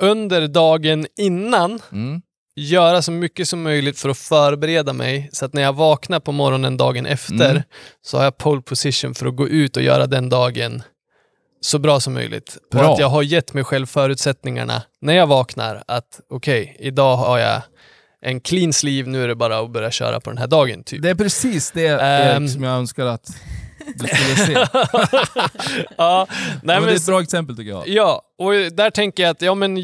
under 0.00 0.48
dagen 0.48 1.06
innan 1.18 1.80
Mm. 1.92 2.22
göra 2.56 3.02
så 3.02 3.12
mycket 3.12 3.48
som 3.48 3.62
möjligt 3.62 3.98
för 3.98 4.08
att 4.08 4.18
förbereda 4.18 4.92
mig 4.92 5.30
så 5.32 5.44
att 5.44 5.52
när 5.52 5.62
jag 5.62 5.72
vaknar 5.72 6.20
på 6.20 6.32
morgonen 6.32 6.76
dagen 6.76 7.06
efter 7.06 7.50
Mm. 7.50 7.62
så 8.02 8.16
har 8.16 8.24
jag 8.24 8.36
pole 8.38 8.62
position 8.62 9.14
för 9.14 9.26
att 9.26 9.36
gå 9.36 9.48
ut 9.48 9.76
och 9.76 9.82
göra 9.82 10.06
den 10.06 10.28
dagen 10.28 10.82
så 11.64 11.78
bra 11.78 12.00
som 12.00 12.14
möjligt. 12.14 12.56
Bra. 12.70 12.86
Och 12.86 12.92
att 12.92 12.98
jag 12.98 13.08
har 13.08 13.22
gett 13.22 13.54
mig 13.54 13.64
själv 13.64 13.86
förutsättningarna 13.86 14.82
när 15.00 15.14
jag 15.14 15.26
vaknar 15.26 15.82
att 15.88 16.20
okej, 16.30 16.76
idag 16.78 17.16
har 17.16 17.38
jag 17.38 17.62
en 18.22 18.40
clean 18.40 18.72
sleeve, 18.72 19.10
nu 19.10 19.24
är 19.24 19.28
det 19.28 19.34
bara 19.34 19.58
att 19.58 19.70
börja 19.70 19.90
köra 19.90 20.20
på 20.20 20.30
den 20.30 20.38
här 20.38 20.46
dagen. 20.46 20.84
Typ. 20.84 21.02
Det 21.02 21.10
är 21.10 21.14
precis 21.14 21.70
det. 21.70 21.86
Erik, 21.86 22.50
som 22.50 22.62
jag 22.62 22.76
önskar 22.76 23.06
att 23.06 23.26
du 23.94 24.06
skulle 24.06 24.36
se. 24.36 24.52
ja, 25.98 26.26
nej, 26.62 26.80
men 26.80 26.82
det 26.82 26.92
är 26.92 26.96
ett 26.96 27.06
bra 27.06 27.22
exempel 27.22 27.56
tycker 27.56 27.70
jag. 27.70 27.88
ja, 27.88 28.22
och 28.38 28.52
där 28.52 28.90
tänker 28.90 29.22
jag 29.22 29.30
att 29.30 29.42
ja, 29.42 29.54
men, 29.54 29.78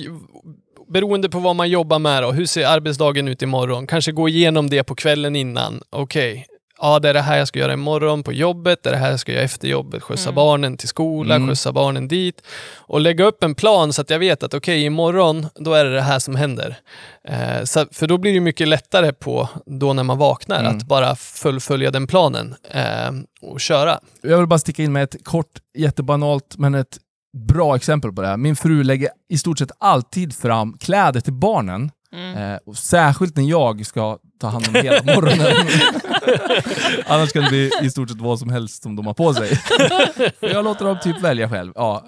beroende 0.88 1.28
på 1.28 1.38
vad 1.38 1.56
man 1.56 1.70
jobbar 1.70 1.98
med 1.98 2.22
då, 2.22 2.32
hur 2.32 2.46
ser 2.46 2.66
arbetsdagen 2.66 3.28
ut 3.28 3.42
imorgon? 3.42 3.86
Kanske 3.86 4.12
gå 4.12 4.28
igenom 4.28 4.70
det 4.70 4.84
på 4.84 4.94
kvällen 4.94 5.36
innan. 5.36 5.82
Okej, 5.90 6.46
ja 6.80 6.98
det 6.98 7.08
är 7.08 7.14
det 7.14 7.20
här 7.20 7.38
jag 7.38 7.48
ska 7.48 7.58
göra 7.58 7.72
imorgon 7.72 8.22
på 8.22 8.32
jobbet, 8.32 8.82
det 8.82 8.88
är 8.90 8.92
det 8.92 8.98
här 8.98 9.10
jag 9.10 9.20
ska 9.20 9.32
göra 9.32 9.42
efter 9.44 9.68
jobbet, 9.68 10.02
skjutsa 10.02 10.28
Mm. 10.28 10.34
barnen 10.34 10.76
till 10.76 10.88
skola, 10.88 11.34
Mm. 11.36 11.48
skjutsa 11.48 11.72
barnen 11.72 12.08
dit 12.08 12.42
och 12.76 13.00
lägga 13.00 13.24
upp 13.24 13.44
en 13.44 13.54
plan 13.54 13.92
så 13.92 14.00
att 14.02 14.10
jag 14.10 14.18
vet 14.18 14.42
att 14.42 14.54
okej, 14.54 14.84
imorgon 14.84 15.46
då 15.54 15.74
är 15.74 15.84
det 15.84 15.94
det 15.94 16.02
här 16.02 16.18
som 16.18 16.34
händer. 16.36 16.76
Eh, 17.28 17.64
så, 17.64 17.86
för 17.92 18.06
då 18.06 18.18
blir 18.18 18.32
det 18.34 18.40
mycket 18.40 18.68
lättare 18.68 19.12
på 19.12 19.48
då 19.66 19.92
när 19.92 20.02
man 20.02 20.18
vaknar 20.18 20.60
Mm. 20.60 20.76
att 20.76 20.82
bara 20.86 21.16
fullfölja 21.16 21.90
den 21.90 22.06
planen 22.06 22.54
eh, 22.70 23.10
och 23.42 23.60
köra. 23.60 23.98
Jag 24.22 24.38
vill 24.38 24.46
bara 24.46 24.58
sticka 24.58 24.82
in 24.82 24.92
med 24.92 25.02
ett 25.02 25.24
kort, 25.24 25.58
jättebanalt, 25.78 26.54
men 26.58 26.74
ett 26.74 26.98
bra 27.48 27.76
exempel 27.76 28.12
på 28.12 28.22
det 28.22 28.28
här. 28.28 28.36
Min 28.36 28.56
fru 28.56 28.82
lägger 28.84 29.08
i 29.32 29.38
stort 29.38 29.58
sett 29.58 29.70
alltid 29.80 30.34
fram 30.36 30.78
kläder 30.78 31.20
till 31.20 31.32
barnen. 31.32 31.90
Mm. 32.12 32.36
Eh, 32.52 32.58
och 32.66 32.76
särskilt 32.76 33.36
när 33.36 33.44
jag 33.44 33.86
ska 33.86 34.18
ta 34.40 34.48
hand 34.48 34.68
om 34.68 34.74
hela 34.74 35.02
morgonen. 35.02 35.66
Annars 37.06 37.32
kan 37.32 37.42
det 37.42 37.48
bli 37.48 37.70
i 37.82 37.90
stort 37.90 38.08
sett 38.10 38.20
vad 38.20 38.38
som 38.38 38.50
helst 38.50 38.82
som 38.82 38.96
de 38.96 39.06
har 39.06 39.14
på 39.14 39.34
sig. 39.34 39.60
jag 40.40 40.64
låter 40.64 40.84
dem 40.84 40.98
typ 41.02 41.20
välja 41.20 41.48
själv. 41.48 41.72
Ja. 41.74 42.04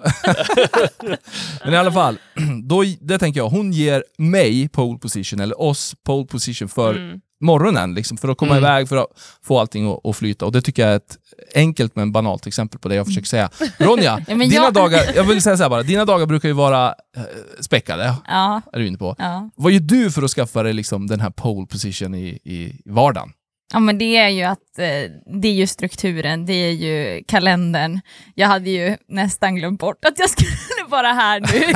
Men 1.63 1.73
i 1.73 1.77
alla 1.77 1.91
fall, 1.91 2.17
då, 2.63 2.83
det 3.01 3.19
tänker 3.19 3.39
jag, 3.39 3.49
hon 3.49 3.71
ger 3.71 4.03
mig 4.17 4.69
pole 4.69 4.99
position, 4.99 5.39
eller 5.39 5.61
oss 5.61 5.95
pole 6.05 6.25
position 6.27 6.69
för 6.69 6.93
Mm. 6.95 7.19
Morgonen, 7.41 7.93
liksom, 7.93 8.17
för 8.17 8.27
att 8.29 8.37
komma 8.37 8.51
Mm. 8.57 8.63
iväg, 8.63 8.89
för 8.89 8.97
att 8.97 9.07
få 9.43 9.59
allting 9.59 9.91
att, 9.91 10.05
att 10.05 10.15
flyta. 10.15 10.45
Och 10.45 10.51
det 10.51 10.61
tycker 10.61 10.81
jag 10.83 10.91
är 10.91 10.95
ett 10.95 11.17
enkelt 11.55 11.95
men 11.95 12.11
banalt 12.11 12.47
exempel 12.47 12.79
på 12.79 12.89
det 12.89 12.95
jag 12.95 13.05
försöker 13.05 13.27
säga. 13.27 13.49
Ronja, 13.77 14.21
Ja, 14.27 14.35
dina 14.35 14.53
jag- 14.55 14.73
dagar, 14.73 15.01
jag 15.15 15.23
vill 15.23 15.41
säga 15.41 15.57
så 15.57 15.69
bara, 15.69 15.83
dina 15.83 16.05
dagar 16.05 16.25
brukar 16.25 16.49
ju 16.49 16.53
vara 16.53 16.87
eh, 17.17 17.23
späckade, 17.59 18.15
Ja, 18.27 18.61
är 18.73 18.79
du 18.79 18.87
inne 18.87 18.97
på. 18.97 19.15
ja. 19.17 19.49
Vad 19.55 19.71
gör 19.71 19.79
du 19.79 20.11
för 20.11 20.21
att 20.23 20.31
skaffa 20.31 20.63
dig 20.63 20.73
liksom 20.73 21.07
den 21.07 21.19
här 21.19 21.29
pole 21.29 21.67
position 21.67 22.15
i, 22.15 22.27
i 22.43 22.81
vardagen? 22.85 23.29
Ja 23.73 23.79
men 23.79 23.97
det 23.97 24.17
är 24.17 24.29
ju 24.29 24.43
att 24.43 24.79
eh, 24.79 25.11
det 25.41 25.47
är 25.47 25.53
ju 25.53 25.67
strukturen, 25.67 26.45
det 26.45 26.53
är 26.53 26.71
ju 26.71 27.23
kalendern. 27.27 27.99
Jag 28.35 28.47
hade 28.47 28.69
ju 28.69 28.97
nästan 29.07 29.55
glömt 29.55 29.79
bort 29.79 30.05
att 30.05 30.19
jag 30.19 30.29
skulle 30.35 30.51
vara 30.87 31.07
här 31.13 31.39
nu, 31.39 31.73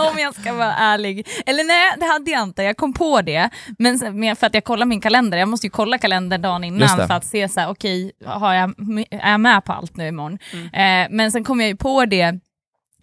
om 0.10 0.18
jag 0.18 0.34
ska 0.34 0.52
vara 0.52 0.74
ärlig. 0.74 1.28
Eller 1.46 1.64
nej, 1.64 1.92
det 1.98 2.04
hade 2.06 2.30
jag 2.30 2.42
inte, 2.42 2.62
jag 2.62 2.76
kom 2.76 2.92
på 2.92 3.22
det. 3.22 3.50
Men 3.78 3.98
sen- 3.98 4.36
för 4.36 4.46
att 4.46 4.54
jag 4.54 4.64
kollar 4.64 4.86
min 4.86 5.00
kalender, 5.00 5.38
jag 5.38 5.48
måste 5.48 5.66
ju 5.66 5.70
kolla 5.70 5.98
kalendern 5.98 6.42
dagen 6.42 6.64
innan 6.64 6.80
för 7.08 7.14
att 7.14 7.24
se 7.24 7.48
så 7.48 7.60
här, 7.60 7.68
okej, 7.70 8.12
har 8.26 8.54
jag, 8.54 8.70
är 9.10 9.30
jag 9.30 9.40
med 9.40 9.64
på 9.64 9.72
allt 9.72 9.96
nu 9.96 10.08
imorgon? 10.08 10.38
Eh, 10.72 11.06
men 11.10 11.32
sen 11.32 11.44
kom 11.44 11.60
jag 11.60 11.68
ju 11.68 11.76
på 11.76 12.04
det 12.06 12.34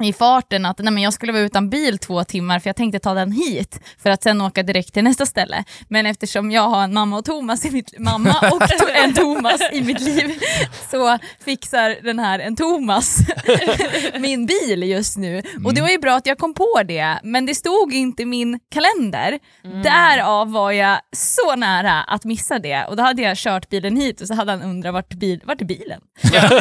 i 0.03 0.13
farten 0.13 0.65
att 0.65 0.79
nej, 0.79 0.93
men 0.93 1.03
jag 1.03 1.13
skulle 1.13 1.31
vara 1.31 1.43
utan 1.43 1.69
bil 1.69 1.97
två 1.97 2.23
timmar 2.23 2.59
för 2.59 2.69
jag 2.69 2.75
tänkte 2.75 2.99
ta 2.99 3.13
den 3.13 3.31
hit 3.31 3.79
för 3.97 4.09
att 4.09 4.23
sen 4.23 4.41
åka 4.41 4.63
direkt 4.63 4.93
till 4.93 5.03
nästa 5.03 5.25
ställe. 5.25 5.63
Men 5.87 6.05
eftersom 6.05 6.51
jag 6.51 6.61
har 6.61 6.83
en 6.83 6.93
mamma 6.93 7.17
och 7.17 7.25
Thomas 7.25 7.65
i 7.65 7.71
mitt, 7.71 7.99
mamma 7.99 8.35
och 8.51 8.61
en 8.95 9.13
Thomas 9.13 9.61
i 9.71 9.81
mitt 9.81 10.01
liv 10.01 10.39
så 10.91 11.17
fixar 11.45 11.97
den 12.03 12.19
här 12.19 12.39
en 12.39 12.55
Thomas 12.55 13.17
min 14.19 14.45
bil 14.45 14.83
just 14.83 15.17
nu. 15.17 15.41
Och 15.65 15.73
det 15.73 15.81
var 15.81 15.89
ju 15.89 15.97
bra 15.99 16.15
att 16.15 16.27
jag 16.27 16.37
kom 16.37 16.53
på 16.53 16.81
det, 16.87 17.19
men 17.23 17.45
det 17.45 17.55
stod 17.55 17.93
inte 17.93 18.21
i 18.21 18.25
min 18.25 18.59
kalender. 18.71 19.39
Därav 19.83 20.51
var 20.51 20.71
jag 20.71 20.99
så 21.15 21.55
nära 21.55 22.03
att 22.03 22.23
missa 22.25 22.59
det 22.59 22.85
och 22.85 22.95
då 22.95 23.03
hade 23.03 23.21
jag 23.21 23.37
kört 23.37 23.69
bilen 23.69 23.97
hit 23.97 24.21
och 24.21 24.27
så 24.27 24.33
hade 24.33 24.51
han 24.51 24.61
undrat 24.61 24.93
vart, 24.93 25.13
bil, 25.13 25.41
vart 25.45 25.61
är 25.61 25.65
bilen? 25.65 26.01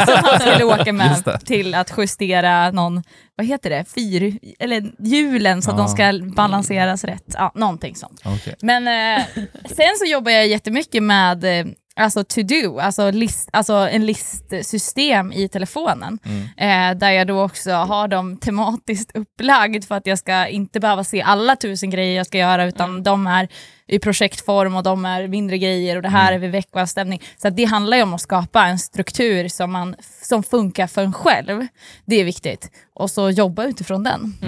Som 0.07 0.25
han 0.25 0.41
skulle 0.41 0.65
åka 0.65 0.93
med 0.93 1.39
till 1.47 1.75
att 1.75 1.93
justera 1.99 2.71
någon, 2.71 3.03
vad 3.39 3.47
heter 3.47 3.71
det, 3.71 3.85
fyr, 3.95 4.39
eller 4.59 4.93
hjulen 4.99 5.63
så 5.63 5.71
att 5.71 5.77
Ja. 5.79 5.83
de 5.83 5.89
ska 5.89 6.35
balanseras 6.37 7.05
rätt. 7.05 7.25
Ja, 7.35 7.53
någonting 7.55 7.95
sånt. 7.97 8.21
Okej. 8.25 8.55
Men 8.63 8.89
eh, 8.89 9.25
sen 9.65 9.97
så 9.99 10.05
jobbar 10.11 10.31
jag 10.31 10.47
jättemycket 10.47 11.03
med 11.03 11.45
eh, 11.45 11.67
alltså 11.99 12.25
to 12.25 12.43
do, 12.43 12.79
alltså, 12.79 13.11
list, 13.11 13.49
alltså 13.53 13.73
en 13.73 14.07
listsystem 14.07 15.33
i 15.33 15.49
telefonen. 15.49 16.19
Eh, 16.57 16.99
där 16.99 17.11
jag 17.11 17.27
då 17.27 17.43
också 17.43 17.71
har 17.73 18.09
dem 18.09 18.37
tematiskt 18.37 19.17
upplagd 19.17 19.85
för 19.85 19.95
att 19.95 20.07
jag 20.07 20.19
ska 20.19 20.47
inte 20.47 20.81
behöva 20.81 21.05
se 21.05 21.23
alla 21.23 21.57
tusen 21.57 21.91
grejer 21.91 22.17
jag 22.17 22.27
ska 22.27 22.39
göra 22.39 22.65
utan 22.65 23.03
de 23.03 23.27
är 23.27 23.49
i 23.87 23.99
projektform 23.99 24.77
och 24.77 24.83
de 24.83 25.05
är 25.05 25.29
mindre 25.29 25.59
grejer 25.59 25.97
och 25.97 26.03
det 26.03 26.09
här 26.09 26.33
är 26.33 26.39
vid 26.39 26.51
veckoavstämning. 26.51 27.23
Så 27.37 27.49
att 27.49 27.57
det 27.57 27.65
handlar 27.65 27.97
ju 27.97 28.03
om 28.03 28.15
att 28.15 28.21
skapa 28.21 28.67
en 28.67 28.79
struktur 28.79 29.49
som, 29.49 29.73
man, 29.73 29.97
som 30.23 30.43
funkar 30.43 30.87
för 30.87 31.03
en 31.03 31.13
själv. 31.13 31.67
Det 32.05 32.21
är 32.21 32.25
viktigt. 32.25 32.71
Och 32.95 33.11
så 33.11 33.31
jobba 33.31 33.65
utifrån 33.65 34.03
den. 34.03 34.39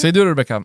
Säger 0.00 0.12
du 0.12 0.24
Rebecka? 0.24 0.64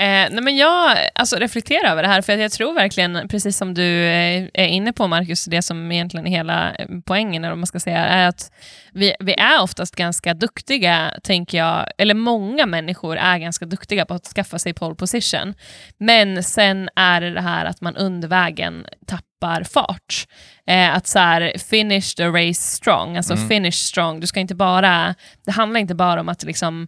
Eh, 0.00 0.28
nej 0.30 0.42
men 0.42 0.56
jag 0.56 0.96
alltså, 1.14 1.36
reflekterar 1.36 1.90
över 1.90 2.02
det 2.02 2.08
här, 2.08 2.22
för 2.22 2.36
jag 2.36 2.52
tror 2.52 2.74
verkligen, 2.74 3.28
precis 3.28 3.56
som 3.56 3.74
du 3.74 4.04
eh, 4.04 4.48
är 4.54 4.66
inne 4.66 4.92
på 4.92 5.06
Marcus, 5.06 5.44
det 5.44 5.62
som 5.62 5.92
egentligen 5.92 6.26
är 6.26 6.30
hela 6.30 6.74
eh, 6.74 6.86
poängen, 7.06 7.44
eller 7.44 7.56
man 7.56 7.66
ska 7.66 7.80
säga, 7.80 8.06
är 8.06 8.28
att 8.28 8.52
vi, 8.92 9.14
vi 9.20 9.34
är 9.34 9.62
oftast 9.62 9.96
ganska 9.96 10.34
duktiga, 10.34 11.14
tänker 11.22 11.58
jag, 11.58 11.86
eller 11.98 12.14
många 12.14 12.66
människor 12.66 13.16
är 13.16 13.38
ganska 13.38 13.66
duktiga 13.66 14.06
på 14.06 14.14
att 14.14 14.26
skaffa 14.26 14.58
sig 14.58 14.74
pole 14.74 14.94
position. 14.94 15.54
Men 15.98 16.42
sen 16.42 16.88
är 16.96 17.20
det 17.20 17.30
det 17.30 17.40
här 17.40 17.64
att 17.64 17.80
man 17.80 17.96
under 17.96 18.28
vägen 18.28 18.86
tappar 19.06 19.62
fart. 19.62 20.26
Eh, 20.66 20.96
att 20.96 21.06
så 21.06 21.18
här, 21.18 21.52
finish 21.70 22.14
the 22.16 22.26
race 22.26 22.62
strong, 22.76 23.16
alltså 23.16 23.36
finish 23.36 23.72
strong, 23.72 24.20
du 24.20 24.26
ska 24.26 24.40
inte 24.40 24.54
bara, 24.54 25.14
det 25.44 25.52
handlar 25.52 25.80
inte 25.80 25.94
bara 25.94 26.20
om 26.20 26.28
att 26.28 26.42
liksom 26.42 26.86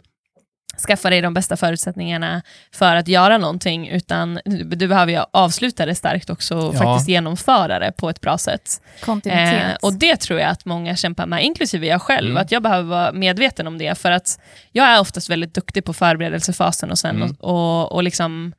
skaffa 0.87 1.09
dig 1.09 1.21
de 1.21 1.33
bästa 1.33 1.57
förutsättningarna 1.57 2.41
för 2.71 2.95
att 2.95 3.07
göra 3.07 3.37
någonting, 3.37 3.87
utan 3.89 4.39
du, 4.45 4.63
du 4.63 4.87
behöver 4.87 5.11
ju 5.11 5.19
avsluta 5.31 5.85
det 5.85 5.95
starkt 5.95 6.29
också 6.29 6.57
och 6.57 6.75
Ja. 6.75 6.79
faktiskt 6.79 7.09
genomföra 7.09 7.79
det 7.79 7.91
på 7.91 8.09
ett 8.09 8.21
bra 8.21 8.37
sätt. 8.37 8.81
Kontinuitet. 9.01 9.63
Eh, 9.69 9.75
och 9.81 9.93
det 9.93 10.15
tror 10.19 10.39
jag 10.39 10.49
att 10.49 10.65
många 10.65 10.95
kämpar 10.95 11.25
med, 11.25 11.43
inklusive 11.43 11.87
jag 11.87 12.01
själv, 12.01 12.29
Mm. 12.31 12.41
att 12.41 12.51
jag 12.51 12.63
behöver 12.63 12.89
vara 12.89 13.11
medveten 13.11 13.67
om 13.67 13.77
det, 13.77 13.95
för 13.97 14.11
att 14.11 14.39
jag 14.71 14.85
är 14.87 14.99
oftast 14.99 15.29
väldigt 15.29 15.53
duktig 15.53 15.85
på 15.85 15.93
förberedelsefasen 15.93 16.91
och 16.91 16.99
sen 16.99 17.15
Mm. 17.15 17.35
och, 17.39 17.81
och, 17.81 17.91
och 17.91 18.03
liksom, 18.03 18.53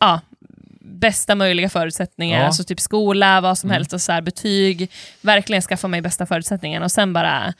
ja, 0.00 0.20
bästa 0.80 1.34
möjliga 1.34 1.68
förutsättningar, 1.68 2.40
Ja. 2.40 2.46
alltså 2.46 2.64
typ 2.64 2.80
skola, 2.80 3.40
vad 3.40 3.58
som 3.58 3.68
Mm. 3.70 3.74
helst, 3.74 3.92
och 3.92 4.00
så 4.00 4.12
här, 4.12 4.20
betyg, 4.20 4.90
verkligen 5.20 5.62
skaffa 5.62 5.88
mig 5.88 6.00
bästa 6.00 6.26
förutsättningarna 6.26 6.84
och 6.84 6.92
sen 6.92 7.12
bara 7.12 7.54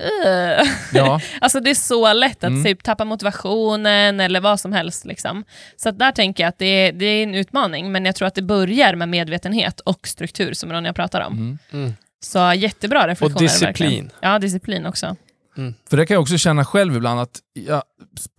uh, 0.00 0.68
Ja. 0.92 1.20
Alltså 1.40 1.60
det 1.60 1.70
är 1.70 1.74
så 1.74 2.12
lätt 2.12 2.44
att 2.44 2.50
Mm. 2.50 2.64
typ 2.64 2.82
tappa 2.82 3.04
motivationen 3.04 4.20
eller 4.20 4.40
vad 4.40 4.60
som 4.60 4.72
helst. 4.72 5.04
Liksom. 5.04 5.44
Så 5.76 5.88
att 5.88 5.98
där 5.98 6.12
tänker 6.12 6.42
jag 6.44 6.48
att 6.48 6.58
det 6.58 6.66
är, 6.66 6.92
det 6.92 7.04
är 7.06 7.22
en 7.22 7.34
utmaning, 7.34 7.92
men 7.92 8.04
jag 8.04 8.14
tror 8.14 8.28
att 8.28 8.34
det 8.34 8.42
börjar 8.42 8.94
med 8.94 9.08
medvetenhet 9.08 9.80
och 9.80 10.08
struktur 10.08 10.52
som 10.52 10.72
Ronja 10.72 10.92
pratar 10.92 11.20
om. 11.20 11.32
Mm. 11.32 11.58
Mm. 11.72 11.92
Så 12.20 12.52
jättebra 12.56 13.08
reflektioner. 13.08 13.34
Och 13.34 13.40
disciplin. 13.42 13.66
Verkligen. 13.66 14.10
Ja, 14.20 14.38
disciplin 14.38 14.86
också. 14.86 15.16
För 15.90 15.96
det 15.96 16.06
kan 16.06 16.14
jag 16.14 16.22
också 16.22 16.38
känna 16.38 16.64
själv 16.64 16.96
ibland, 16.96 17.20
att 17.20 17.38
jag, 17.54 17.82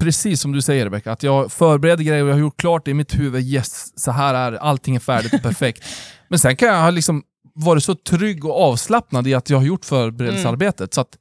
precis 0.03 0.41
som 0.41 0.51
du 0.51 0.61
säger 0.61 0.83
Rebecka, 0.85 1.11
att 1.11 1.23
jag 1.23 1.51
förbereder 1.51 2.03
grejer 2.03 2.23
och 2.23 2.29
jag 2.29 2.33
har 2.33 2.39
gjort 2.39 2.57
klart 2.59 2.85
det 2.85 2.91
i 2.91 2.93
mitt 2.93 3.19
huvud, 3.19 3.43
yes, 3.43 3.99
så 3.99 4.11
här 4.11 4.33
är 4.33 4.51
allting 4.57 4.95
är 4.95 4.99
färdigt 4.99 5.33
och 5.33 5.41
perfekt. 5.41 5.83
Men 6.27 6.39
sen 6.39 6.55
kan 6.55 6.67
jag 6.67 6.81
ha 6.81 6.89
liksom 6.89 7.23
varit 7.55 7.83
så 7.83 7.95
trygg 7.95 8.45
och 8.45 8.61
avslappnad 8.63 9.27
i 9.27 9.33
att 9.33 9.49
jag 9.49 9.57
har 9.57 9.65
gjort 9.65 9.85
förberedelsearbetet, 9.85 10.93
så 10.93 11.01
att 11.01 11.17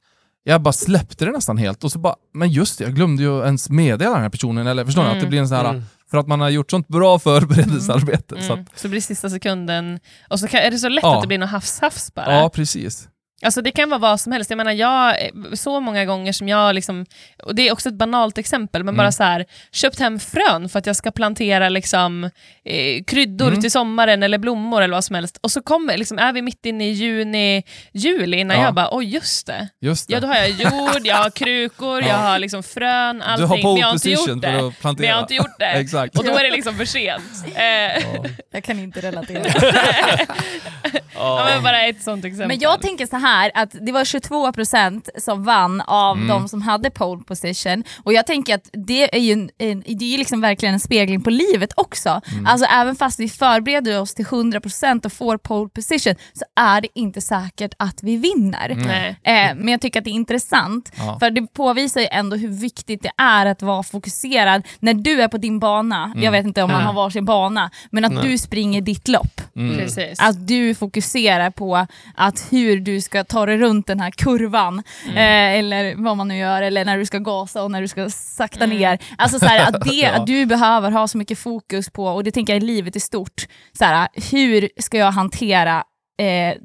jag 0.49 0.61
bara 0.61 0.73
släppte 0.73 1.25
det 1.25 1.31
nästan 1.31 1.57
helt. 1.57 1.83
Och 1.83 1.91
så 1.91 1.99
bara, 1.99 2.15
men 2.33 2.49
just 2.49 2.77
det, 2.77 2.83
jag 2.83 2.95
glömde 2.95 3.23
ju 3.23 3.43
ens 3.45 3.69
meddela 3.69 4.11
den 4.13 4.21
här 4.21 4.29
personen, 4.29 4.67
eller 4.67 4.85
förstår 4.85 5.01
ni? 5.03 5.07
Att 5.07 5.13
det 5.13 5.19
Mm. 5.19 5.29
blir 5.29 5.39
en 5.39 5.47
sån 5.47 5.57
här, 5.57 5.69
Mm. 5.69 5.83
för 6.11 6.17
att 6.17 6.27
man 6.27 6.41
har 6.41 6.49
gjort 6.49 6.71
sånt 6.71 6.87
bra 6.87 7.19
förberedelsearbete. 7.19 8.41
Så 8.41 8.53
Mm. 8.53 8.65
att, 8.73 8.79
Så 8.79 8.87
blir 8.87 8.97
det 8.99 9.05
sista 9.05 9.29
sekunden, 9.29 9.99
och 10.29 10.39
så 10.39 10.47
kan, 10.47 10.59
är 10.59 10.71
det 10.71 10.77
så 10.77 10.89
lätt 10.89 11.03
Ja. 11.03 11.15
att 11.15 11.21
det 11.21 11.27
blir 11.27 11.37
något 11.37 11.49
hafs-hafs 11.49 12.11
bara. 12.15 12.33
ja, 12.35 12.49
precis. 12.49 13.08
Alltså 13.43 13.61
det 13.61 13.71
kan 13.71 13.89
vara 13.89 13.99
vad 13.99 14.19
som 14.19 14.31
helst. 14.31 14.49
Jag 14.49 14.57
menar, 14.57 14.71
jag, 14.71 15.15
så 15.53 15.79
många 15.79 16.05
gånger 16.05 16.33
som 16.33 16.49
jag, 16.49 16.75
liksom, 16.75 17.05
och 17.43 17.55
det 17.55 17.67
är 17.67 17.71
också 17.73 17.89
ett 17.89 17.95
banalt 17.95 18.37
exempel, 18.37 18.83
men 18.83 18.93
Mm. 18.95 18.97
bara 19.03 19.11
så 19.11 19.23
här, 19.23 19.45
köpt 19.71 19.99
hem 19.99 20.19
frön 20.19 20.69
för 20.69 20.79
att 20.79 20.85
jag 20.85 20.95
ska 20.95 21.11
plantera 21.11 21.69
liksom, 21.69 22.23
eh, 22.65 23.03
kryddor 23.07 23.47
Mm. 23.47 23.61
till 23.61 23.71
sommaren 23.71 24.23
eller 24.23 24.37
blommor 24.37 24.81
eller 24.81 24.93
vad 24.93 25.03
som 25.03 25.15
helst. 25.15 25.39
Och 25.43 25.51
så 25.51 25.61
kommer, 25.61 25.97
liksom, 25.97 26.19
är 26.19 26.33
vi 26.33 26.41
mitt 26.41 26.65
inne 26.65 26.87
i 26.89 26.91
juni, 26.91 27.63
juli, 27.93 28.43
när 28.43 28.55
Ja. 28.55 28.63
jag 28.63 28.73
bara, 28.73 28.89
oj 28.91 29.05
just 29.13 29.47
det. 29.47 29.67
Just 29.81 30.07
det. 30.07 30.13
Ja, 30.13 30.19
då 30.19 30.27
har 30.27 30.35
jag 30.35 30.49
jord, 30.49 31.01
jag 31.03 31.15
har 31.15 31.29
krukor, 31.29 32.01
jag 32.07 32.17
har 32.17 32.39
liksom 32.39 32.63
frön, 32.63 33.21
allting. 33.21 33.45
du 33.45 33.47
har 33.49 33.55
men 33.55 33.63
pole 33.63 33.79
jag 33.79 33.87
har 33.87 33.93
inte 33.93 34.09
gjort 34.11 34.25
för 34.29 34.35
det. 34.35 34.67
att 34.67 34.79
plantera. 34.79 35.01
Men 35.03 35.09
jag 35.09 35.15
har 35.15 35.21
inte 35.21 35.35
gjort 35.35 35.59
det. 35.59 35.65
Exakt. 35.71 36.17
Och 36.17 36.23
då 36.25 36.31
är 36.37 36.43
det 36.43 36.51
liksom 36.51 36.75
för 36.75 36.85
sent. 36.85 37.23
Eh, 37.55 37.63
Ja. 37.63 38.25
Jag 38.51 38.63
kan 38.63 38.79
inte 38.79 39.01
relatera. 39.01 39.43
ja, 41.19 41.45
men 41.53 41.63
bara 41.63 41.81
ett 41.85 42.03
sånt 42.03 42.25
exempel. 42.25 42.47
Men 42.47 42.59
jag 42.59 42.81
tänker 42.81 43.05
så 43.05 43.15
här 43.17 43.51
att 43.55 43.69
det 43.81 43.91
var 43.91 44.03
22% 44.03 45.09
som 45.17 45.43
vann 45.43 45.81
av 45.81 46.15
Mm. 46.17 46.27
de 46.27 46.49
som 46.49 46.61
hade 46.61 46.89
pole 46.89 47.23
position 47.23 47.83
och 48.03 48.13
jag 48.13 48.25
tänker 48.27 48.55
att 48.55 48.69
det 48.73 49.15
är 49.15 49.19
ju, 49.19 49.33
en, 49.33 49.49
en, 49.57 49.83
det 49.87 50.13
är 50.13 50.17
liksom 50.17 50.41
verkligen 50.41 50.73
en 50.73 50.79
spegling 50.79 51.21
på 51.21 51.29
livet 51.29 51.73
också. 51.75 52.21
Mm. 52.31 52.45
Alltså 52.45 52.65
även 52.67 52.95
fast 52.95 53.19
vi 53.19 53.29
förbereder 53.29 54.01
oss 54.01 54.13
till 54.13 54.25
100% 54.25 55.05
och 55.05 55.13
får 55.13 55.37
pole 55.37 55.69
position 55.69 56.15
så 56.33 56.45
är 56.55 56.81
det 56.81 56.87
inte 56.95 57.21
säkert 57.21 57.73
att 57.77 58.03
vi 58.03 58.17
vinner. 58.17 58.75
Nej. 58.75 59.09
Eh, 59.23 59.55
men 59.55 59.67
jag 59.67 59.81
tycker 59.81 59.99
att 59.99 60.03
det 60.05 60.11
är 60.11 60.13
intressant, 60.13 60.91
Ja. 60.97 61.17
för 61.19 61.31
det 61.31 61.47
påvisar 61.53 62.01
ju 62.01 62.07
ändå 62.11 62.35
hur 62.35 62.47
viktigt 62.61 63.01
det 63.03 63.11
är 63.17 63.45
att 63.45 63.61
vara 63.61 63.83
fokuserad 63.83 64.67
när 64.79 64.93
du 64.93 65.21
är 65.21 65.27
på 65.27 65.37
din 65.37 65.59
bana. 65.59 66.13
Jag 66.17 66.31
vet 66.31 66.45
inte 66.45 66.63
om 66.63 66.71
man 66.71 66.81
har 66.81 66.93
varsin 66.93 67.25
bana, 67.25 67.71
men 67.91 68.05
att 68.05 68.11
Nej. 68.11 68.23
du 68.27 68.37
springer 68.37 68.81
ditt 68.81 69.07
lopp. 69.07 69.41
Mm. 69.55 69.77
Precis. 69.77 70.19
Att 70.19 70.47
du 70.47 70.75
fokuserar 70.75 71.08
på 71.51 71.87
att 72.15 72.47
hur 72.49 72.79
du 72.79 73.01
ska 73.01 73.23
ta 73.23 73.45
dig 73.45 73.57
runt 73.57 73.87
den 73.87 73.99
här 73.99 74.11
kurvan, 74.11 74.83
eh, 75.07 75.15
eller 75.59 75.95
vad 75.95 76.17
man 76.17 76.27
nu 76.27 76.37
gör, 76.37 76.61
eller 76.61 76.85
när 76.85 76.97
du 76.97 77.05
ska 77.05 77.17
gasa 77.19 77.63
och 77.63 77.71
när 77.71 77.81
du 77.81 77.87
ska 77.87 78.09
sakta 78.09 78.65
ner. 78.65 78.99
Alltså 79.17 79.39
så 79.39 79.45
här, 79.45 79.67
att 79.69 79.81
det, 79.85 79.89
Ja. 79.95 80.11
att 80.11 80.27
du 80.27 80.45
behöver 80.45 80.91
ha 80.91 81.07
så 81.07 81.17
mycket 81.17 81.39
fokus 81.39 81.89
på, 81.89 82.05
och 82.05 82.23
det 82.23 82.31
tänker 82.31 82.53
jag 82.53 82.63
i 82.63 82.65
livet 82.65 82.95
i 82.95 82.99
stort, 82.99 83.47
så 83.77 83.85
här, 83.85 84.07
hur 84.31 84.69
ska 84.81 84.97
jag 84.97 85.11
hantera 85.11 85.83
eh, 86.19 86.55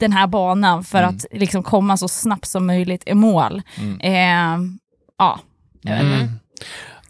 den 0.00 0.12
här 0.12 0.26
banan 0.26 0.84
för 0.84 0.98
Mm. 0.98 1.10
att 1.16 1.24
liksom 1.32 1.62
komma 1.62 1.96
så 1.96 2.08
snabbt 2.08 2.46
som 2.46 2.66
möjligt 2.66 3.02
i 3.06 3.14
mål. 3.14 3.62
Mm. 3.78 4.00
Eh, 4.00 4.76
ja, 5.18 5.40
jag 5.82 5.92
vet 5.92 6.02
inte. 6.02 6.14
Mm. 6.16 6.38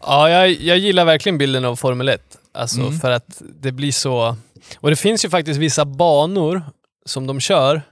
Ja, 0.07 0.29
jag, 0.31 0.51
jag 0.51 0.79
gillar 0.79 1.05
verkligen 1.05 1.39
bilden 1.39 1.65
av 1.65 1.77
Formel 1.77 2.09
1. 2.09 2.21
Alltså 2.55 2.81
Mm. 2.81 2.99
för 2.99 3.11
att 3.11 3.43
det 3.61 3.73
blir 3.73 3.93
så... 3.93 4.37
Och 4.81 4.91
det 4.91 4.97
finns 4.97 5.25
ju 5.25 5.31
faktiskt 5.31 5.61
vissa 5.61 5.85
banor 5.85 6.63
som 7.07 7.27
de 7.27 7.41
kör 7.41 7.83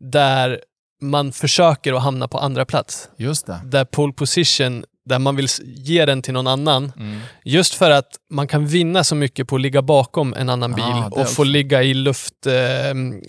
där 0.00 0.60
man 1.02 1.32
försöker 1.32 1.92
att 1.92 2.02
hamna 2.02 2.28
på 2.28 2.38
andra 2.38 2.64
plats. 2.64 3.08
Just 3.16 3.46
det. 3.46 3.60
Där 3.64 3.84
pole 3.84 4.12
position, 4.12 4.84
där 5.04 5.18
man 5.18 5.36
vill 5.36 5.48
ge 5.64 6.04
den 6.06 6.22
till 6.22 6.32
någon 6.34 6.46
annan. 6.46 6.92
Mm. 6.96 7.20
Just 7.44 7.74
för 7.74 7.90
att 7.90 8.08
man 8.30 8.46
kan 8.48 8.66
vinna 8.66 9.04
så 9.04 9.14
mycket 9.14 9.48
på 9.48 9.56
att 9.56 9.62
ligga 9.62 9.82
bakom 9.82 10.34
en 10.34 10.48
annan 10.48 10.72
bil 10.72 10.84
Ah, 10.84 11.08
och 11.10 11.28
få 11.28 11.44
ligga 11.44 11.82
i 11.82 11.94
luft. 11.94 12.46
Eh, 12.46 12.54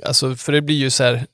alltså, 0.07 0.35
för 0.35 0.51
det 0.51 0.61
blir 0.61 0.75
ju 0.75 0.89
så 0.89 1.03
här 1.03 1.25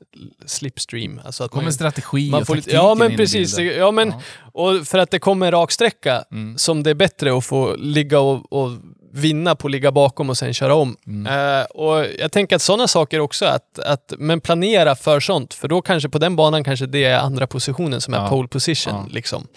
slipstream. 0.45 1.21
Alltså 1.25 1.43
att 1.43 1.51
kommer 1.51 1.63
man, 1.63 1.73
strategi 1.73 2.29
man 2.31 2.41
och 2.41 2.47
får 2.47 2.55
taktiken 2.55 2.79
Ja 2.79 2.95
men 2.95 3.17
precis. 3.17 3.59
Ja, 3.59 3.91
men, 3.91 4.09
Ja. 4.09 4.21
Och 4.53 4.87
för 4.87 4.97
att 4.97 5.11
det 5.11 5.19
kommer 5.19 5.45
en 5.45 5.51
rak 5.51 5.71
sträcka 5.71 6.23
Mm. 6.31 6.57
som 6.57 6.83
det 6.83 6.89
är 6.89 6.95
bättre 6.95 7.37
att 7.37 7.45
få 7.45 7.75
ligga 7.75 8.19
och, 8.19 8.53
och 8.53 8.71
vinna 9.11 9.55
på 9.55 9.67
att 9.67 9.71
ligga 9.71 9.91
bakom 9.91 10.29
och 10.29 10.37
sen 10.37 10.53
köra 10.53 10.75
om. 10.75 10.97
Mm. 11.07 11.59
Eh, 11.59 11.65
och 11.65 12.05
Jag 12.19 12.31
tänker 12.31 12.55
att 12.55 12.61
sådana 12.61 12.87
saker 12.87 13.19
också, 13.19 13.45
att, 13.45 13.79
att, 13.79 14.13
men 14.17 14.41
planera 14.41 14.95
för 14.95 15.19
sånt, 15.19 15.53
för 15.53 15.67
då 15.67 15.81
kanske 15.81 16.09
på 16.09 16.17
den 16.17 16.35
banan 16.35 16.63
kanske 16.63 16.85
det 16.85 17.03
är 17.03 17.17
andra 17.19 17.47
positionen 17.47 18.01
som 18.01 18.13
är 18.13 18.17
Ja. 18.17 18.29
pole 18.29 18.47
position. 18.47 18.93
Ja. 18.93 19.05
Liksom. 19.13 19.47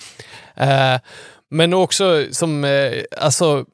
Eh, 0.57 0.97
men 1.51 1.75
också 1.75 2.25
som, 2.31 2.65
eh, 2.65 2.93
alltså, 3.21 3.65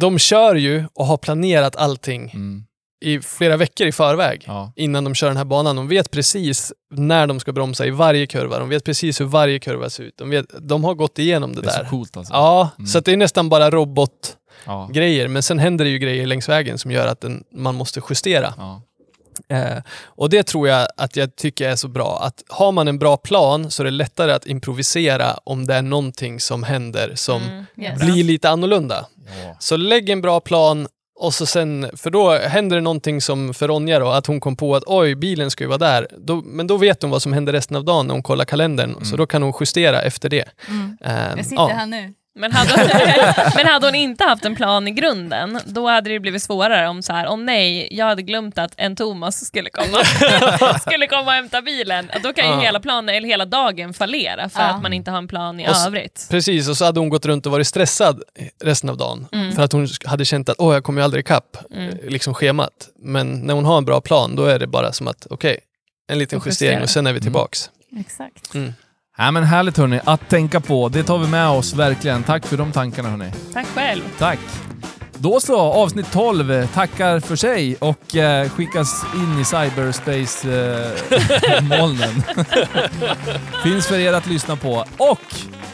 de 0.00 0.18
kör 0.18 0.54
ju 0.54 0.84
och 0.94 1.06
har 1.06 1.16
planerat 1.16 1.76
allting 1.76 2.30
Mm. 2.34 2.64
i 3.04 3.20
flera 3.20 3.56
veckor 3.56 3.86
i 3.86 3.92
förväg 3.92 4.42
Ja. 4.46 4.72
innan 4.76 5.04
de 5.04 5.14
kör 5.14 5.28
den 5.28 5.36
här 5.36 5.44
banan. 5.44 5.76
De 5.76 5.88
vet 5.88 6.10
precis 6.10 6.72
när 6.90 7.26
de 7.26 7.40
ska 7.40 7.52
bromsa 7.52 7.86
i 7.86 7.90
varje 7.90 8.26
kurva. 8.26 8.58
De 8.58 8.68
vet 8.68 8.84
precis 8.84 9.20
hur 9.20 9.24
varje 9.24 9.58
kurva 9.58 9.90
ser 9.90 10.02
ut. 10.04 10.16
De, 10.16 10.30
vet, 10.30 10.46
de 10.68 10.84
har 10.84 10.94
gått 10.94 11.18
igenom 11.18 11.54
det, 11.54 11.60
Det 11.62 11.68
är 11.68 11.78
där. 11.78 11.84
så 11.84 11.90
coolt 11.90 12.16
alltså. 12.16 12.32
Ja, 12.34 12.70
Mm. 12.78 12.86
så 12.86 13.00
det 13.00 13.12
är 13.12 13.16
nästan 13.16 13.48
bara 13.48 13.70
robotgrejer. 13.70 14.37
Ja. 14.66 14.88
Men 15.28 15.42
sen 15.42 15.58
händer 15.58 15.84
det 15.84 15.90
ju 15.90 15.98
grejer 15.98 16.26
längs 16.26 16.48
vägen 16.48 16.78
som 16.78 16.90
gör 16.90 17.06
att 17.06 17.20
den, 17.20 17.44
man 17.54 17.74
måste 17.74 18.00
justera. 18.10 18.54
Ja. 18.56 18.82
Eh, 19.48 19.82
och 20.04 20.30
det 20.30 20.42
tror 20.42 20.68
jag 20.68 20.88
att 20.96 21.16
jag 21.16 21.36
tycker 21.36 21.68
är 21.68 21.76
så 21.76 21.88
bra. 21.88 22.18
Att 22.22 22.42
har 22.48 22.72
man 22.72 22.88
en 22.88 22.98
bra 22.98 23.16
plan 23.16 23.70
så 23.70 23.82
är 23.82 23.84
det 23.84 23.90
lättare 23.90 24.32
att 24.32 24.46
improvisera 24.46 25.34
om 25.44 25.66
det 25.66 25.74
är 25.74 25.82
någonting 25.82 26.40
som 26.40 26.62
händer 26.62 27.12
som 27.14 27.42
Mm. 27.42 27.64
Yes. 27.76 27.98
blir 28.00 28.24
lite 28.24 28.50
annorlunda. 28.50 29.06
Ja. 29.44 29.56
Så 29.60 29.76
lägg 29.76 30.10
en 30.10 30.20
bra 30.20 30.40
plan 30.40 30.88
och 31.20 31.34
så 31.34 31.46
sen, 31.46 31.90
för 31.96 32.10
då 32.10 32.38
händer 32.38 32.76
det 32.76 32.82
någonting 32.82 33.20
som 33.20 33.54
för 33.54 33.68
Ronja 33.68 33.98
då, 33.98 34.08
att 34.08 34.26
hon 34.26 34.40
kom 34.40 34.56
på 34.56 34.76
att 34.76 34.82
oj, 34.86 35.14
bilen 35.14 35.50
ska 35.50 35.64
ju 35.64 35.68
vara 35.68 35.78
där. 35.78 36.06
Då, 36.18 36.36
men 36.44 36.66
då 36.66 36.76
vet 36.76 37.02
hon 37.02 37.10
vad 37.10 37.22
som 37.22 37.32
händer 37.32 37.52
resten 37.52 37.76
av 37.76 37.84
dagen 37.84 38.06
när 38.06 38.14
hon 38.14 38.22
kollar 38.22 38.44
kalendern, 38.44 38.94
så 38.94 39.04
Mm. 39.06 39.16
då 39.16 39.26
kan 39.26 39.42
hon 39.42 39.52
justera 39.60 40.02
efter 40.02 40.28
det. 40.28 40.44
Mm. 40.68 40.98
Eh, 41.04 41.12
Jag 41.36 41.44
sitter 41.44 41.56
ja. 41.62 41.68
här 41.68 41.86
nu. 41.86 42.14
Men 42.34 42.52
hade, 42.52 42.70
hon, 42.70 42.88
men 43.56 43.66
hade 43.66 43.86
hon 43.86 43.94
inte 43.94 44.24
haft 44.24 44.44
en 44.44 44.56
plan 44.56 44.88
i 44.88 44.90
grunden, 44.90 45.60
då 45.64 45.88
hade 45.88 46.10
det 46.10 46.20
blivit 46.20 46.42
svårare 46.42 46.88
om 46.88 47.02
så 47.02 47.12
här, 47.12 47.26
om 47.26 47.46
nej, 47.46 47.88
jag 47.96 48.06
hade 48.06 48.22
glömt 48.22 48.58
att 48.58 48.72
en 48.76 48.96
Thomas 48.96 49.46
skulle 49.46 49.70
komma, 49.70 49.98
skulle 50.80 51.06
komma 51.06 51.22
och 51.22 51.32
hämta 51.32 51.62
bilen. 51.62 52.10
Då 52.22 52.32
kan 52.32 52.44
ju 52.46 52.50
Ja. 52.54 52.60
hela 52.60 52.80
planen, 52.80 53.14
eller 53.14 53.28
hela 53.28 53.44
dagen 53.44 53.94
fallera 53.94 54.48
för 54.48 54.60
Ja. 54.60 54.66
att 54.66 54.82
man 54.82 54.92
inte 54.92 55.10
har 55.10 55.18
en 55.18 55.28
plan 55.28 55.60
i 55.60 55.68
Och 55.68 55.76
övrigt. 55.86 56.26
Precis, 56.30 56.68
och 56.68 56.76
så 56.76 56.84
hade 56.84 57.00
hon 57.00 57.08
gått 57.08 57.26
runt 57.26 57.46
och 57.46 57.52
varit 57.52 57.66
stressad 57.66 58.22
resten 58.64 58.90
av 58.90 58.96
dagen. 58.96 59.26
Mm. 59.32 59.52
För 59.52 59.62
att 59.62 59.72
hon 59.72 59.88
hade 60.04 60.24
känt 60.24 60.48
att 60.48 60.56
åh, 60.58 60.74
jag 60.74 60.84
kommer 60.84 61.00
ju 61.00 61.04
aldrig 61.04 61.24
ikapp 61.24 61.56
Mm. 61.74 61.98
liksom 62.08 62.34
schemat. 62.34 62.88
Men 62.98 63.32
när 63.40 63.54
hon 63.54 63.64
har 63.64 63.78
en 63.78 63.84
bra 63.84 64.00
plan, 64.00 64.36
då 64.36 64.44
är 64.44 64.58
det 64.58 64.66
bara 64.66 64.92
som 64.92 65.08
att 65.08 65.26
okej, 65.30 65.58
en 66.12 66.18
liten 66.18 66.40
justering 66.46 66.82
och 66.82 66.90
sen 66.90 67.06
är 67.06 67.12
vi 67.12 67.16
Mm. 67.16 67.22
tillbaks. 67.22 67.70
Exakt. 68.00 68.54
Ja, 69.20 69.30
men 69.30 69.44
härligt 69.44 69.76
hörni, 69.78 70.00
att 70.04 70.28
tänka 70.28 70.60
på. 70.60 70.88
Det 70.88 71.02
tar 71.02 71.18
vi 71.18 71.26
med 71.26 71.48
oss 71.48 71.72
verkligen. 71.74 72.22
Tack 72.22 72.46
för 72.46 72.56
de 72.56 72.72
tankarna 72.72 73.08
hörni. 73.10 73.30
Tack 73.52 73.66
själv. 73.74 74.02
Tack. 74.18 74.38
Då 75.20 75.40
så, 75.40 75.60
avsnitt 75.60 76.12
12 76.12 76.66
tackar 76.74 77.20
för 77.20 77.36
sig 77.36 77.76
och 77.78 78.16
eh, 78.16 78.48
skickas 78.48 79.04
in 79.14 79.38
i 79.40 79.44
cyberspace-molnen. 79.44 82.22
Finns 83.62 83.86
för 83.86 83.98
er 83.98 84.12
att 84.12 84.26
lyssna 84.26 84.56
på. 84.56 84.84
Och 84.96 85.20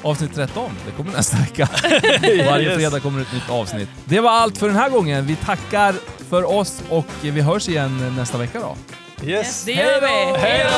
avsnitt 0.02 0.34
13, 0.34 0.70
det 0.86 0.92
kommer 0.92 1.12
nästa 1.12 1.36
vecka. 1.36 1.68
Varje 2.50 2.64
Yes. 2.68 2.74
fredag 2.76 3.00
kommer 3.00 3.20
ett 3.20 3.32
nytt 3.32 3.50
avsnitt. 3.50 3.88
Det 4.04 4.20
var 4.20 4.30
allt 4.30 4.58
för 4.58 4.66
den 4.66 4.76
här 4.76 4.90
gången. 4.90 5.26
Vi 5.26 5.36
tackar 5.36 5.94
för 6.30 6.50
oss 6.58 6.82
och 6.90 7.06
vi 7.20 7.40
hörs 7.40 7.68
igen 7.68 8.14
nästa 8.16 8.38
vecka 8.38 8.58
då. 8.60 8.76
Yes. 9.28 9.64
Det 9.64 9.72
gör 9.72 10.00
vi. 10.00 10.38
Hej 10.40 10.64
då! 10.64 10.70